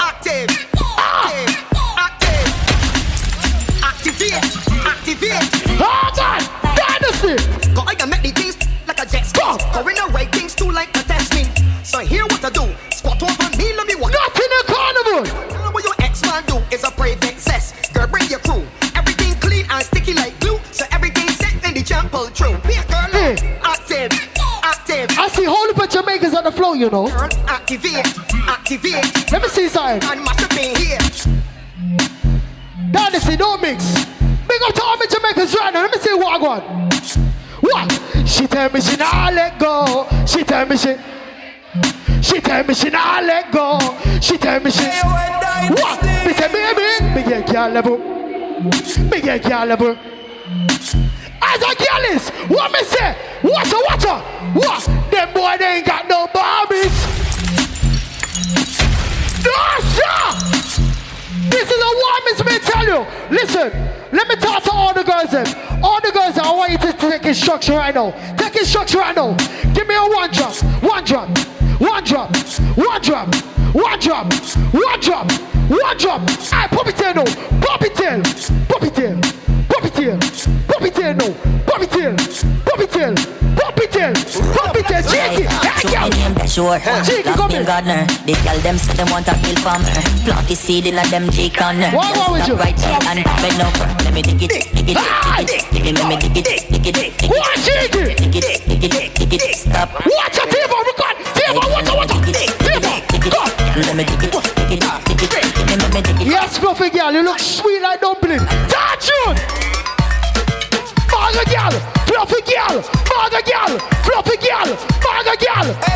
Active. 0.00 0.48
Active. 0.78 1.50
Active. 1.96 2.46
Activate. 3.82 4.44
Activate. 4.86 5.80
Oh 5.80 6.10
God. 6.16 6.42
Dynasty. 6.76 7.36
Go 7.74 7.82
I 7.86 7.94
can 7.94 8.08
make 8.10 8.22
the 8.22 8.30
things 8.30 8.56
like 8.86 9.00
a 9.02 9.06
jet 9.06 9.24
ski. 9.26 9.40
Go 9.72 9.86
in 9.88 9.94
the 9.94 10.10
right 10.12 10.30
things 10.32 10.54
too 10.54 10.70
like 10.70 10.92
to 10.92 11.06
test 11.06 11.34
me. 11.34 11.44
So 11.84 11.98
here 12.00 12.24
what 12.24 12.40
to 12.42 12.50
do. 12.50 12.66
Squat 12.90 13.22
over 13.22 13.56
me, 13.56 13.72
let 13.76 13.86
me 13.86 13.94
walk. 13.96 14.12
Not 14.12 14.34
in 14.36 14.50
the 14.50 14.64
carnival. 14.66 15.72
What 15.72 15.84
your 15.84 15.94
ex 16.00 16.22
man 16.22 16.44
do 16.46 16.56
is 16.74 16.84
a 16.84 16.90
private 16.90 17.19
pull 22.20 22.28
through. 22.30 22.56
Be 22.68 22.76
girl. 22.88 23.08
Hmm. 23.12 23.34
Active. 23.62 24.12
Active. 24.62 25.08
I 25.18 25.28
see 25.28 25.44
whole 25.44 25.66
heap 25.66 25.78
of 25.78 25.88
Jamaicans 25.88 26.34
on 26.34 26.44
the 26.44 26.52
floor, 26.52 26.76
you 26.76 26.90
know. 26.90 27.08
Activate. 27.48 28.06
Activate. 28.48 29.32
Let 29.32 29.42
me 29.42 29.48
see 29.48 29.68
something. 29.68 30.10
And 30.10 30.20
mash 30.24 30.42
up 30.42 30.52
in 30.52 30.76
here. 30.76 30.98
Dynasty, 32.90 33.36
don't 33.36 33.60
mix. 33.62 33.94
Big 34.48 34.60
up 34.66 34.74
to 34.74 34.82
all 34.82 34.96
my 34.96 35.06
Jamaicans 35.06 35.54
right 35.54 35.72
now. 35.72 35.82
Let 35.82 35.94
me 35.94 36.00
see 36.00 36.14
what 36.14 36.32
I 36.36 36.44
got. 36.44 36.62
What? 37.60 38.28
She 38.28 38.46
tell 38.46 38.70
me 38.70 38.80
she 38.80 38.96
not 38.96 39.34
let 39.34 39.58
go. 39.58 40.06
She 40.26 40.44
tell 40.44 40.66
me 40.66 40.76
she. 40.76 40.96
She 42.22 42.40
tell 42.40 42.64
me 42.64 42.74
she 42.74 42.90
not 42.90 43.24
let 43.24 43.52
go. 43.52 43.78
She 44.20 44.36
tell 44.36 44.60
me 44.60 44.70
she. 44.70 44.84
What? 44.84 46.02
Me 46.26 46.32
say 46.34 46.48
baby, 46.52 47.14
me 47.14 47.22
get 47.28 47.46
girl 47.46 47.70
level. 47.70 47.98
Me 49.10 49.20
get 49.20 49.42
girl 49.42 49.66
level. 49.66 49.96
As 51.50 51.60
a 51.62 51.74
girl 51.74 52.04
is, 52.14 52.30
what 52.48 52.70
me 52.70 52.82
say? 52.84 53.12
Her, 53.42 53.82
watch 53.88 54.04
her. 54.04 54.20
What? 54.54 54.86
Them 55.10 55.34
boy 55.34 55.56
they 55.58 55.78
ain't 55.78 55.86
got 55.86 56.08
no 56.08 56.26
Barbies. 56.28 56.94
No 59.44 59.58
sir. 59.96 60.60
This 61.50 61.68
is 61.68 61.80
a 61.82 61.92
warmest 62.02 62.44
me 62.46 62.58
tell 62.60 62.86
you. 62.86 63.06
Listen, 63.30 63.70
let 64.12 64.28
me 64.28 64.36
talk 64.36 64.62
to 64.64 64.72
all 64.72 64.94
the 64.94 65.02
girls 65.02 65.30
then. 65.32 65.46
All 65.82 66.00
the 66.00 66.12
girls, 66.12 66.38
I 66.38 66.52
want 66.54 66.72
you 66.72 66.78
to 66.78 66.92
take 66.92 67.24
instruction 67.24 67.74
right 67.74 67.94
now. 67.94 68.12
Take 68.36 68.56
instruction 68.56 69.00
right 69.00 69.16
now. 69.16 69.34
Give 69.74 69.88
me 69.88 69.96
a 69.96 70.02
one 70.02 70.30
drop, 70.30 70.54
one 70.82 71.04
drop, 71.04 71.36
one 71.80 72.04
drop, 72.04 72.36
one 72.76 73.00
drop, 73.02 73.34
one 73.74 73.98
drop, 73.98 74.32
one 74.72 75.00
drop, 75.00 75.32
one 75.68 75.98
drop. 75.98 76.30
Hey, 76.30 76.68
puppy 76.68 76.92
tail 76.92 77.14
no, 77.14 77.24
puppy 77.60 77.88
tail, 77.90 78.22
puppy 78.68 78.90
tail, 78.90 79.19
tail 81.14 81.32
no, 81.32 81.34
puppy 81.66 81.86
tail, 81.86 82.16
puppy 82.64 82.86
tail, 82.86 83.14
puppy 83.56 83.86
tail, 83.86 84.12
puppy 84.54 84.82
tail, 84.82 85.02
cheeky. 85.02 85.44
Hey, 85.44 85.80
So 85.80 85.88
my 85.96 86.08
name 86.08 86.34
that 86.34 86.48
sure 86.50 86.78
Cheeky, 87.04 87.32
come 87.34 87.50
in 87.50 87.64
Gardner 87.64 88.04
The 88.26 88.34
girl 88.44 88.58
them 88.60 88.76
say 88.78 88.94
them 88.94 89.08
want 89.10 89.28
a 89.28 89.34
kill 89.42 89.56
from 89.64 89.82
her 89.82 90.02
Plant 90.24 90.48
the 90.48 90.54
seed 90.54 90.86
in 90.86 90.98
a 90.98 91.04
them 91.08 91.30
G 91.30 91.50
corner 91.50 91.90
What- 91.90 92.16
what 92.16 92.32
with 92.32 92.48
you? 92.48 92.54
right 92.54 92.76
and 92.84 93.24
bend 93.24 93.60
over 93.62 93.88
Let 94.04 94.12
me 94.14 94.22
dig 94.22 94.42
it, 94.42 94.50
dig 94.50 94.90
it, 94.90 94.98
dig 94.98 95.50
it 95.50 95.64
Dig 95.72 95.86
it, 95.86 95.94
let 95.98 96.06
me 96.08 96.16
dig 96.16 96.36
it, 96.36 96.44
dig 96.44 96.86
it, 96.86 96.94
dig 96.94 97.22
it 97.24 97.30
What, 97.30 97.54
cheeky? 97.64 98.14
Dig 98.14 98.36
it, 98.36 98.68
dig 98.68 98.84
it, 98.84 99.14
dig 99.18 99.32
it 99.34 99.56
Stop 99.56 99.88
Watch 100.04 100.36
your 100.36 100.46
table, 100.46 100.82
got 101.00 101.16
table, 101.34 101.64
watch 101.70 101.88
out, 101.88 101.96
watch 101.96 102.12
out. 102.12 102.22
Table, 102.62 102.90
Let 103.76 103.96
me 103.96 104.04
dig 104.04 104.22
it, 104.22 104.30
dig 104.30 104.72
it, 104.72 104.90
dig 105.08 105.22
it 105.22 105.30
Dig 105.32 105.96
it, 105.96 106.04
dig 106.04 106.20
it 106.20 106.26
Yes, 106.26 106.58
fluffy 106.58 106.90
girl, 106.90 107.12
you 107.12 107.22
look 107.22 107.38
sweet 107.38 107.80
like 107.80 108.00
dumpling. 108.00 108.40
Touch 108.68 109.08
you! 109.08 109.69
Maga 111.30 111.46
girl, 111.54 111.70
fluffy 112.10 112.42
girl, 112.42 112.82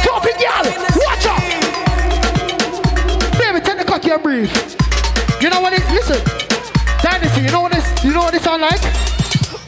fluffy 0.07 0.33
fluffy. 0.39 0.71
Watch 1.03 1.27
out! 1.27 1.43
Baby, 3.39 3.61
take 3.67 3.79
the 3.79 3.85
cocky 3.85 4.11
and 4.11 4.23
breathe. 4.23 4.53
You 5.43 5.51
know 5.51 5.61
what 5.61 5.73
it? 5.73 5.83
Listen, 5.91 6.21
Dynasty. 7.03 7.43
You 7.43 7.51
know 7.51 7.63
what 7.63 7.73
this? 7.73 8.05
You 8.05 8.13
know 8.13 8.21
what 8.21 8.33
this 8.33 8.45
sound 8.45 8.63
like? 8.63 8.81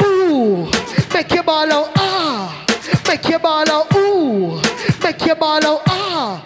Ooh, 0.04 0.70
make 1.12 1.32
your 1.32 1.42
ball 1.42 1.72
out. 1.72 1.90
Ah, 1.96 2.64
make 3.08 3.28
your 3.28 3.40
ball 3.40 3.68
out. 3.68 3.92
Ooh, 3.96 4.60
make 5.02 5.26
your 5.26 5.34
ball 5.34 5.66
out. 5.66 5.82
Ah, 5.88 6.44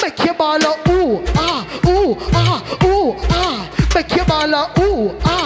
make 0.00 0.18
your 0.24 0.34
ball 0.34 0.64
out. 0.64 0.88
Ooh, 0.88 1.24
ah, 1.34 1.66
ooh, 1.88 2.16
ah, 2.34 2.62
ooh, 2.84 3.16
ah, 3.30 3.68
make 3.96 4.14
your 4.14 4.24
ball 4.26 4.54
out. 4.54 4.78
Ooh, 4.78 5.18
ah, 5.24 5.39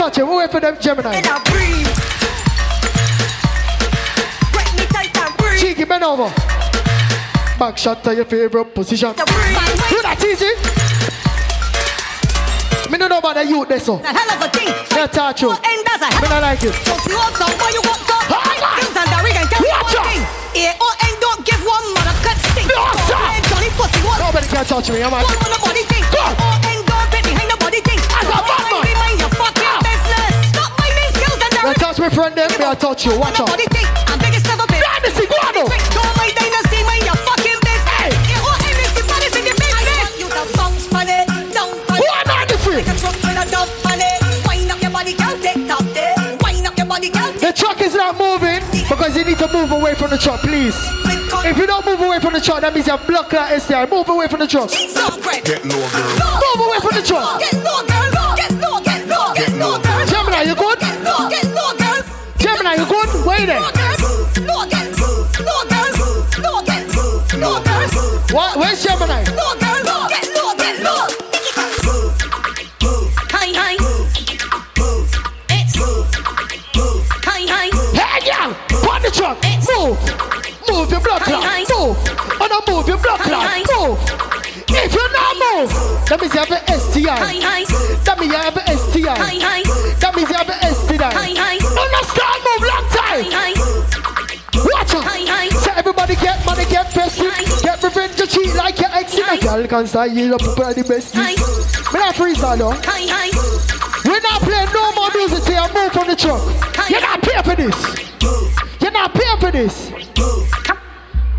touch 0.00 0.16
it. 0.16 0.26
We 0.26 0.34
wait 0.36 0.50
for 0.50 0.60
them 0.60 0.76
Gemini. 0.80 1.20
Cheeky, 5.60 5.84
bend 5.84 6.04
over. 6.04 6.32
Back 7.58 7.76
shot 7.76 8.02
to 8.04 8.14
your 8.14 8.24
favorite 8.24 8.74
position. 8.74 9.12
Do 9.12 9.24
that 10.00 10.16
easy. 10.24 10.48
Me 12.90 12.96
no 12.96 13.08
know 13.08 13.18
about 13.18 13.34
the 13.36 13.44
youth 13.44 13.68
there 13.68 13.78
so. 13.78 14.00
A 14.00 14.06
hell 14.08 14.30
of 14.32 14.40
a 14.40 14.48
thing. 14.48 14.72
Yeah, 14.96 15.06
touch 15.06 15.42
you. 15.42 15.50
And 15.52 15.84
that's 15.84 16.00
a 16.00 16.08
Me 16.08 16.16
hell 16.16 16.40
not 16.40 16.42
like 16.48 16.64
it. 16.64 16.72
So 16.80 16.96
if 16.96 17.04
you 17.04 17.16
want 17.20 17.36
some, 17.36 17.52
why 17.60 17.68
you 17.76 17.82
want 17.84 18.00
some? 18.08 18.24
Things 18.80 18.96
and 18.96 19.04
that 19.12 19.20
we 19.20 19.30
can 19.36 19.44
tell 19.52 19.60
you 19.60 19.68
Watch 19.68 19.92
one 19.92 20.00
out. 20.00 20.08
thing. 20.08 20.24
A-O-N 20.64 21.14
don't 21.20 21.44
give 21.44 21.60
one 21.60 21.84
mother 21.92 22.16
cut 22.24 22.40
stink. 22.48 22.72
No, 22.72 22.88
sir. 23.04 23.20
Johnny 23.52 23.68
pussy 23.76 24.00
one. 24.00 24.16
Nobody 24.16 24.48
can 24.48 24.64
touch 24.64 24.88
me, 24.88 25.04
I'm 25.04 25.12
One 25.12 25.28
on 25.28 25.50
the 25.52 25.60
body 25.60 25.84
thing. 25.92 26.04
O-N 26.08 26.78
don't 26.88 27.08
bet 27.12 27.20
behind 27.20 27.52
the 27.52 27.58
body 27.60 27.84
thing. 27.84 28.00
As 28.00 28.24
a 28.32 28.40
bad 28.48 28.64
man. 28.64 28.80
Be 28.80 29.12
your 29.20 29.28
fucking 29.36 29.60
business. 29.60 29.68
Stop 29.68 29.68
minding 29.68 29.79
skills 31.74 31.96
touch 31.96 32.00
me 32.00 32.14
friend 32.14 32.34
them, 32.34 32.50
me 32.58 32.64
I 32.64 32.74
touch 32.74 33.06
you. 33.06 33.18
Watch 33.18 33.40
out. 33.40 33.50
I'm 33.50 34.18
biggest 34.18 34.46
ever 34.48 34.66
been. 34.66 34.80
Dynasty, 34.80 35.26
go 35.26 35.36
on 35.38 35.54
now. 35.54 35.66
Don't 35.70 36.14
mind 36.18 36.34
dynasty, 36.34 36.82
mind 36.82 37.04
your 37.06 37.18
fucking 37.22 37.60
business. 37.62 38.10
A-O-N 38.10 38.76
is 38.80 38.92
the 38.94 39.04
baddest 39.06 39.36
in 39.38 39.44
the 39.46 39.54
business. 39.54 40.18
You 40.18 40.28
the 40.28 40.42
bounce 40.56 40.86
on 40.90 41.06
it, 41.06 41.26
down 41.54 41.70
on 41.70 41.96
it. 41.96 42.02
Go 42.02 42.06
on, 42.10 42.24
Dynasty. 42.26 42.74
Like 42.80 42.90
a 42.90 42.96
truck 42.98 43.16
on 43.22 43.36
a 43.38 43.44
dump 43.50 43.70
on 43.86 44.00
it. 44.02 44.18
Wind 44.46 44.70
up 44.70 44.80
your 44.82 44.90
body, 44.90 45.14
girl, 45.14 45.36
take 45.38 45.60
top 45.66 45.84
there. 45.94 46.14
Wind 46.42 46.66
up 46.66 46.76
your 46.76 46.86
body, 46.86 47.10
girl. 47.10 47.30
The 47.38 47.52
truck 47.54 47.80
is 47.80 47.94
not 47.94 48.18
moving 48.18 48.62
because 48.88 49.16
you 49.16 49.24
need 49.24 49.38
to 49.38 49.48
move 49.52 49.70
away 49.72 49.94
from 49.94 50.10
the 50.10 50.18
truck, 50.18 50.40
please. 50.40 50.76
If 51.46 51.56
you 51.56 51.66
don't 51.66 51.86
move 51.86 52.00
away 52.00 52.18
from 52.18 52.34
the 52.34 52.40
truck, 52.40 52.60
that 52.62 52.74
means 52.74 52.86
you 52.86 52.96
have 52.96 53.06
blood 53.06 53.30
clot 53.30 53.54
STI. 53.60 53.86
Move 53.86 54.08
away 54.08 54.26
from 54.28 54.40
the 54.40 54.46
truck. 54.46 54.70
Get 54.70 55.64
low, 55.64 55.86
girl. 55.94 56.10
Move 56.18 56.60
away 56.66 56.80
from 56.82 56.94
the 56.98 57.04
truck. 57.06 57.40
Get 57.40 57.54
low, 57.62 57.86
girl. 57.86 58.29
You 63.40 63.46
good? 63.46 63.60
Wait 63.60 63.74
there. 63.74 63.86
Low, 64.46 64.64
girl. 64.68 64.68
Low, 64.68 64.68
get 64.68 64.88
low, 65.48 65.64
girl. 65.72 65.88
Low, 66.42 66.60
get 66.62 66.84
low, 67.40 67.56
girl. 67.62 67.88
What? 68.32 68.56
Where's 68.58 68.82
Gemini? 68.84 69.24
Low, 69.32 69.54
girl. 69.56 69.80
Low, 69.84 70.08
get 70.08 70.28
low, 70.36 70.54
get 70.56 70.82
low. 70.82 71.08
Hi, 73.32 73.48
hi. 73.56 73.74
It's 75.50 75.74
hi, 77.24 77.40
hi. 77.48 77.66
Hey, 77.96 78.20
girl, 78.28 78.52
on 78.90 79.00
the 79.02 79.10
truck. 79.10 79.38
Move. 79.72 79.98
Move 80.68 80.90
your 80.90 81.00
blood 81.00 81.22
clot. 81.22 81.44
Move. 81.70 81.96
Oh, 82.40 82.46
no, 82.50 82.60
move 82.72 82.88
your 82.88 82.98
blood 82.98 83.20
clot. 83.20 83.44
Move. 83.72 83.98
If 84.72 84.94
you 84.94 85.04
not 85.12 85.34
move, 85.36 85.70
that 86.08 86.20
means 86.20 86.34
you 86.34 86.40
have 86.40 86.50
an 86.52 86.62
STI. 86.78 87.18
Means 88.20 88.32
you 88.32 88.36
have 88.36 88.56
an 88.56 88.69
cheat 98.30 98.54
like 98.54 98.78
your 98.78 98.90
ex 98.92 99.18
in 99.18 99.24
a 99.28 99.38
girl 99.38 99.66
can 99.66 99.86
style 99.86 100.08
you 100.08 100.34
up 100.34 100.42
for 100.42 100.72
the 100.72 100.84
best. 100.86 101.14
Me 101.16 101.34
not 101.98 102.14
freestyle 102.14 102.56
though. 102.56 102.76
We're 104.04 104.20
not 104.20 104.40
playing 104.42 104.72
no 104.72 104.92
more 104.94 105.10
music 105.14 105.42
till 105.44 105.60
you 105.60 105.74
move 105.74 105.92
from 105.92 106.06
the 106.08 106.16
truck. 106.16 106.40
You're 106.88 107.00
not 107.00 107.20
paying 107.22 107.42
for 107.42 107.56
this. 107.56 108.80
You're 108.80 108.92
not 108.92 109.12
paying 109.14 109.38
for 109.40 109.50
this. 109.50 109.90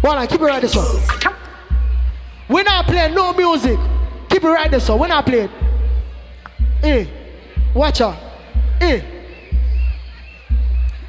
Hold 0.02 0.16
on, 0.16 0.28
keep 0.28 0.42
it 0.42 0.44
right 0.44 0.62
this 0.62 0.76
one. 0.76 0.86
We're 2.50 2.64
not 2.64 2.86
playing 2.86 3.14
no 3.16 3.34
music. 3.34 3.80
Keep 4.30 4.44
it 4.44 4.48
right 4.48 4.70
this 4.70 4.90
one. 4.90 5.00
We're 5.00 5.08
not 5.08 5.26
playing. 5.26 5.50
Eh, 6.84 7.06
watch 7.74 8.02
out. 8.02 8.18
Eh. 8.82 9.02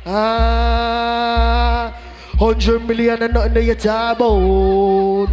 Ah, 0.04 1.96
hundred 2.38 2.86
million 2.86 3.22
and 3.22 3.34
nothing 3.34 3.54
that 3.54 3.64
you 3.64 3.74
talk 3.74 4.16
about. 4.16 5.28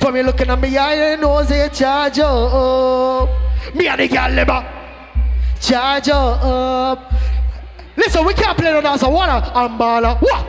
From 0.00 0.16
you 0.16 0.22
looking 0.22 0.50
at 0.50 0.60
me, 0.60 0.76
I 0.76 1.16
know 1.16 1.40
you 1.40 1.68
charge 1.70 2.18
up. 2.18 3.28
Me 3.74 3.88
and 3.88 4.00
the 4.00 4.08
girl 4.08 4.30
liver. 4.30 4.66
Charge 5.60 6.08
up. 6.10 7.12
Listen, 7.96 8.26
we 8.26 8.34
can't 8.34 8.58
play 8.58 8.70
no 8.70 8.80
dance. 8.80 9.02
Wanna 9.02 9.40
Ambala. 9.54 10.20
What? 10.20 10.46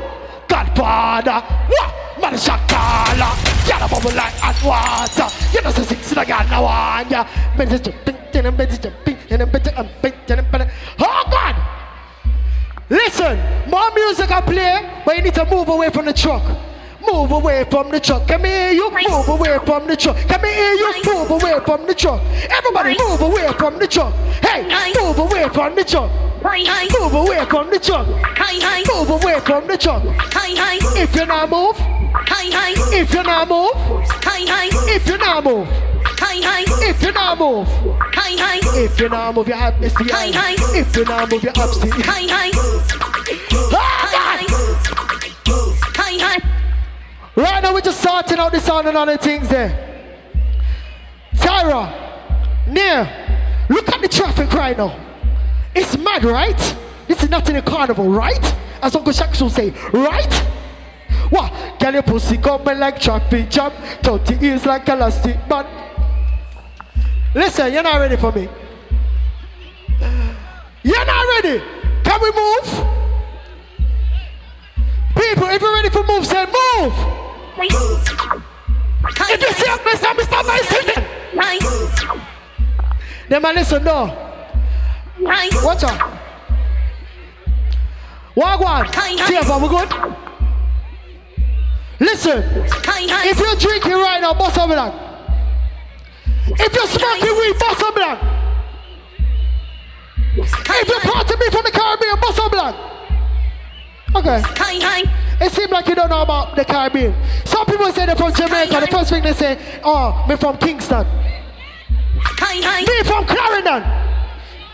Godfather. 0.47 1.41
What? 1.67 2.21
Man 2.21 2.33
Shakala. 2.33 3.55
Get 3.65 3.81
a 3.81 3.87
bubble 3.87 4.15
like 4.15 4.33
hot 4.37 4.61
water. 4.63 5.27
You 5.53 5.61
know, 5.63 5.71
so 5.71 5.83
six 5.83 6.11
in 6.11 6.17
a 6.17 6.25
gun 6.25 6.47
now 6.49 6.65
on 6.65 7.09
ya. 7.09 7.27
Men 7.57 7.69
just 7.69 7.85
jumping, 7.85 8.15
then 8.31 8.45
I'm 8.45 8.55
better 8.55 8.77
jumping, 8.77 9.17
and 9.29 9.41
I'm 9.41 9.49
better, 9.49 9.71
I'm 9.75 9.89
better, 10.01 10.35
I'm 10.35 10.51
better. 10.51 10.71
Oh 10.99 11.23
God! 11.31 11.55
Listen, 12.89 13.39
more 13.69 13.89
music 13.95 14.31
I 14.31 14.41
play, 14.41 15.01
but 15.05 15.15
you 15.17 15.23
need 15.23 15.33
to 15.33 15.45
move 15.45 15.69
away 15.69 15.89
from 15.89 16.05
the 16.05 16.13
truck. 16.13 16.43
Move 17.11 17.31
away 17.31 17.63
from 17.69 17.89
the 17.91 17.99
truck. 17.99 18.27
Can 18.27 18.41
me 18.41 18.49
hear 18.49 18.71
you? 18.71 18.91
Move 19.09 19.27
away 19.29 19.57
from 19.65 19.87
the 19.87 19.95
truck. 19.95 20.17
Can 20.27 20.41
me 20.41 20.49
hear 20.49 20.73
you? 20.73 20.93
Move 21.05 21.31
away 21.31 21.59
from 21.65 21.85
the 21.87 21.93
truck. 21.93 22.21
Everybody 22.49 22.95
move 22.97 23.21
away 23.21 23.47
from 23.57 23.77
the 23.79 23.87
truck. 23.87 24.13
Hey, 24.43 24.93
move 24.99 25.17
away 25.19 25.49
from 25.49 25.75
the 25.75 25.83
truck. 25.83 26.11
Move 26.99 27.13
away 27.13 27.45
from 27.45 27.69
the 27.69 27.79
truck. 27.79 28.07
Move 28.87 29.09
away 29.09 29.39
from 29.41 29.67
the 29.67 29.77
truck. 29.77 30.03
If 30.97 31.15
you 31.15 31.25
not 31.25 31.49
move, 31.49 31.77
if 32.93 33.13
you 33.13 33.23
not 33.23 33.47
move, 33.47 33.71
if 34.87 35.07
you 35.07 35.17
not 35.17 35.43
move, 35.43 35.67
if 36.81 37.01
you 37.01 37.11
not 37.11 37.37
move, 37.39 37.67
if 38.77 38.99
you 38.99 39.09
not 39.09 39.35
move, 39.35 39.47
you 39.47 39.53
have 39.53 39.75
STI. 39.75 40.31
If 40.75 40.95
you 40.95 41.05
not 41.05 41.31
move, 41.31 41.43
you 41.43 41.49
have 41.49 41.71
Right 47.35 47.61
now 47.61 47.73
we're 47.73 47.81
just 47.81 48.01
sorting 48.01 48.39
out 48.39 48.51
the 48.51 48.59
sound 48.59 48.87
and 48.87 48.95
other 48.95 49.17
things 49.17 49.49
there. 49.49 50.13
Tyra, 51.35 52.67
near, 52.67 53.67
look 53.69 53.89
at 53.89 54.01
the 54.01 54.07
traffic 54.07 54.51
right 54.53 54.77
now. 54.77 54.97
It's 55.75 55.97
mad, 55.97 56.23
right? 56.23 56.75
This 57.07 57.21
is 57.21 57.29
not 57.29 57.47
in 57.49 57.57
a 57.57 57.61
carnival, 57.61 58.09
right? 58.09 58.55
As 58.81 58.95
Uncle 58.95 59.11
Shaq 59.11 59.39
will 59.41 59.49
say, 59.49 59.71
right? 59.91 60.33
What? 61.29 61.79
Girl, 61.79 61.93
your 61.93 62.03
pussy 62.03 62.37
coming 62.37 62.79
like 62.79 62.99
traffic 62.99 63.49
jam. 63.49 63.71
30 64.03 64.35
years 64.35 64.65
like 64.65 64.87
elastic 64.87 65.35
band. 65.49 65.67
Listen, 67.33 67.73
you're 67.73 67.83
not 67.83 67.99
ready 67.99 68.15
for 68.15 68.31
me. 68.31 68.47
You're 70.83 71.05
not 71.05 71.43
ready. 71.43 71.63
Can 72.03 72.21
we 72.21 72.31
move? 72.31 72.87
People, 75.15 75.47
if 75.47 75.61
you're 75.61 75.73
ready 75.73 75.89
for 75.89 76.03
move, 76.05 76.25
say 76.25 76.45
move. 76.45 77.24
If 77.57 79.41
you 79.41 79.53
see 79.53 79.69
a 79.69 79.77
mess, 79.83 80.03
I'm 80.03 80.19
stop 80.21 80.45
by 80.45 80.59
singing. 80.67 81.03
Then 83.29 83.41
man, 83.41 83.55
listen, 83.55 83.83
no. 83.83 84.05
Watch 85.19 85.83
out. 85.83 86.11
One. 88.35 88.87
See 88.93 89.35
if 89.35 89.47
we 89.61 89.67
good. 89.69 89.89
Listen. 91.99 92.43
If 93.27 93.39
you're 93.39 93.55
drinking 93.55 93.93
right 93.93 94.19
now, 94.21 94.33
bust 94.33 94.57
up 94.57 94.67
blank. 94.67 94.93
If 96.47 96.75
you're 96.75 96.87
smoking 96.87 97.35
weed, 97.37 97.57
bust 97.57 97.81
up 97.81 97.95
blank. 97.95 98.19
If 100.37 100.87
you're 100.89 100.99
part 100.99 101.31
of 101.31 101.39
me 101.39 101.49
from 101.49 101.63
the 101.63 101.71
Caribbean, 101.71 102.19
bust 102.19 102.39
up 102.39 102.51
blank. 102.51 102.75
Okay. 104.15 104.43
It 105.41 105.51
seems 105.51 105.69
like 105.69 105.87
you 105.87 105.95
don't 105.95 106.09
know 106.09 106.21
about 106.21 106.55
the 106.55 106.63
Caribbean. 106.63 107.13
Some 107.43 107.65
people 107.65 107.91
say 107.91 108.05
they're 108.05 108.15
from 108.15 108.33
Jamaica. 108.33 108.79
The 108.79 108.87
first 108.87 109.09
thing 109.09 109.21
they 109.23 109.33
say, 109.33 109.59
oh, 109.83 110.25
me 110.29 110.35
from 110.37 110.57
Kingston. 110.57 111.05
Me 112.53 113.03
from 113.03 113.25
Clarendon. 113.25 113.83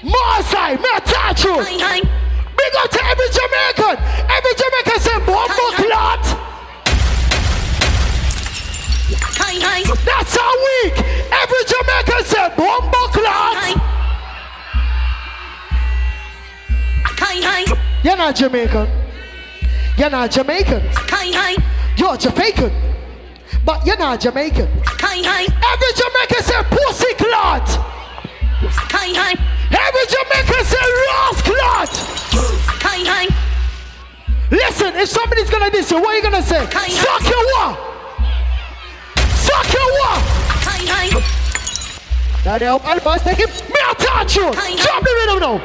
Marseille, 0.03 0.78
me 0.78 0.89
a 0.95 1.01
touch 1.01 1.43
you. 1.43 1.55
Big 1.57 2.76
up 2.78 2.89
to 2.91 3.01
every 3.05 3.30
Jamaican. 3.34 3.97
Every 4.30 4.53
Jamaican 4.53 4.99
say, 4.99 5.18
Bombo 5.26 5.72
clot. 5.82 6.24
That's 10.05 10.36
how 10.38 10.53
weak. 10.66 10.93
Every 11.32 11.64
Jamaican 11.66 12.24
say, 12.26 12.49
Bombo 12.55 13.07
clot. 13.09 13.57
You're 18.03 18.18
not 18.18 18.36
Jamaican. 18.36 19.01
You're 19.97 20.09
not 20.09 20.31
Jamaican. 20.31 20.81
Hi, 21.11 21.31
hi. 21.33 21.55
You're 21.97 22.17
Jamaican. 22.17 22.71
But 23.65 23.85
you're 23.85 23.97
not 23.97 24.19
Jamaican. 24.19 24.67
Hi, 24.85 25.21
hi. 25.21 25.43
Every 25.45 25.91
Jamaican 25.99 26.41
say 26.43 26.63
pussy 26.71 27.13
clot. 27.15 27.67
Every 29.71 30.05
Jamaican 30.07 30.65
say 30.65 30.85
Ross 31.05 31.41
clot. 31.41 31.93
Listen, 34.51 34.95
if 34.95 35.07
somebody's 35.07 35.49
gonna 35.49 35.69
diss 35.69 35.91
you, 35.91 36.01
what 36.01 36.09
are 36.09 36.17
you 36.17 36.23
gonna 36.23 36.43
say? 36.43 36.65
Suck 36.69 37.23
your 37.23 37.43
what? 37.55 37.79
Suck 39.37 39.73
your 39.73 39.89
what? 39.99 40.19
Now 42.43 42.57
they 42.57 42.65
help 42.65 42.83
Alpha 42.85 43.19
take 43.23 43.37
him. 43.37 43.49
Me 43.49 43.79
a 43.89 43.95
touch 43.95 44.35
you. 44.35 44.51
Drop 44.51 45.03
the 45.03 45.11
rhythm 45.23 45.39
now. 45.39 45.61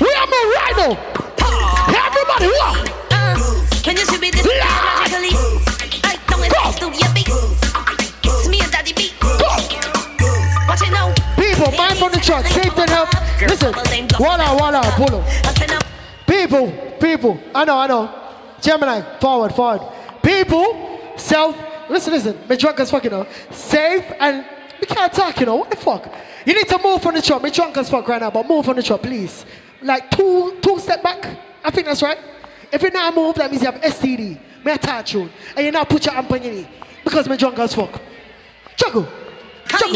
we 0.00 0.10
are 0.14 0.26
more 0.30 0.46
right 0.54 0.76
now. 0.78 0.92
Everybody, 1.90 2.46
what? 2.54 2.76
When 3.86 3.96
you 3.96 4.04
see 4.04 4.18
me 4.18 4.30
this 4.30 4.46
logically, 4.46 5.34
I 6.04 6.18
don't 6.28 6.46
to 6.78 6.86
a 6.86 7.08
beat. 7.12 7.28
It's 8.24 8.48
me 8.48 8.60
and 8.60 8.70
Daddy 8.70 8.92
beat. 8.92 9.14
Watch 10.68 10.82
it 10.82 10.92
now. 10.92 11.12
People, 11.36 11.72
mind 11.76 12.00
on 12.02 12.12
the 12.12 12.20
track, 12.22 12.46
safe 12.46 12.78
and 12.78 12.90
help. 12.90 13.08
Listen, 13.40 13.74
one 14.18 14.40
out, 14.40 14.84
pull 14.94 15.16
up. 15.16 15.84
People, 16.26 16.70
people, 17.00 17.38
I 17.54 17.64
know, 17.64 17.76
I 17.76 17.86
know. 17.88 18.08
Gemini, 18.60 19.02
forward, 19.18 19.52
forward. 19.52 19.82
People, 20.22 21.00
self, 21.16 21.56
listen, 21.90 22.12
listen, 22.12 22.38
me 22.48 22.56
drunk 22.56 22.78
as 22.78 22.90
fuck, 22.90 23.02
you 23.02 23.10
know. 23.10 23.26
Safe 23.50 24.04
and 24.20 24.44
we 24.82 24.86
can't 24.86 25.12
talk, 25.12 25.38
you 25.38 25.46
know. 25.46 25.54
What 25.54 25.70
the 25.70 25.76
fuck? 25.76 26.12
You 26.44 26.54
need 26.54 26.68
to 26.68 26.78
move 26.82 27.00
from 27.00 27.14
the 27.14 27.22
truck. 27.22 27.40
Me 27.40 27.50
drunk 27.50 27.76
as 27.76 27.88
fuck 27.88 28.06
right 28.08 28.20
now, 28.20 28.30
but 28.30 28.48
move 28.48 28.64
from 28.64 28.76
the 28.76 28.82
truck, 28.82 29.00
please. 29.00 29.46
Like 29.80 30.10
two, 30.10 30.58
two 30.60 30.78
step 30.80 31.04
back. 31.04 31.24
I 31.62 31.70
think 31.70 31.86
that's 31.86 32.02
right. 32.02 32.18
If 32.72 32.82
you 32.82 32.90
not 32.90 33.14
move, 33.14 33.36
that 33.36 33.48
means 33.48 33.62
you 33.62 33.70
have 33.70 33.80
STD. 33.80 34.40
Me 34.64 34.72
attach 34.72 35.14
you. 35.14 35.30
And 35.56 35.64
you 35.64 35.70
not 35.70 35.88
put 35.88 36.04
your 36.04 36.16
amp 36.16 36.32
on 36.32 36.42
your 36.42 36.52
knee. 36.52 36.68
Because 37.04 37.28
me 37.28 37.36
drunk 37.36 37.60
as 37.60 37.74
fuck. 37.74 38.00
Juggle. 38.76 39.06
Juggle. 39.68 39.92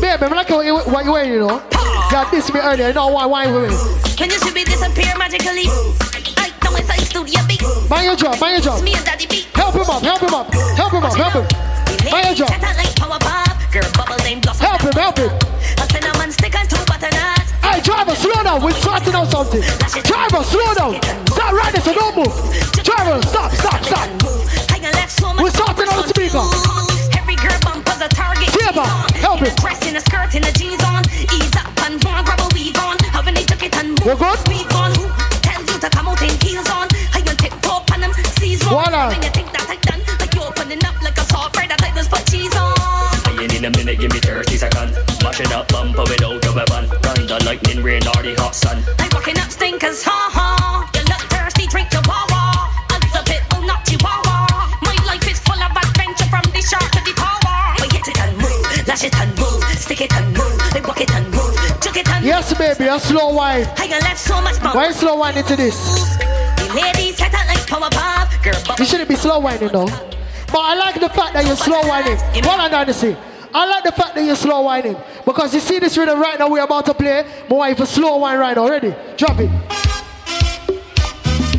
Baby, 0.00 0.24
I 0.24 0.28
like 0.28 0.48
what 0.48 0.66
you, 0.66 0.76
what 0.78 1.04
you 1.04 1.12
wearing, 1.12 1.32
you 1.32 1.40
know. 1.40 1.62
Got 2.10 2.30
this 2.30 2.52
me 2.54 2.60
earlier, 2.60 2.88
you 2.88 2.94
know 2.94 3.08
why, 3.08 3.26
why 3.26 3.46
me. 3.46 3.52
When 3.52 4.30
you 4.30 4.38
see 4.38 4.52
me 4.54 4.62
disappear 4.62 5.18
magically. 5.18 5.64
I 5.66 6.52
don't 6.60 6.78
inside 6.78 7.00
studio 7.00 7.40
beat. 7.48 7.62
Mind 7.90 8.04
your 8.04 8.14
job, 8.14 8.40
mind 8.40 8.64
your 8.64 8.72
job. 8.72 8.84
Me 8.84 8.94
and 8.94 9.04
daddy 9.04 9.26
beat. 9.26 9.46
Help 9.46 9.74
him 9.74 9.90
up, 9.90 10.02
help 10.02 10.20
him 10.20 10.34
up, 10.34 10.52
help 10.52 10.92
him 10.92 11.02
up, 11.02 11.16
help 11.16 11.32
him. 11.52 11.75
Mind 12.16 12.38
your 12.38 12.48
job. 12.48 12.56
Satellite 12.56 12.96
power 12.96 13.20
pop. 13.20 13.60
Girl 13.68 13.84
bubble 13.92 14.16
name 14.24 14.40
blossom. 14.40 14.64
Help 14.64 14.80
him, 14.80 14.96
help 14.96 15.18
him. 15.20 15.28
A 15.76 15.84
cinnamon 15.92 16.32
stick 16.32 16.56
and 16.56 16.64
two 16.64 16.80
butternuts. 16.88 17.52
Hey, 17.60 17.84
driver, 17.84 18.16
slow 18.16 18.40
down. 18.40 18.64
We're 18.64 18.72
sorting 18.72 19.12
out 19.12 19.28
something. 19.28 19.60
Driver, 20.00 20.40
slow 20.40 20.72
down. 20.72 20.96
Stop 21.28 21.52
right 21.52 21.72
there, 21.76 21.84
so 21.84 21.92
don't 21.92 22.16
move. 22.16 22.32
Driver, 22.72 23.20
stop, 23.20 23.52
stop, 23.52 23.84
stop. 23.84 24.08
I 24.72 24.80
got 24.80 24.96
left 24.96 25.12
so 25.12 25.28
much 25.34 25.44
We're 25.44 25.56
sorting 25.60 25.92
out 25.92 26.00
the 26.00 26.08
speaker. 26.08 26.40
Every 27.20 27.36
girl 27.36 27.58
bumper's 27.60 28.00
a 28.00 28.08
target. 28.08 28.48
Driver, 28.48 28.88
help 29.20 29.44
him. 29.44 29.52
dress, 29.60 29.84
in 29.84 29.96
a 29.96 30.00
skirt, 30.00 30.32
in 30.32 30.44
a 30.48 30.52
jeans 30.56 30.80
on. 30.88 31.04
Ease 31.36 31.52
up 31.60 31.68
and 31.84 32.00
and 32.00 32.24
grab 32.24 32.40
a 32.40 32.48
weave 32.56 32.80
on. 32.80 32.96
Have 33.12 33.28
any 33.28 33.44
jacket 33.44 33.76
and 33.76 33.92
move. 33.92 34.08
We're 34.08 34.16
good? 34.16 34.40
Weave 34.48 34.72
on. 34.72 34.96
Who 34.96 35.04
tell 35.44 35.60
you 35.60 35.76
to 35.84 35.88
come 35.92 36.08
out 36.08 36.22
in 36.24 36.32
heels 36.40 36.70
on? 36.72 36.88
How 37.12 37.20
you 37.20 37.36
take 37.36 37.52
pop 37.60 37.92
and 37.92 38.08
them 38.08 38.12
season. 38.40 38.72
Voila. 38.72 39.12
When 39.12 39.20
you 39.20 39.28
think 39.36 39.52
that 39.52 39.68
I 39.68 39.76
seconds. 45.36 45.52
Mashing 45.52 45.52
up 45.52 45.68
bumper 45.68 46.02
without 46.02 46.44
a 46.44 46.52
weapon. 46.52 46.88
Thunder, 47.02 47.38
lightning, 47.44 47.82
rain, 47.82 48.02
or 48.08 48.22
the 48.22 48.34
hot 48.38 48.54
sun. 48.54 48.82
I'm 48.98 49.10
walking 49.12 49.38
up 49.38 49.50
stinkers, 49.50 50.02
ha 50.02 50.30
ha. 50.32 50.90
You 50.94 51.04
look 51.04 51.22
thirsty, 51.28 51.66
drink 51.66 51.92
your 51.92 52.02
wawa. 52.08 52.72
Odds 52.92 53.14
a 53.14 53.22
bit, 53.24 53.42
oh 53.54 53.64
not 53.64 53.84
chihuahua. 53.84 54.72
My 54.82 54.96
life 55.04 55.26
is 55.28 55.38
full 55.40 55.60
of 55.60 55.72
adventure 55.76 56.28
from 56.32 56.44
the 56.52 56.62
shark 56.62 56.88
to 56.92 57.00
the 57.04 57.12
tower. 57.12 57.56
I 57.76 57.88
hit 57.92 58.08
it 58.08 58.18
and 58.20 58.36
move, 58.36 58.88
lash 58.88 59.04
it 59.04 59.14
and 59.16 59.30
move, 59.36 59.60
stick 59.76 60.00
it 60.00 60.12
and 60.12 60.26
move, 60.32 60.56
I 60.72 60.80
walk 60.80 61.00
it 61.00 61.12
and 61.12 61.26
move, 61.30 61.54
chuck 61.80 61.96
it 61.96 62.08
and 62.08 62.24
Yes, 62.24 62.52
baby, 62.56 62.88
a 62.88 62.98
slow 62.98 63.32
wine. 63.34 63.66
I 63.76 63.88
got 63.88 64.02
left 64.02 64.20
so 64.20 64.40
much 64.40 64.60
bump. 64.60 64.74
Why 64.74 64.92
slow 64.92 65.16
wine 65.16 65.36
into 65.36 65.56
this? 65.56 65.76
The 66.56 66.72
ladies 66.74 67.16
set 67.16 67.34
out 67.34 67.46
like 67.46 67.66
power 67.66 67.90
pop. 67.90 68.28
Girl. 68.42 68.56
You 68.78 68.84
shouldn't 68.84 69.08
be 69.08 69.16
slow 69.16 69.40
whining 69.40 69.68
though. 69.68 69.90
But 70.46 70.62
I 70.62 70.74
like 70.76 71.00
the 71.00 71.10
fact 71.10 71.34
that 71.34 71.44
you're 71.44 71.56
slow 71.56 71.82
whining. 71.84 72.16
Hold 72.44 72.60
on, 72.60 72.70
Dynasty. 72.70 73.16
I 73.56 73.64
like 73.64 73.84
the 73.84 73.92
fact 73.92 74.14
that 74.14 74.22
you're 74.22 74.36
slow 74.36 74.60
whining. 74.60 74.98
Because 75.24 75.54
you 75.54 75.60
see 75.60 75.78
this 75.78 75.96
rhythm 75.96 76.20
right 76.20 76.38
now 76.38 76.50
we're 76.50 76.62
about 76.62 76.84
to 76.84 76.92
play. 76.92 77.24
My 77.48 77.56
wife 77.56 77.80
a 77.80 77.86
slow 77.86 78.18
wine 78.18 78.38
right 78.38 78.54
now. 78.54 78.68
Ready? 78.68 78.94
Drop 79.16 79.40
it. 79.40 79.48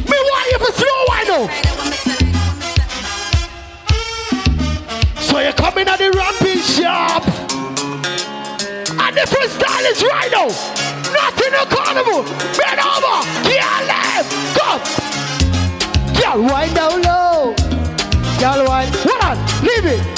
Me 0.05 0.17
want 0.29 0.51
you 0.51 0.59
for 0.61 0.71
slow 0.77 1.05
wine 1.09 1.27
now. 1.27 1.49
So 5.21 5.39
you 5.39 5.51
come 5.53 5.77
in 5.79 5.87
at 5.87 5.97
the 5.97 6.11
ramping 6.13 6.61
shop. 6.61 7.25
And 8.93 9.17
the 9.17 9.25
first 9.25 9.57
freestyle 9.57 9.89
is 9.89 10.03
right 10.03 10.31
now. 10.31 10.53
Not 11.17 11.33
in 11.33 11.51
the 11.51 11.65
carnival. 11.73 12.21
Bend 12.53 12.77
over. 12.77 13.25
Get 13.41 13.65
left. 13.89 14.29
Come. 14.53 14.81
Girl, 16.13 16.45
wind 16.45 16.75
down 16.75 17.01
low. 17.01 17.55
Girl, 18.37 18.69
wind. 18.69 18.93
Hold 19.01 19.23
on. 19.23 19.37
Leave 19.65 19.85
it. 19.97 20.16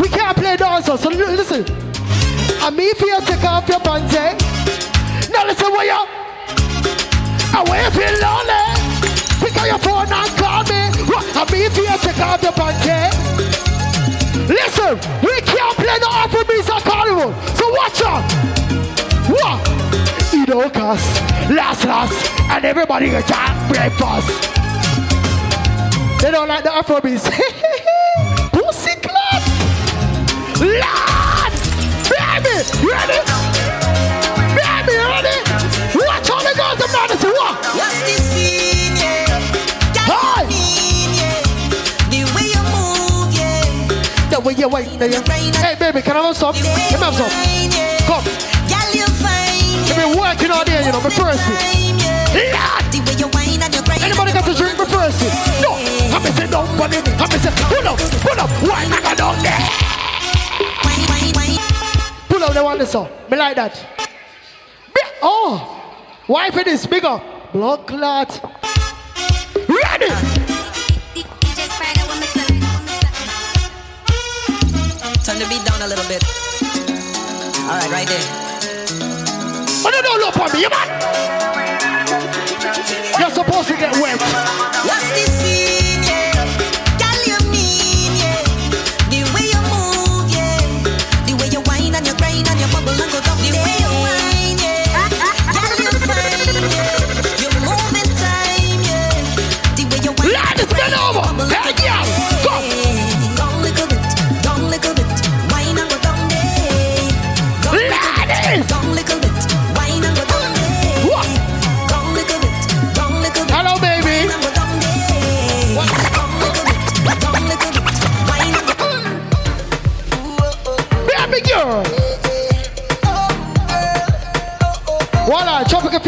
We 0.00 0.08
can't 0.08 0.36
play 0.36 0.56
dancers. 0.56 1.00
So 1.00 1.08
listen. 1.10 1.64
I'm 2.60 2.74
me 2.76 2.92
for 2.94 3.06
you 3.06 3.20
take 3.22 3.44
off 3.44 3.68
your 3.68 3.80
pants. 3.80 4.14
eh? 4.14 4.32
Now 5.30 5.46
listen 5.46 5.70
where 5.72 5.86
you. 5.86 6.06
When 7.68 7.82
you 7.84 7.90
feel 7.90 8.14
lonely, 8.20 8.62
pick 9.40 9.56
up 9.56 9.66
your 9.66 9.78
phone 9.78 10.12
and 10.12 10.30
call 10.36 10.62
me. 10.64 10.80
I'm 11.36 11.46
me 11.52 11.68
for 11.68 11.80
you 11.82 11.96
take 12.00 12.20
off 12.20 12.42
your 12.42 12.52
pants. 12.52 12.86
eh? 12.86 13.10
Listen, 14.48 14.94
we 15.22 15.40
can't 15.42 15.76
play 15.76 15.96
no 16.00 16.08
Afrobeats 16.22 16.68
or 16.68 16.80
carnival. 16.82 17.32
So 17.56 17.70
watch 17.70 18.02
out. 18.02 18.24
What? 19.30 19.60
Idokas, 20.32 21.02
last 21.54 21.84
last, 21.84 22.30
and 22.50 22.64
everybody 22.64 23.10
get 23.10 23.26
breakfast. 23.68 24.52
They 26.20 26.30
don't 26.30 26.48
like 26.48 26.62
the 26.64 26.70
Afrobeats. 26.70 27.30
yeah. 44.46 44.54
The 44.54 44.60
you 44.60 44.68
wait, 44.68 44.98
the 44.98 45.58
Hey, 45.58 45.74
baby, 45.74 46.02
can 46.02 46.16
I 46.16 46.22
have 46.22 46.36
some? 46.36 46.54
Let 46.54 46.64
me 46.64 46.98
have 47.02 47.14
some. 47.14 47.30
Come. 48.06 48.24
Girl, 48.70 48.90
you 48.94 49.06
fine, 49.18 49.82
I've 49.90 49.96
been 49.96 50.18
working 50.18 50.50
all 50.50 50.64
day, 50.64 50.86
you 50.86 50.92
know, 50.92 51.00
my 51.00 51.10
first 51.10 51.42
Lord! 52.36 52.84
The 52.92 53.02
way 53.02 53.16
you 53.18 53.28
whine 53.34 53.62
and 53.62 53.74
you 53.74 53.82
grind. 53.82 54.02
Anybody 54.02 54.32
got 54.32 54.44
to 54.44 54.54
drink 54.54 54.78
my 54.78 54.84
first 54.84 55.22
No! 55.62 55.72
I'm 56.14 56.22
say 56.34 56.46
nobody. 56.46 56.98
I'm 56.98 57.30
say 57.40 57.50
pull 57.66 57.88
up, 57.88 57.98
pull 57.98 58.38
up. 58.38 58.50
Why 58.62 58.86
not 58.88 59.02
go 59.02 59.14
down 59.14 59.42
there? 59.42 59.58
Pull 62.28 62.44
up 62.44 62.52
the 62.52 62.62
one 62.62 62.78
that's 62.78 62.94
all. 62.94 63.10
Me 63.30 63.36
like 63.36 63.56
that. 63.56 63.84
Oh! 65.22 65.82
Why 66.26 66.50
for 66.50 66.62
this? 66.62 66.86
Big 66.86 67.04
up. 67.04 67.52
Blood 67.52 67.86
clot. 67.86 68.75
Turn 75.36 75.48
the 75.50 75.54
beat 75.54 75.64
down 75.66 75.82
a 75.82 75.86
little 75.86 76.08
bit. 76.08 76.24
All 77.60 77.76
right, 77.76 77.90
right 77.90 78.08
there. 78.08 78.24
Oh, 79.84 79.90
no, 79.92 80.00
don't 80.00 80.18
look 80.18 80.36
at 80.38 80.52
me, 80.54 80.60
you 80.62 80.70
man. 80.70 80.88
You're 83.20 83.30
supposed 83.30 83.68
to 83.68 83.76
get 83.76 83.92
wet. 84.00 84.18
What's 84.86 85.10
the 85.10 85.55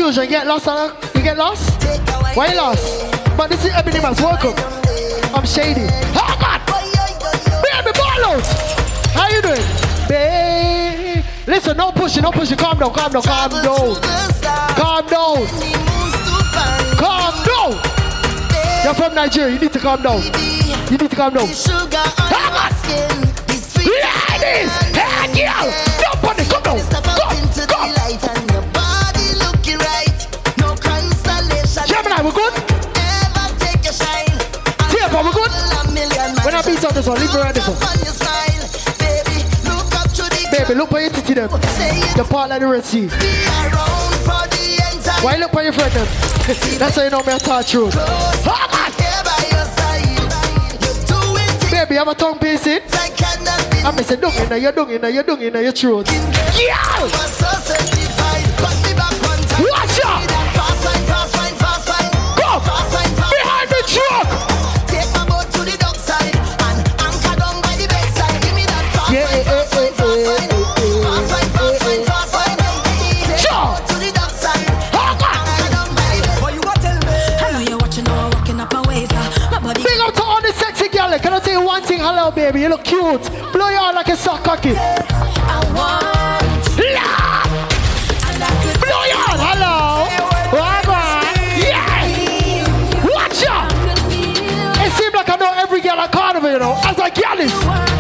You 0.08 0.26
get 0.26 0.46
lost. 0.46 0.66
You 1.14 1.22
get 1.22 1.36
lost? 1.36 1.84
Why 2.34 2.48
you 2.48 2.56
lost? 2.56 3.12
But 3.36 3.50
this 3.50 3.62
is 3.64 3.70
Ebony 3.72 4.00
Mas 4.00 4.18
welcome. 4.20 4.54
I'm 5.34 5.44
shady. 5.44 5.86
Oh 6.16 6.36
God! 6.40 6.60
Baby 7.62 7.92
Barlow! 7.94 8.40
How 9.12 9.28
you 9.28 9.42
doing? 9.42 9.62
Babe. 10.08 11.24
Listen, 11.46 11.76
no 11.76 11.92
pushing, 11.92 12.22
no 12.22 12.32
pushing. 12.32 12.56
Calm 12.56 12.78
down, 12.78 12.92
calm 12.94 13.12
down, 13.12 13.22
calm 13.22 13.50
down. 13.50 14.00
Calm 14.74 15.06
down. 15.06 15.46
Calm 16.96 17.34
down. 17.44 17.72
You're 18.84 18.94
from 18.94 19.14
Nigeria. 19.14 19.54
You 19.54 19.60
need 19.60 19.72
to 19.74 19.78
calm 19.78 20.02
down. 20.02 20.22
You 20.90 20.96
need 20.96 21.10
to 21.10 21.16
calm 21.16 21.34
down. 21.34 21.48
Come 21.48 22.54
on. 22.54 22.72
Ladies, 23.84 24.72
hey 24.96 25.32
girl, 25.34 25.87
this 36.98 37.06
one, 37.06 37.20
leave 37.20 37.32
me 37.32 37.40
right 37.40 37.54
this 37.54 37.68
one. 37.68 37.78
Baby, 40.50 40.74
look 40.74 40.90
for 40.90 41.00
your 41.00 41.10
titty 41.10 41.34
them. 41.34 41.48
The 41.50 42.26
part 42.28 42.50
like 42.50 42.60
the 42.60 42.66
Red 42.66 42.84
Sea. 42.84 43.08
Why 45.22 45.36
look 45.36 45.52
for 45.52 45.62
your 45.62 45.72
friend 45.72 45.92
them? 45.92 46.06
That's 46.78 46.96
how 46.96 47.04
you 47.04 47.10
know 47.10 47.22
me 47.22 47.32
a 47.32 47.38
touch 47.38 47.74
road. 47.74 47.94
Baby, 51.70 51.94
have 51.94 52.08
a 52.08 52.14
tongue 52.14 52.38
piercing? 52.38 52.80
I'm 53.84 53.96
say, 53.98 54.16
dung 54.16 54.34
in 54.34 54.62
your 54.62 54.72
dung 54.72 54.90
in 54.90 55.14
your 55.14 55.22
dung 55.22 55.40
in 55.40 55.54
your 55.54 55.72
throat. 55.72 56.10
Yeah! 56.58 57.97
hello, 82.08 82.30
baby. 82.30 82.60
You 82.62 82.68
look 82.68 82.84
cute. 82.84 83.22
Blow 83.52 83.68
your 83.68 83.92
like 83.92 84.08
a 84.08 84.16
sock 84.16 84.42
cocky. 84.42 84.72
I 84.74 85.58
want. 85.76 86.38
La! 86.94 87.44
Blow 88.84 89.04
your 89.12 89.28
hello. 89.44 90.08
Whatever. 90.56 91.04
Yeah. 91.68 93.04
Watch 93.04 93.44
out. 93.44 93.70
It 94.86 94.92
seems 94.92 95.14
like 95.14 95.28
I 95.28 95.36
know 95.36 95.52
every 95.56 95.80
girl 95.80 95.98
I 95.98 96.08
call 96.08 96.36
over, 96.36 96.50
you 96.50 96.58
know. 96.58 96.80
As 96.84 96.98
a 96.98 97.10
girl 97.10 97.40
is. 97.40 97.97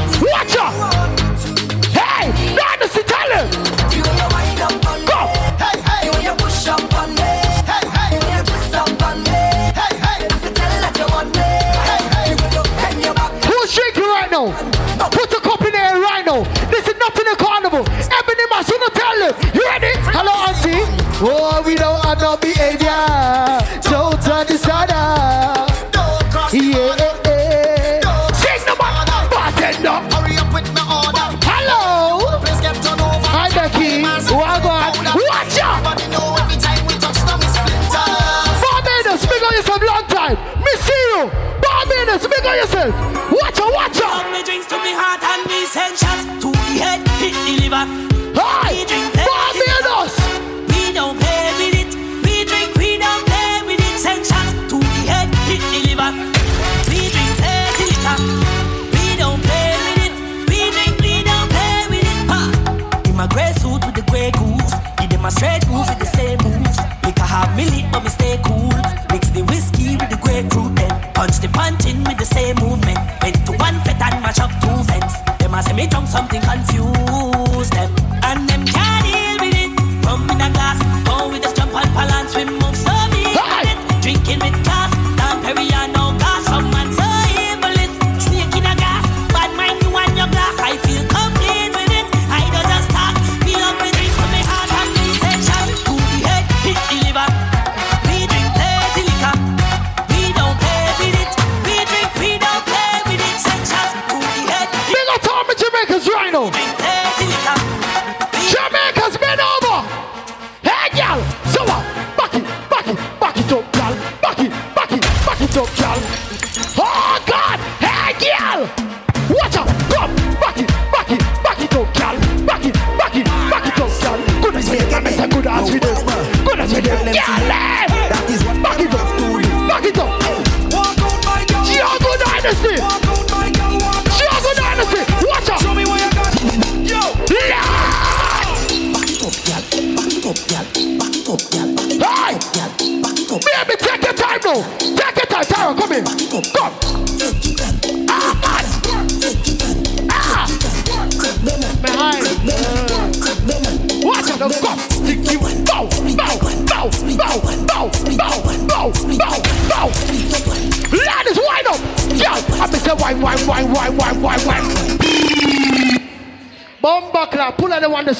I 22.08 22.14
don't 22.14 22.40
be 22.40 22.47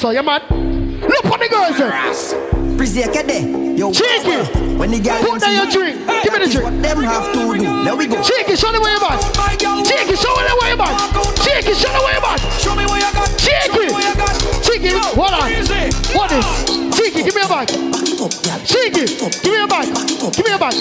so, 0.09 0.13
yeah, 0.13 0.21
man. 0.25 0.41
Look 1.05 1.25
on 1.25 1.37
the 1.37 1.47
girls, 1.53 1.77
eh? 1.77 1.85
Yo, 3.77 3.93
Cheeky. 3.93 4.41
When 4.73 4.89
the 4.89 4.97
Put 4.97 5.37
down 5.37 5.53
your 5.53 5.69
drink. 5.69 6.01
Hey, 6.09 6.23
Give 6.23 6.33
me 6.33 6.39
the 6.45 6.49
drink. 6.49 6.65
What 6.65 6.81
them 6.81 6.97
have 7.05 7.29
to 7.29 7.53
do. 7.53 7.83
There 7.85 7.95
we 7.95 8.07
go. 8.07 8.17
Cheeky, 8.17 8.55
show 8.55 8.71
me 8.71 8.79
where 8.79 8.97
you 8.97 9.05
at. 9.05 9.21
Cheeky, 9.85 10.15
show 10.17 10.33
me 10.33 10.49
where 10.57 10.73
you 10.73 10.81
at. 10.81 10.97
Cheeky, 11.45 11.73
show 11.77 11.93
me 11.93 11.99
where 12.01 12.17
you 12.17 12.25
at. 12.25 12.41
Show 12.57 12.73
me 12.73 12.85
where 12.89 12.97
you 12.97 13.11
got. 13.13 13.29
Cheeky. 13.37 13.85
Cheeky, 14.65 14.97
hold 15.13 15.29
on. 15.29 15.45
What 16.17 16.31
is? 16.33 16.47
Cheeky, 16.97 17.21
give 17.29 17.35
me 17.35 17.45
a 17.45 17.47
back. 17.47 17.69
Cheeky, 18.65 19.05
give 19.13 19.53
me 19.53 19.61
a 19.61 19.67
back. 19.69 19.85
Give 20.33 20.45
me 20.45 20.53
a 20.53 20.57
back. 20.57 20.73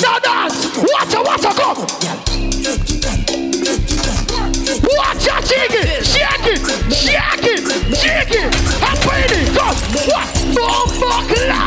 Now 0.00 0.16
dance. 0.16 0.64
Watch 0.80 1.12
her, 1.12 1.22
watch 1.28 1.44
her, 1.44 1.52
go. 1.52 2.49
walk 11.10 11.59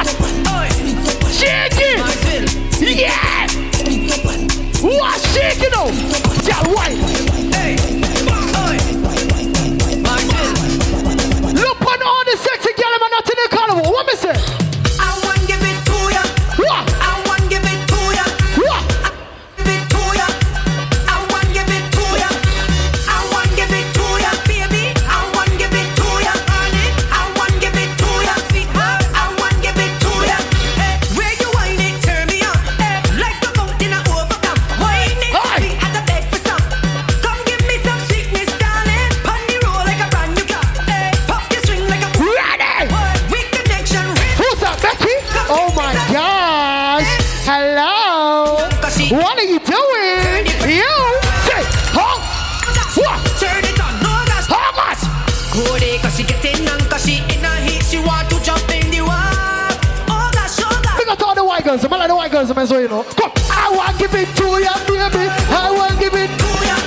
promise 62.68 62.84
you 62.84 62.88
know. 62.88 63.04
Come, 63.04 63.32
I 63.52 63.72
want 63.76 64.00
give 64.00 64.14
it 64.16 64.30
to 64.40 64.48
you, 64.64 64.76
baby. 64.88 65.28
I 65.52 65.72
want 65.76 66.00
give 66.00 66.14
it 66.14 66.32
to 66.32 66.50
you. 66.64 66.78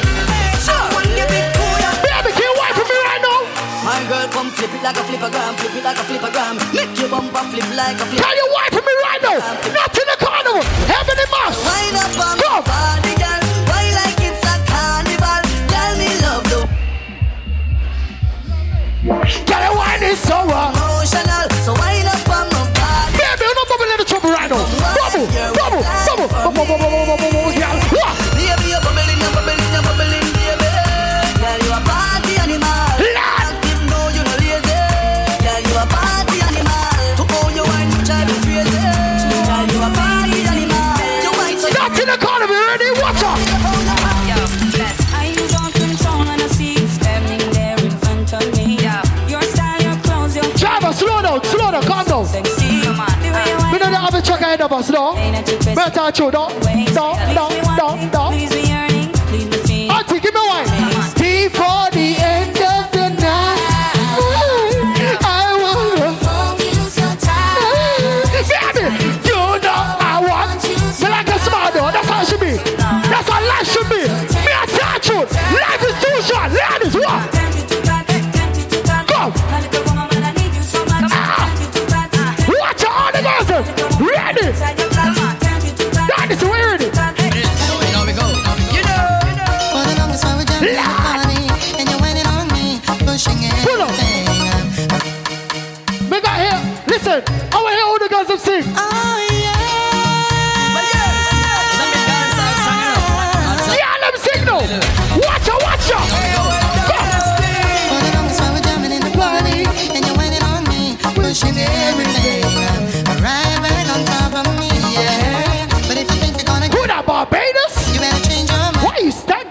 Baby, 2.07 2.31
can 2.33 2.43
you 2.43 2.55
wait 2.57 2.77
me 2.77 2.97
right 3.05 3.23
now? 3.23 3.41
My 3.85 4.01
girl, 4.09 4.29
come 4.33 4.51
flip 4.51 4.73
it 4.73 4.83
like 4.83 4.97
a 4.97 5.05
flipper 5.05 5.31
gram, 5.31 5.55
flip 5.57 5.75
it 5.77 5.85
like 5.85 5.99
a 5.99 6.05
flipper 6.05 6.31
gram. 6.33 6.57
Make 6.73 6.99
your 6.99 7.09
bumper 7.09 7.45
flip 7.53 7.69
like 7.77 8.01
a 8.01 8.05
flip. 8.07 8.23
Can 8.23 8.37
you 8.37 8.49
wife 8.53 8.73
for 8.73 8.83
me 8.83 8.95
right 9.05 9.23
now? 9.23 9.39
Not 9.39 9.93
in 9.93 10.07
the 10.09 10.17
carnival, 10.19 10.65
Ebony 10.89 11.27
Mas. 11.31 11.55
Wind 11.61 12.36
ahead 54.57 54.63
of 54.63 54.73
us, 54.73 54.91
no? 54.91 55.15
Better 55.75 56.11
true, 56.13 56.31
no? 56.31 56.49
No, 56.95 57.15
no, 57.35 57.49
no, 57.77 58.31
no. 58.31 58.66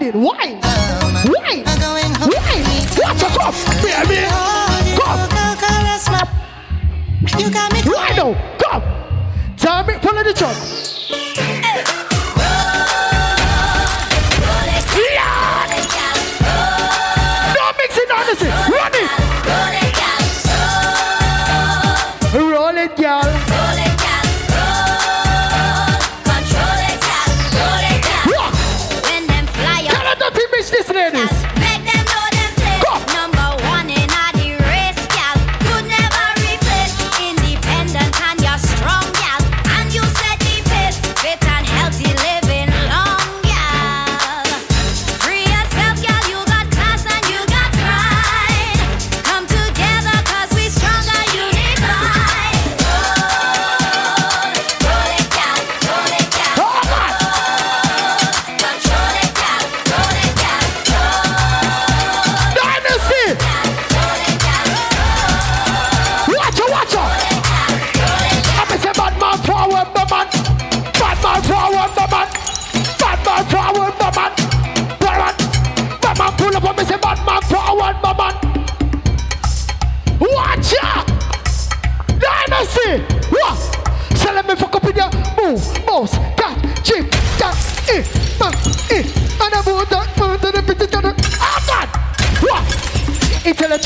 it. 0.06 0.14
Why? 0.14 0.58
Why? 1.26 1.62
Why? 1.62 1.64
Watch 2.98 3.20
your 3.20 3.30
cup, 3.30 3.54
baby. 3.82 4.26
Come. 4.96 5.26
You 7.40 7.50
got 7.50 7.72
me. 7.72 7.80
Why 7.82 8.14
no? 8.16 8.34
Come. 8.58 8.82
Tell 9.56 9.84
me, 9.84 9.94
follow 9.94 10.22
the 10.22 10.32
truck. 10.32 10.95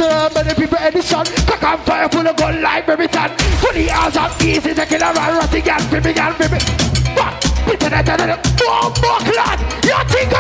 so 0.01 0.29
many 0.35 0.55
people 0.55 0.79
in 0.79 0.93
the 0.95 1.03
sun. 1.03 1.27
Cock 1.45 1.63
on 1.63 1.79
fire, 1.85 2.09
full 2.09 2.27
of 2.27 2.37
gold 2.37 2.57
like 2.61 2.87
baby 2.87 3.07
tan. 3.07 3.31
Fully 3.61 3.91
out 3.91 4.17
on 4.17 4.31
easy, 4.41 4.73
the 4.73 4.87
killer 4.87 5.13
and 5.13 5.37
rotting 5.37 5.69
and 5.69 5.85
baby 5.93 6.13
and 6.17 6.35
baby. 6.41 6.59
But, 7.13 7.33
bitter, 7.67 7.91
bitter, 7.91 8.17
bitter, 8.17 8.39
Oh, 8.65 8.89
more, 9.03 9.21
lad. 9.37 9.59
You 9.85 10.01
think 10.09 10.40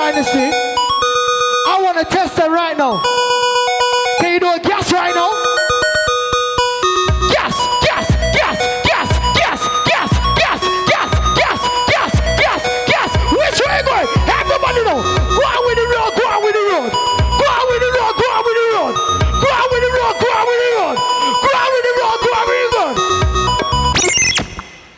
dynasty. 0.00 0.48
I 1.68 1.76
want 1.82 1.98
to 1.98 2.06
test 2.06 2.34
them 2.36 2.52
right 2.52 2.76
now. 2.76 3.02
Can 4.20 4.32
you 4.32 4.40
do 4.40 4.48
a 4.48 4.58
guess 4.58 4.90
right 4.92 5.14
now? 5.14 5.30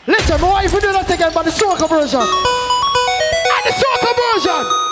Listen, 0.06 0.40
why 0.40 0.64
if 0.64 0.74
we 0.74 0.80
do 0.80 0.92
that 0.92 1.10
again 1.10 1.30
but 1.34 1.44
the 1.44 1.50
soccer 1.50 1.88
version? 1.88 2.20
And 2.20 3.62
the 3.66 3.72
soccer 3.72 4.14
version! 4.22 4.91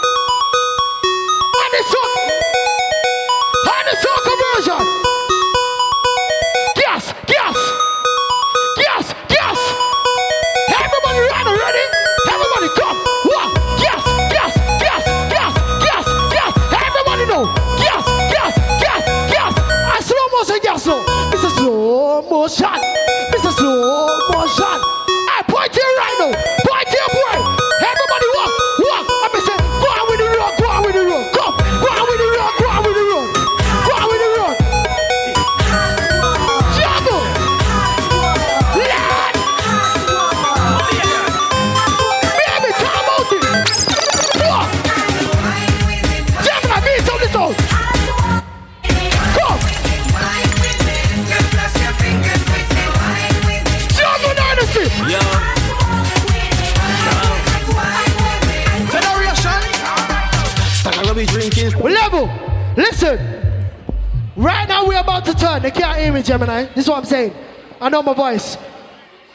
To. 65.62 65.70
They 65.70 65.70
can't 65.70 65.98
hear 65.98 66.12
me, 66.12 66.22
Gemini. 66.22 66.64
This 66.64 66.84
is 66.84 66.88
what 66.88 66.98
I'm 66.98 67.04
saying. 67.04 67.34
I 67.80 67.88
know 67.88 68.02
my 68.02 68.14
voice. 68.14 68.56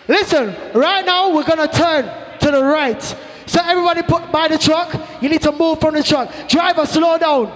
Listen. 0.08 0.56
Right 0.74 1.06
now 1.06 1.34
we're 1.34 1.44
gonna 1.44 1.68
turn 1.68 2.06
to 2.40 2.52
the 2.52 2.64
right. 2.64 3.02
So 3.48 3.62
everybody 3.64 4.02
put 4.02 4.32
by 4.32 4.48
the 4.48 4.58
truck. 4.58 4.94
You 5.22 5.30
need 5.30 5.42
to 5.44 5.52
move 5.52 5.80
from 5.80 5.94
the 5.94 6.04
truck. 6.04 6.32
Driver, 6.48 6.86
slow 6.86 7.18
down. 7.18 7.52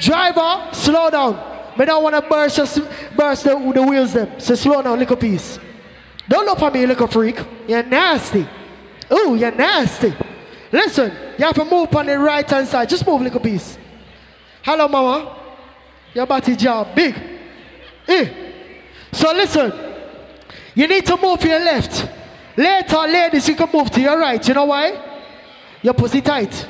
Driver, 0.00 0.68
slow 0.72 1.10
down. 1.10 1.52
We 1.78 1.84
don't 1.84 2.02
want 2.02 2.14
to 2.14 2.22
burst, 2.22 2.80
burst 3.16 3.44
the, 3.44 3.72
the 3.74 3.82
wheels 3.82 4.12
them. 4.12 4.38
So 4.38 4.54
slow 4.54 4.82
down, 4.82 4.98
little 4.98 5.16
piece. 5.16 5.58
Don't 6.28 6.44
look 6.44 6.60
at 6.62 6.72
me, 6.72 6.86
little 6.86 7.06
freak. 7.06 7.40
You're 7.66 7.82
nasty. 7.82 8.46
Ooh, 9.12 9.34
you're 9.34 9.52
nasty. 9.52 10.14
Listen, 10.70 11.12
you 11.38 11.44
have 11.44 11.54
to 11.54 11.64
move 11.64 11.94
on 11.94 12.06
the 12.06 12.18
right 12.18 12.48
hand 12.48 12.68
side. 12.68 12.88
Just 12.88 13.06
move, 13.06 13.22
little 13.22 13.40
piece. 13.40 13.78
Hello, 14.62 14.86
mama. 14.88 15.38
Your 16.14 16.26
body 16.26 16.56
job 16.56 16.94
big. 16.94 17.31
Eh. 18.08 18.28
So 19.12 19.32
listen, 19.32 19.72
you 20.74 20.86
need 20.86 21.06
to 21.06 21.16
move 21.16 21.38
to 21.40 21.48
your 21.48 21.60
left. 21.60 22.08
Later, 22.56 22.96
ladies, 22.96 23.48
you 23.48 23.54
can 23.54 23.68
move 23.72 23.90
to 23.90 24.00
your 24.00 24.18
right. 24.18 24.46
You 24.46 24.54
know 24.54 24.64
why? 24.66 25.00
Your 25.82 25.94
pussy 25.94 26.20
tight. 26.20 26.68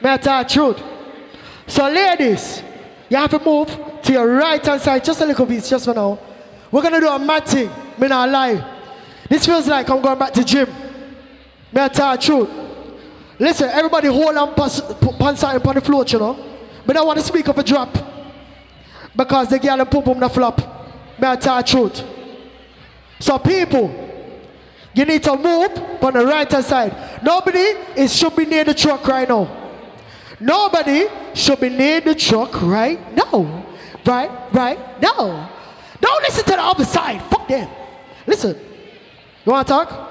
Matter 0.00 0.44
truth? 0.48 0.82
So 1.66 1.88
ladies, 1.88 2.62
you 3.08 3.16
have 3.16 3.30
to 3.30 3.38
move 3.38 3.68
to 4.02 4.12
your 4.12 4.26
right 4.26 4.64
hand 4.64 4.80
side 4.80 5.04
just 5.04 5.20
a 5.20 5.26
little 5.26 5.46
bit, 5.46 5.64
just 5.64 5.84
for 5.84 5.94
now. 5.94 6.18
We're 6.70 6.82
gonna 6.82 7.00
do 7.00 7.08
a 7.08 7.18
matting. 7.18 7.70
Me 7.98 8.08
not 8.08 8.28
lie. 8.28 8.78
This 9.28 9.46
feels 9.46 9.68
like 9.68 9.88
I'm 9.88 10.00
going 10.00 10.18
back 10.18 10.32
to 10.32 10.44
gym. 10.44 10.68
I 11.74 11.88
tell 11.88 12.18
truth? 12.18 12.48
Listen, 13.38 13.70
everybody 13.70 14.08
hold 14.08 14.36
on 14.36 14.54
pants 14.54 14.80
on 15.44 15.74
the 15.74 15.80
floor, 15.80 16.04
you 16.06 16.18
know. 16.18 16.46
But 16.84 16.96
I 16.96 17.00
don't 17.00 17.06
want 17.06 17.18
to 17.20 17.24
speak 17.24 17.48
of 17.48 17.56
a 17.56 17.62
drop. 17.62 18.09
Because 19.14 19.48
the 19.48 19.58
girl 19.58 19.80
and 19.80 19.90
pum 19.90 20.02
pum 20.02 20.20
the 20.20 20.28
flop. 20.28 20.60
May 21.18 21.28
I 21.28 21.36
tell 21.36 21.62
truth? 21.62 22.02
So 23.18 23.38
people, 23.38 23.90
you 24.94 25.04
need 25.04 25.22
to 25.24 25.36
move 25.36 26.02
on 26.02 26.14
the 26.14 26.24
right 26.24 26.50
hand 26.50 26.64
side. 26.64 27.22
Nobody 27.22 27.58
is 27.96 28.16
should 28.16 28.34
be 28.34 28.46
near 28.46 28.64
the 28.64 28.74
truck 28.74 29.06
right 29.06 29.28
now. 29.28 29.56
Nobody 30.40 31.06
should 31.34 31.60
be 31.60 31.68
near 31.68 32.00
the 32.00 32.14
truck 32.14 32.62
right 32.62 32.98
now. 33.14 33.66
Right, 34.06 34.30
right 34.52 35.02
now. 35.02 35.50
Don't 36.00 36.22
listen 36.22 36.44
to 36.44 36.52
the 36.52 36.62
other 36.62 36.84
side. 36.84 37.22
Fuck 37.30 37.46
them. 37.46 37.68
Listen. 38.26 38.58
You 39.44 39.52
want 39.52 39.66
to 39.66 39.72
talk? 39.72 40.10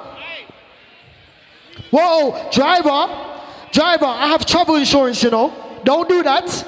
Whoa, 1.92 2.50
driver, 2.52 3.42
driver, 3.72 4.06
I 4.06 4.28
have 4.28 4.46
travel 4.46 4.76
insurance, 4.76 5.24
you 5.24 5.32
know. 5.32 5.54
Don't 5.84 6.08
do 6.08 6.22
that. 6.24 6.68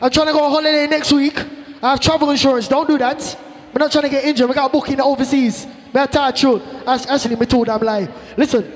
I'm 0.00 0.10
trying 0.10 0.28
to 0.28 0.32
go 0.32 0.44
on 0.44 0.50
holiday 0.50 0.86
next 0.86 1.12
week. 1.12 1.38
I 1.82 1.90
have 1.90 2.00
travel 2.00 2.30
insurance. 2.30 2.68
Don't 2.68 2.86
do 2.86 2.96
that. 2.98 3.38
I'm 3.74 3.78
not 3.80 3.90
trying 3.90 4.04
to 4.04 4.08
get 4.08 4.24
injured. 4.24 4.48
We 4.48 4.54
got 4.54 4.70
a 4.70 4.72
booking 4.72 5.00
overseas. 5.00 5.66
Tell 5.92 6.06
the 6.06 6.32
truth? 6.34 6.62
Actually, 6.86 7.36
me 7.36 7.46
I'm 7.68 7.80
lying. 7.80 8.08
Listen, 8.36 8.72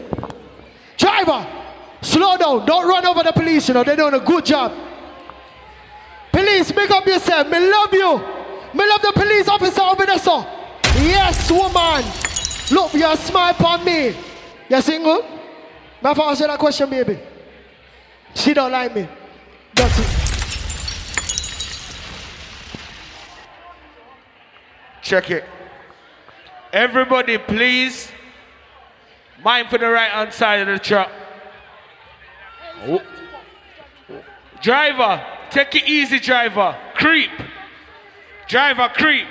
driver, 0.96 1.46
slow 2.02 2.36
down. 2.36 2.66
Don't 2.66 2.86
run 2.88 3.06
over 3.06 3.22
the 3.22 3.32
police, 3.32 3.68
you 3.68 3.74
know. 3.74 3.84
They're 3.84 3.96
doing 3.96 4.14
a 4.14 4.20
good 4.20 4.44
job. 4.44 4.72
Police, 6.32 6.74
make 6.74 6.90
up 6.90 7.06
yourself. 7.06 7.48
Me 7.48 7.58
love 7.58 7.92
you. 7.92 8.18
Me 8.74 8.86
love 8.86 9.00
the 9.00 9.12
police 9.14 9.48
officer 9.48 9.80
over 9.82 10.04
there, 10.04 10.18
sir. 10.18 10.44
Yes, 10.96 11.50
woman. 11.50 12.04
Look, 12.70 12.92
you're 12.94 13.16
smile 13.16 13.52
upon 13.52 13.84
me. 13.84 14.16
You're 14.68 14.82
single? 14.82 15.24
My 16.02 16.12
father 16.12 16.30
answer 16.30 16.46
that 16.46 16.58
question, 16.58 16.90
baby. 16.90 17.18
She 18.34 18.52
don't 18.52 18.72
like 18.72 18.94
me. 18.94 19.08
That's 19.74 19.98
it. 19.98 20.15
Check 25.06 25.30
it. 25.30 25.44
Everybody, 26.72 27.38
please. 27.38 28.10
Mind 29.44 29.68
for 29.70 29.78
the 29.78 29.88
right 29.88 30.10
hand 30.10 30.32
side 30.32 30.66
of 30.66 30.66
the 30.66 30.80
truck. 30.80 31.12
Oh. 32.82 33.00
Driver, 34.60 35.24
take 35.50 35.76
it 35.76 35.84
easy, 35.84 36.18
driver. 36.18 36.76
Creep. 36.94 37.30
Driver, 38.48 38.88
creep. 38.94 39.28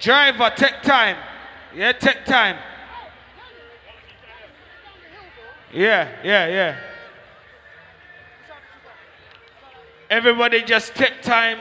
Driver, 0.00 0.52
take 0.54 0.80
time. 0.82 1.16
Yeah, 1.74 1.90
take 1.90 2.24
time. 2.24 2.58
Yeah, 5.72 6.08
yeah, 6.22 6.46
yeah. 6.46 6.76
Everybody 10.08 10.62
just 10.62 10.94
take 10.94 11.20
time. 11.20 11.58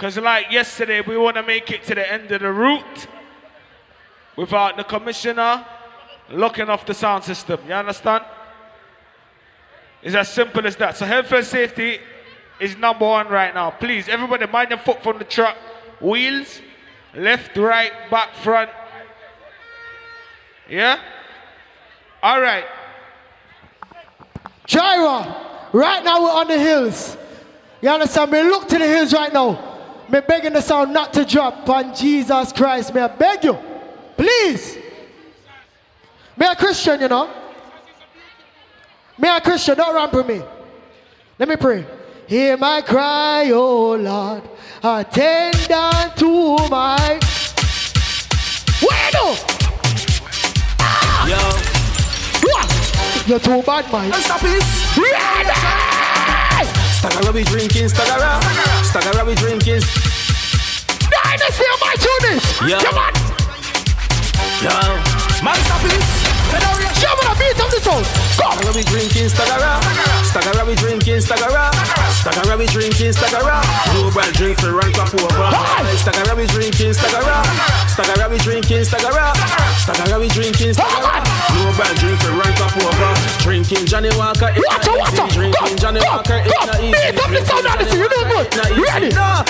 Because, 0.00 0.16
like 0.16 0.50
yesterday, 0.50 1.02
we 1.02 1.18
want 1.18 1.36
to 1.36 1.42
make 1.42 1.70
it 1.70 1.82
to 1.84 1.94
the 1.94 2.10
end 2.10 2.32
of 2.32 2.40
the 2.40 2.50
route 2.50 3.06
without 4.34 4.78
the 4.78 4.82
commissioner 4.82 5.62
locking 6.30 6.70
off 6.70 6.86
the 6.86 6.94
sound 6.94 7.22
system. 7.22 7.60
You 7.66 7.74
understand? 7.74 8.24
It's 10.02 10.14
as 10.14 10.32
simple 10.32 10.66
as 10.66 10.74
that. 10.76 10.96
So, 10.96 11.04
health 11.04 11.30
and 11.32 11.44
safety 11.44 11.98
is 12.58 12.78
number 12.78 13.04
one 13.04 13.28
right 13.28 13.52
now. 13.52 13.72
Please, 13.72 14.08
everybody, 14.08 14.46
mind 14.46 14.70
your 14.70 14.78
foot 14.78 15.02
from 15.02 15.18
the 15.18 15.24
truck. 15.24 15.58
Wheels, 16.00 16.62
left, 17.14 17.54
right, 17.58 17.92
back, 18.10 18.34
front. 18.36 18.70
Yeah? 20.66 20.98
All 22.22 22.40
right. 22.40 22.64
Gyra, 24.66 25.74
right 25.74 26.02
now 26.02 26.22
we're 26.22 26.40
on 26.40 26.48
the 26.48 26.58
hills. 26.58 27.18
You 27.82 27.90
understand? 27.90 28.30
Me 28.30 28.42
look 28.44 28.66
to 28.66 28.78
the 28.78 28.86
hills 28.86 29.12
right 29.12 29.30
now. 29.30 29.69
Me 30.10 30.20
begging 30.20 30.52
the 30.52 30.60
sound 30.60 30.92
not 30.92 31.12
to 31.12 31.24
drop 31.24 31.68
on 31.68 31.94
Jesus 31.94 32.52
Christ. 32.52 32.92
May 32.92 33.02
I 33.02 33.08
beg 33.08 33.44
you? 33.44 33.56
Please. 34.16 34.76
Me 36.36 36.46
a 36.46 36.56
Christian, 36.56 37.00
you 37.00 37.08
know. 37.08 37.30
Me 39.18 39.28
a 39.28 39.40
Christian, 39.40 39.76
don't 39.76 39.94
run 39.94 40.10
for 40.10 40.24
me. 40.24 40.42
Let 41.38 41.48
me 41.48 41.56
pray. 41.56 41.86
Hear 42.26 42.56
my 42.56 42.80
cry, 42.80 43.50
oh 43.52 43.94
Lord. 43.96 44.42
Attend 44.82 45.70
unto 45.70 46.68
my. 46.68 47.20
Bueno! 48.80 49.36
Yo. 51.28 51.70
You're 53.26 53.38
too 53.38 53.62
bad, 53.62 53.92
man. 53.92 54.12
Stop 54.14 54.40
it. 54.42 55.99
Stagger 57.00 57.32
we 57.32 57.42
drinking, 57.44 57.88
stagger 57.88 58.84
Stagger 58.84 59.24
we 59.24 59.34
drinking. 59.34 59.80
Dynasty 61.08 61.64
of 61.72 61.80
my 61.80 61.96
tunis. 61.98 62.58
Come 62.58 62.98
on. 62.98 63.14
Yo. 64.60 65.42
Man, 65.42 65.54
stop 65.64 65.82
it. 65.86 66.19
The 66.50 67.36
beat 67.38 67.60
of 67.62 67.70
the 67.70 67.80
song. 67.80 68.02
Go. 68.02 68.20
Stagger 68.34 68.72
we 68.74 68.82
drinking, 68.82 69.28
stagger 69.28 69.60
Stagger 70.24 70.64
we 70.64 70.74
drinking, 70.74 71.20
stagger 71.20 71.50
Stagger 72.10 72.56
we 72.56 72.66
drinking, 72.66 73.12
stagger 73.12 73.42
Global 73.90 74.30
drink 74.34 74.58
for 74.58 74.72
rank 74.74 74.98
up 74.98 75.12
over. 75.14 75.50
Stagger 75.98 76.34
we 76.34 76.46
drinking, 76.46 76.94
stagger 76.94 77.22
Stagger 77.90 78.28
we 78.30 78.38
drinking, 78.38 78.84
stagger 78.84 79.10
Stagger 79.78 80.18
we 80.18 80.28
drinking, 80.28 80.74
stagger 80.74 81.18
Global 81.50 81.92
drink 81.98 82.18
for 82.22 82.32
rank 82.34 82.58
up 82.62 82.74
over. 82.78 83.10
Drinking 83.42 83.86
Johnnie 83.86 84.14
Walker, 84.16 84.50
it's 84.54 84.66
Watch 84.66 84.86
out, 84.86 84.98
watch 84.98 85.18
out. 85.18 85.30
Drinking 85.30 85.76
Johnnie 85.76 86.02
Walker, 86.06 86.38
go. 86.40 86.50
it's 86.50 86.78
easy. 86.80 86.94
Beat 86.94 87.20
up 87.20 87.30
the 87.30 87.40
sound, 87.46 87.66
Odyssey. 87.66 87.98
You 87.98 88.08
do 88.08 88.20
good. 88.26 88.48
Ready? 88.80 89.10
No, 89.14 89.42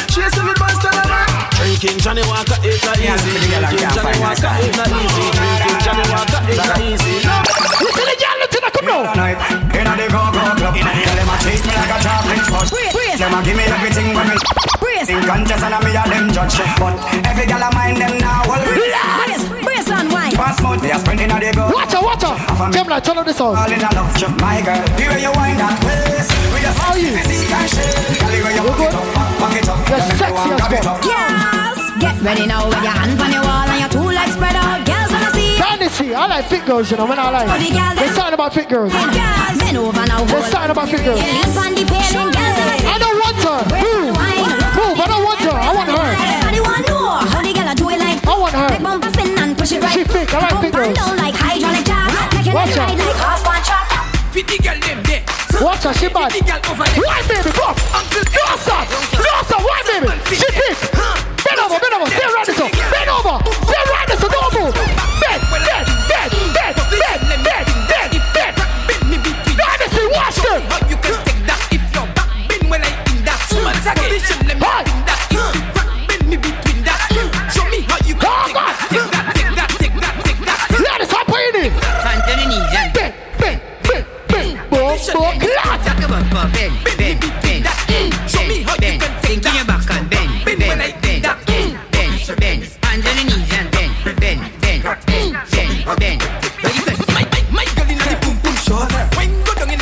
monster 0.61 0.93
lover. 0.97 1.25
Drinking 1.61 1.99
Johnnie 2.01 2.25
Walker, 2.25 2.57
it's 2.65 2.85
not 2.85 2.97
easy. 2.97 3.37
Drinking 3.37 3.91
Johnnie 3.93 4.21
Walker, 4.21 4.53
it's 4.65 4.77
not 4.77 4.89
easy. 4.89 5.27
Drinking 5.37 5.79
Johnnie 5.85 6.09
Walker, 6.09 6.41
it's 6.49 6.57
not 6.57 6.81
easy. 6.81 6.90
No. 6.91 6.97
Listen 6.99 8.03
to 8.03 8.15
y'all, 8.19 8.35
listen 8.43 8.63
to 8.67 8.71
come 8.75 8.87
now. 8.91 9.15
Inna 9.79 9.95
the 9.95 10.11
go-go 10.11 10.43
club 10.59 10.75
Tell 10.75 11.15
them 11.15 11.31
a 11.31 11.37
chase 11.39 11.63
me 11.63 11.71
like 11.71 11.95
a 11.95 11.99
chocolate 12.03 12.43
fudge 12.51 12.71
Them 13.15 13.31
a 13.31 13.39
give 13.47 13.55
me 13.55 13.63
everything 13.63 14.11
when 14.11 14.27
me 14.27 14.35
In 15.07 15.23
contest 15.23 15.63
and 15.63 15.75
a 15.75 15.79
me 15.87 15.95
a 15.95 16.03
them 16.03 16.27
judge 16.35 16.59
But 16.83 16.99
every 17.23 17.47
gal 17.47 17.63
a 17.63 17.71
mind 17.79 18.03
them 18.03 18.19
now 18.19 18.43
Well, 18.43 18.59
Brace, 18.67 19.47
brace 19.63 19.87
and 19.95 20.11
wine 20.11 20.35
Pass 20.35 20.59
mouth, 20.63 20.83
they 20.83 20.91
a 20.91 20.99
sprint 20.99 21.21
inna 21.23 21.39
the 21.39 21.55
go 21.55 21.71
Watch 21.71 21.95
out, 21.95 22.03
watch 22.03 22.25
out. 22.27 22.73
Gemini, 22.75 22.99
turn 22.99 23.19
on 23.19 23.25
the 23.25 23.33
sound. 23.39 23.55
All 23.57 23.71
in 23.71 23.79
a 23.79 23.91
love 23.95 24.11
my 24.43 24.59
girl 24.59 24.83
The 24.99 25.05
way 25.15 25.23
you 25.23 25.31
wind 25.39 25.63
that 25.63 25.79
waist 25.87 26.35
With 26.51 26.67
your 26.67 26.75
How 26.75 26.91
are 26.91 26.99
you? 26.99 27.15
physique 27.15 27.55
and 27.55 27.71
shape 27.71 28.19
Girl, 28.19 28.35
the 28.35 28.39
way 28.43 28.55
you 28.59 28.67
You 28.67 28.75
good? 28.75 28.93
back 29.39 29.55
it 29.63 29.69
up 29.71 29.79
You're 29.87 30.03
sexy 30.19 30.27
as 30.27 30.59
grab 30.59 30.75
it 30.75 30.83
well. 30.83 30.99
up 30.99 31.07
Yes, 31.07 31.79
get 32.03 32.17
ready 32.27 32.47
now 32.51 32.67
with 32.67 32.83
your 32.83 32.91
hand 32.99 33.15
on 33.23 33.31
your 33.31 33.47
wall 33.47 33.60
wanna 35.81 35.93
see 35.93 36.11
Dynasty, 36.11 36.15
I 36.15 36.27
like 36.27 36.45
fit 36.47 36.67
girls, 36.67 36.91
you 36.91 36.97
know, 36.97 37.07
when 37.07 37.19
I 37.19 37.31
like. 37.31 37.49
There's 37.97 38.15
something 38.15 38.35
about 38.35 38.53
fit 38.53 38.69
girls. 38.69 38.93
Girls, 38.93 39.59
bend 39.59 39.77
over 39.77 40.05
now. 40.07 40.25
There's 40.25 40.47
something 40.53 40.71
about 40.71 40.89
fit 40.89 41.05
girls. 41.05 41.21
Leap 41.21 41.57
on 41.57 41.73
the 41.73 41.85
paling, 41.89 42.13
girls 42.13 42.37
wanna 42.37 42.77
see 42.77 42.85
I 42.85 42.97
don't 43.01 43.17
want 43.17 43.37
her. 43.41 43.61
Move. 43.81 44.13
Move, 44.77 44.97
I 45.01 45.07
don't 45.09 45.25
want 45.25 45.41
her. 45.41 45.57
I 45.57 45.71
want 45.73 45.89
her. 45.89 46.11
Everybody 46.21 46.61
want 46.61 46.85
know 46.85 47.09
how 47.25 47.41
the 47.41 47.53
girl 47.57 47.73
do 47.75 47.87
it 47.89 47.99
like. 47.99 48.21
I 48.29 48.35
want 48.37 48.55
her. 48.55 48.69
Like 48.69 48.83
bumper 48.83 49.11
spin 49.13 49.39
and 49.41 49.57
push 49.57 49.73
it 49.73 49.81
right. 49.83 49.93
She 49.97 50.05
thick, 50.05 50.29
I 50.35 50.39
like 50.41 50.51
Bump 50.53 50.61
thick 50.61 50.75
and 50.75 50.85
girls. 50.85 50.99
down 51.01 51.17
like 51.17 51.35
hydraulic 51.35 51.85
jack. 51.89 52.09
Make 52.37 52.47
it 52.47 52.55
Watch 52.55 52.77
ride 52.77 52.93
out. 52.93 52.99
like 53.01 53.21
horse 53.25 53.45
one 53.49 53.63
trap. 53.65 53.89
Fifty 54.37 54.57
girl 54.61 54.79
them 54.85 55.01
there. 55.09 55.25
Watch 55.65 55.85
her, 55.85 55.95
she 55.97 56.09
bad. 56.13 56.29
Fifty 56.33 56.45
girl 56.45 56.61
over 56.77 56.85
there. 56.85 57.05
Why, 57.09 57.21
baby? 57.25 57.51
Come. 57.57 57.77
No, 58.21 58.45
sir. 58.61 58.81
No, 59.17 59.33
sir. 59.49 59.59
Why, 59.65 59.81
baby? 59.89 60.13
She 60.29 60.49
thick. 60.53 60.77
Bend 61.41 61.57
over, 61.65 61.77
bend 61.81 61.95
over. 61.97 62.09
Stay 62.13 62.29
right 62.29 62.47
this 62.47 62.61
up. 62.61 62.69
Bend 62.69 63.09
over. 63.09 63.37
Stay 63.65 63.85
right 63.89 64.07
this 64.13 64.21
up. 64.21 64.29
Don't 64.29 64.53
move. 64.61 65.00
Once 74.21 74.31
again, 74.31 74.47
position 74.47 74.49
let 74.49 74.57
me 74.57 74.65
Hey. 74.67 74.85
in 74.85 75.05
that 75.09 75.21
If 76.11 76.21
you 76.21 76.29
me 76.29 76.37
between 76.37 76.85
that. 76.85 77.01
Show 77.55 77.65
me 77.73 77.81
how 77.89 77.97
can 77.97 78.13
take 78.13 78.21
that 78.21 78.45
Take 78.91 79.09
that, 79.11 79.33
take 79.33 79.57
that, 79.57 79.71
take 79.81 79.97
that, 79.97 80.17
take 80.25 80.41
that. 80.45 80.61
Ladies, 80.77 81.11
hop 81.11 81.29
in 81.33 81.57
it. 81.57 81.73
Clap. 85.41 85.81
Talk 85.85 86.05
about 86.05 86.25
Show 88.29 88.45
me 88.45 88.63
how 88.63 88.77
can 88.77 88.99
take 89.23 89.43
that. 89.43 89.67
Back 89.67 89.89
and 89.91 90.11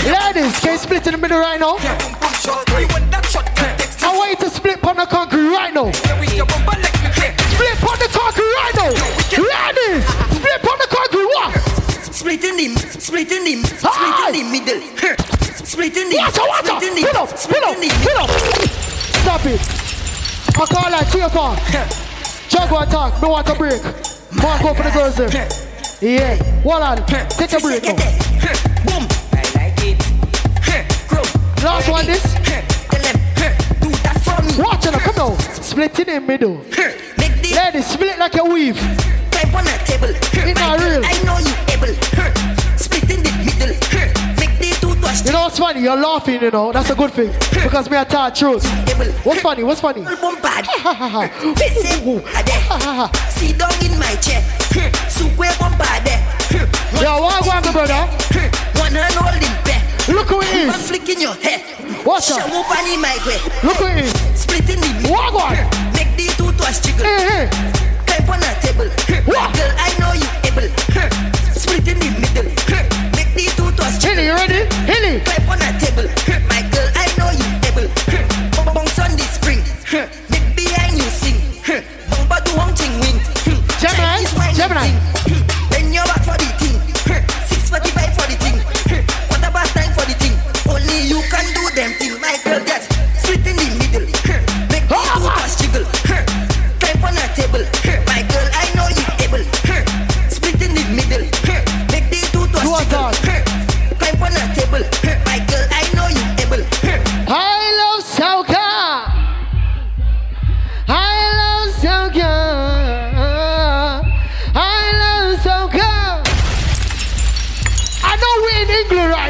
Ladies, 0.09 0.61
can 0.61 0.79
split 0.79 1.07
in 1.07 1.13
the 1.13 1.19
middle 1.19 1.41
right 1.41 1.61
now? 1.61 1.77
boom 1.77 2.13
boom 2.21 2.33
shot. 2.33 2.69
You 2.69 2.87
want 2.89 3.11
that 3.11 3.27
shot, 3.27 3.78
now. 5.85 6.19
with 6.19 6.35
your 6.35 6.47
bumper 6.47 6.75
like 6.81 6.99
me 7.03 7.11
click 7.15 7.35
Split 7.55 7.79
on 7.83 7.99
the 7.99 8.09
concrete 8.11 8.55
right 8.59 8.75
now. 8.79 8.91
Ladies, 9.39 10.05
split 10.35 10.63
on 10.67 10.79
the 10.79 10.89
concrete. 10.91 11.31
What? 11.35 11.55
Split 12.15 12.45
in 12.45 12.57
the, 12.57 12.67
split 12.79 13.31
in 13.33 13.45
the, 13.45 13.55
ah. 13.85 13.91
split 13.95 14.41
in 14.41 14.47
the 14.47 14.59
middle. 14.59 14.81
Split 15.67 15.97
in 15.97 16.09
the, 16.11 16.17
Watch 16.17 16.39
out, 16.39 16.49
watch 16.49 16.69
out. 16.69 16.79
split 16.79 16.83
in 16.83 16.95
the, 16.95 17.03
Pull 17.07 17.19
up, 17.23 17.29
split 17.37 17.63
pull 17.63 17.71
up, 17.71 17.77
in 17.77 17.81
the 17.83 17.91
pull 18.03 18.19
up. 18.19 18.31
Stop 19.23 19.47
it. 19.47 19.61
I 20.59 20.67
call 20.67 20.91
like 20.91 21.07
three 21.09 21.23
o'clock. 21.23 21.59
Jaguar 22.49 22.87
talk. 22.87 23.23
Me 23.23 23.29
want 23.29 23.49
a 23.49 23.55
break. 23.55 23.83
Mark 24.33 24.63
up 24.65 24.77
for 24.77 24.83
the 24.83 24.91
girls 24.91 25.17
there. 25.17 25.31
Yeah. 26.01 26.37
Hold 26.63 26.83
on. 26.83 27.07
Take 27.07 27.53
a 27.53 27.61
break 27.61 27.85
now. 27.85 27.95
Boom. 28.87 29.07
I 29.33 29.43
like 29.55 29.79
it. 29.85 29.99
Last 31.63 31.89
one 31.91 32.07
this. 32.07 32.78
Watch 34.59 34.87
it. 34.87 34.95
Come 34.95 35.17
now. 35.17 35.37
Split 35.63 35.99
in 36.01 36.07
the 36.07 36.21
middle. 36.21 36.57
Ladies, 37.55 37.87
split 37.87 38.19
like 38.19 38.35
a 38.37 38.45
weave. 38.45 38.77
type 39.31 39.55
on 39.55 39.67
a 39.67 39.79
table. 39.85 40.11
It's 40.11 40.61
not 40.61 40.81
real. 40.81 41.03
I 41.05 41.15
know 41.25 41.39
you 41.39 41.55
able. 41.73 41.95
Split 42.79 43.11
in 43.11 43.23
the 43.23 43.33
middle. 43.45 43.75
Make 44.39 44.59
the 44.59 44.77
two 44.81 44.95
touch 45.01 45.25
You 45.25 45.33
know 45.33 45.43
what's 45.43 45.59
funny? 45.59 45.81
You're 45.83 45.97
laughing, 45.97 46.43
you 46.43 46.51
know. 46.51 46.73
That's 46.73 46.91
a 46.91 46.95
good 46.95 47.13
thing. 47.13 47.33
Because 47.63 47.91
me 47.91 47.97
I 47.97 48.05
tell 48.05 48.31
truth. 48.33 48.65
What's 49.25 49.41
funny? 49.41 49.65
What's 49.65 49.81
funny? 49.81 50.03
boom 50.03 50.41
bad. 50.41 50.67
Listen. 51.43 52.23
Sit 53.31 53.59
down 53.59 53.73
in 53.85 53.99
my 53.99 54.15
chair. 54.17 54.43
Sukwe 55.09 55.49
bumper. 55.59 55.89
Yo, 57.01 57.21
what 57.21 57.45
go 57.45 57.51
on, 57.51 57.63
brother? 57.73 58.07
One 58.81 58.93
hand 58.93 59.15
holding 59.15 59.55
back. 59.65 60.09
Look 60.09 60.29
who 60.29 60.41
it 60.41 60.55
is. 60.55 60.69
One 60.69 60.81
flick 60.81 61.09
in 61.09 61.21
your 61.21 61.35
head. 61.35 61.61
What's 62.05 62.31
up? 62.31 62.41
Shamu 62.41 62.65
pani 62.65 62.97
my 62.97 63.17
way. 63.27 63.39
Look 63.63 63.77
who 63.77 63.87
it 63.87 64.05
is. 64.05 64.28
Split 64.49 64.71
in 64.71 64.81
the. 64.81 65.13
What 65.13 65.33
go? 65.37 65.45
Make 65.93 66.17
the 66.17 66.33
two 66.41 66.49
touch 66.57 66.81
jiggle. 66.81 67.05
Hey. 67.05 67.53
Climb 68.09 68.33
on 68.33 68.41
a 68.41 68.49
table. 68.65 68.89
What? 69.29 69.53
Girl, 69.53 69.73
I 69.77 69.93
know 70.01 70.17
you 70.17 70.25
able. 70.49 70.73
Split 71.53 71.85
in 71.85 72.01
the 72.01 72.09
middle. 72.17 72.49
Make 73.13 73.37
the 73.37 73.45
two 73.53 73.69
touch 73.77 74.01
jiggle. 74.01 74.25
Hilly, 74.25 74.25
you 74.25 74.33
ready? 74.33 74.65
Hilly. 74.89 75.21
Climb 75.21 75.53
on 75.53 75.61
a 75.61 75.69
table. 75.77 76.09
My 76.49 76.65
girl, 76.73 76.89
I 76.97 77.13
know 77.21 77.29
you 77.37 77.45
able. 77.69 77.93
Bounce 78.73 78.99
on 78.99 79.13
the 79.21 79.27
spring. 79.29 79.61
Make 80.33 80.57
behind 80.57 80.97
you 80.97 81.09
sing. 81.13 81.37
Bumper 82.09 82.41
to 82.41 82.53
one 82.57 82.73
ching 82.75 82.97
wing. 83.05 83.21
Gemini, 83.77 84.25
Gemini. 84.57 85.28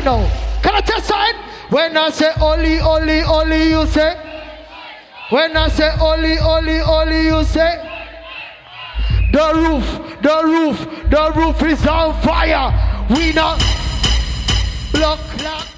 Now. 0.09 0.61
Can 0.63 0.75
I 0.75 0.81
test 0.81 1.07
sign? 1.07 1.35
When 1.71 1.97
I 1.97 2.11
say 2.11 2.33
Oli, 2.41 2.81
Oli, 2.81 3.23
Oli, 3.23 3.71
you 3.71 3.87
say. 3.87 4.13
When 5.31 5.57
I 5.57 5.69
say 5.69 5.91
Oli, 6.01 6.39
Oli, 6.39 6.81
Oli, 6.81 7.21
you 7.27 7.45
say. 7.45 7.73
The 9.33 9.47
roof, 9.63 9.87
the 10.27 10.37
roof, 10.53 10.79
the 11.11 11.33
roof 11.37 11.63
is 11.63 11.87
on 11.87 12.21
fire. 12.23 12.69
We 13.11 13.33
not 13.33 13.59
block, 14.93 15.21
block. 15.37 15.78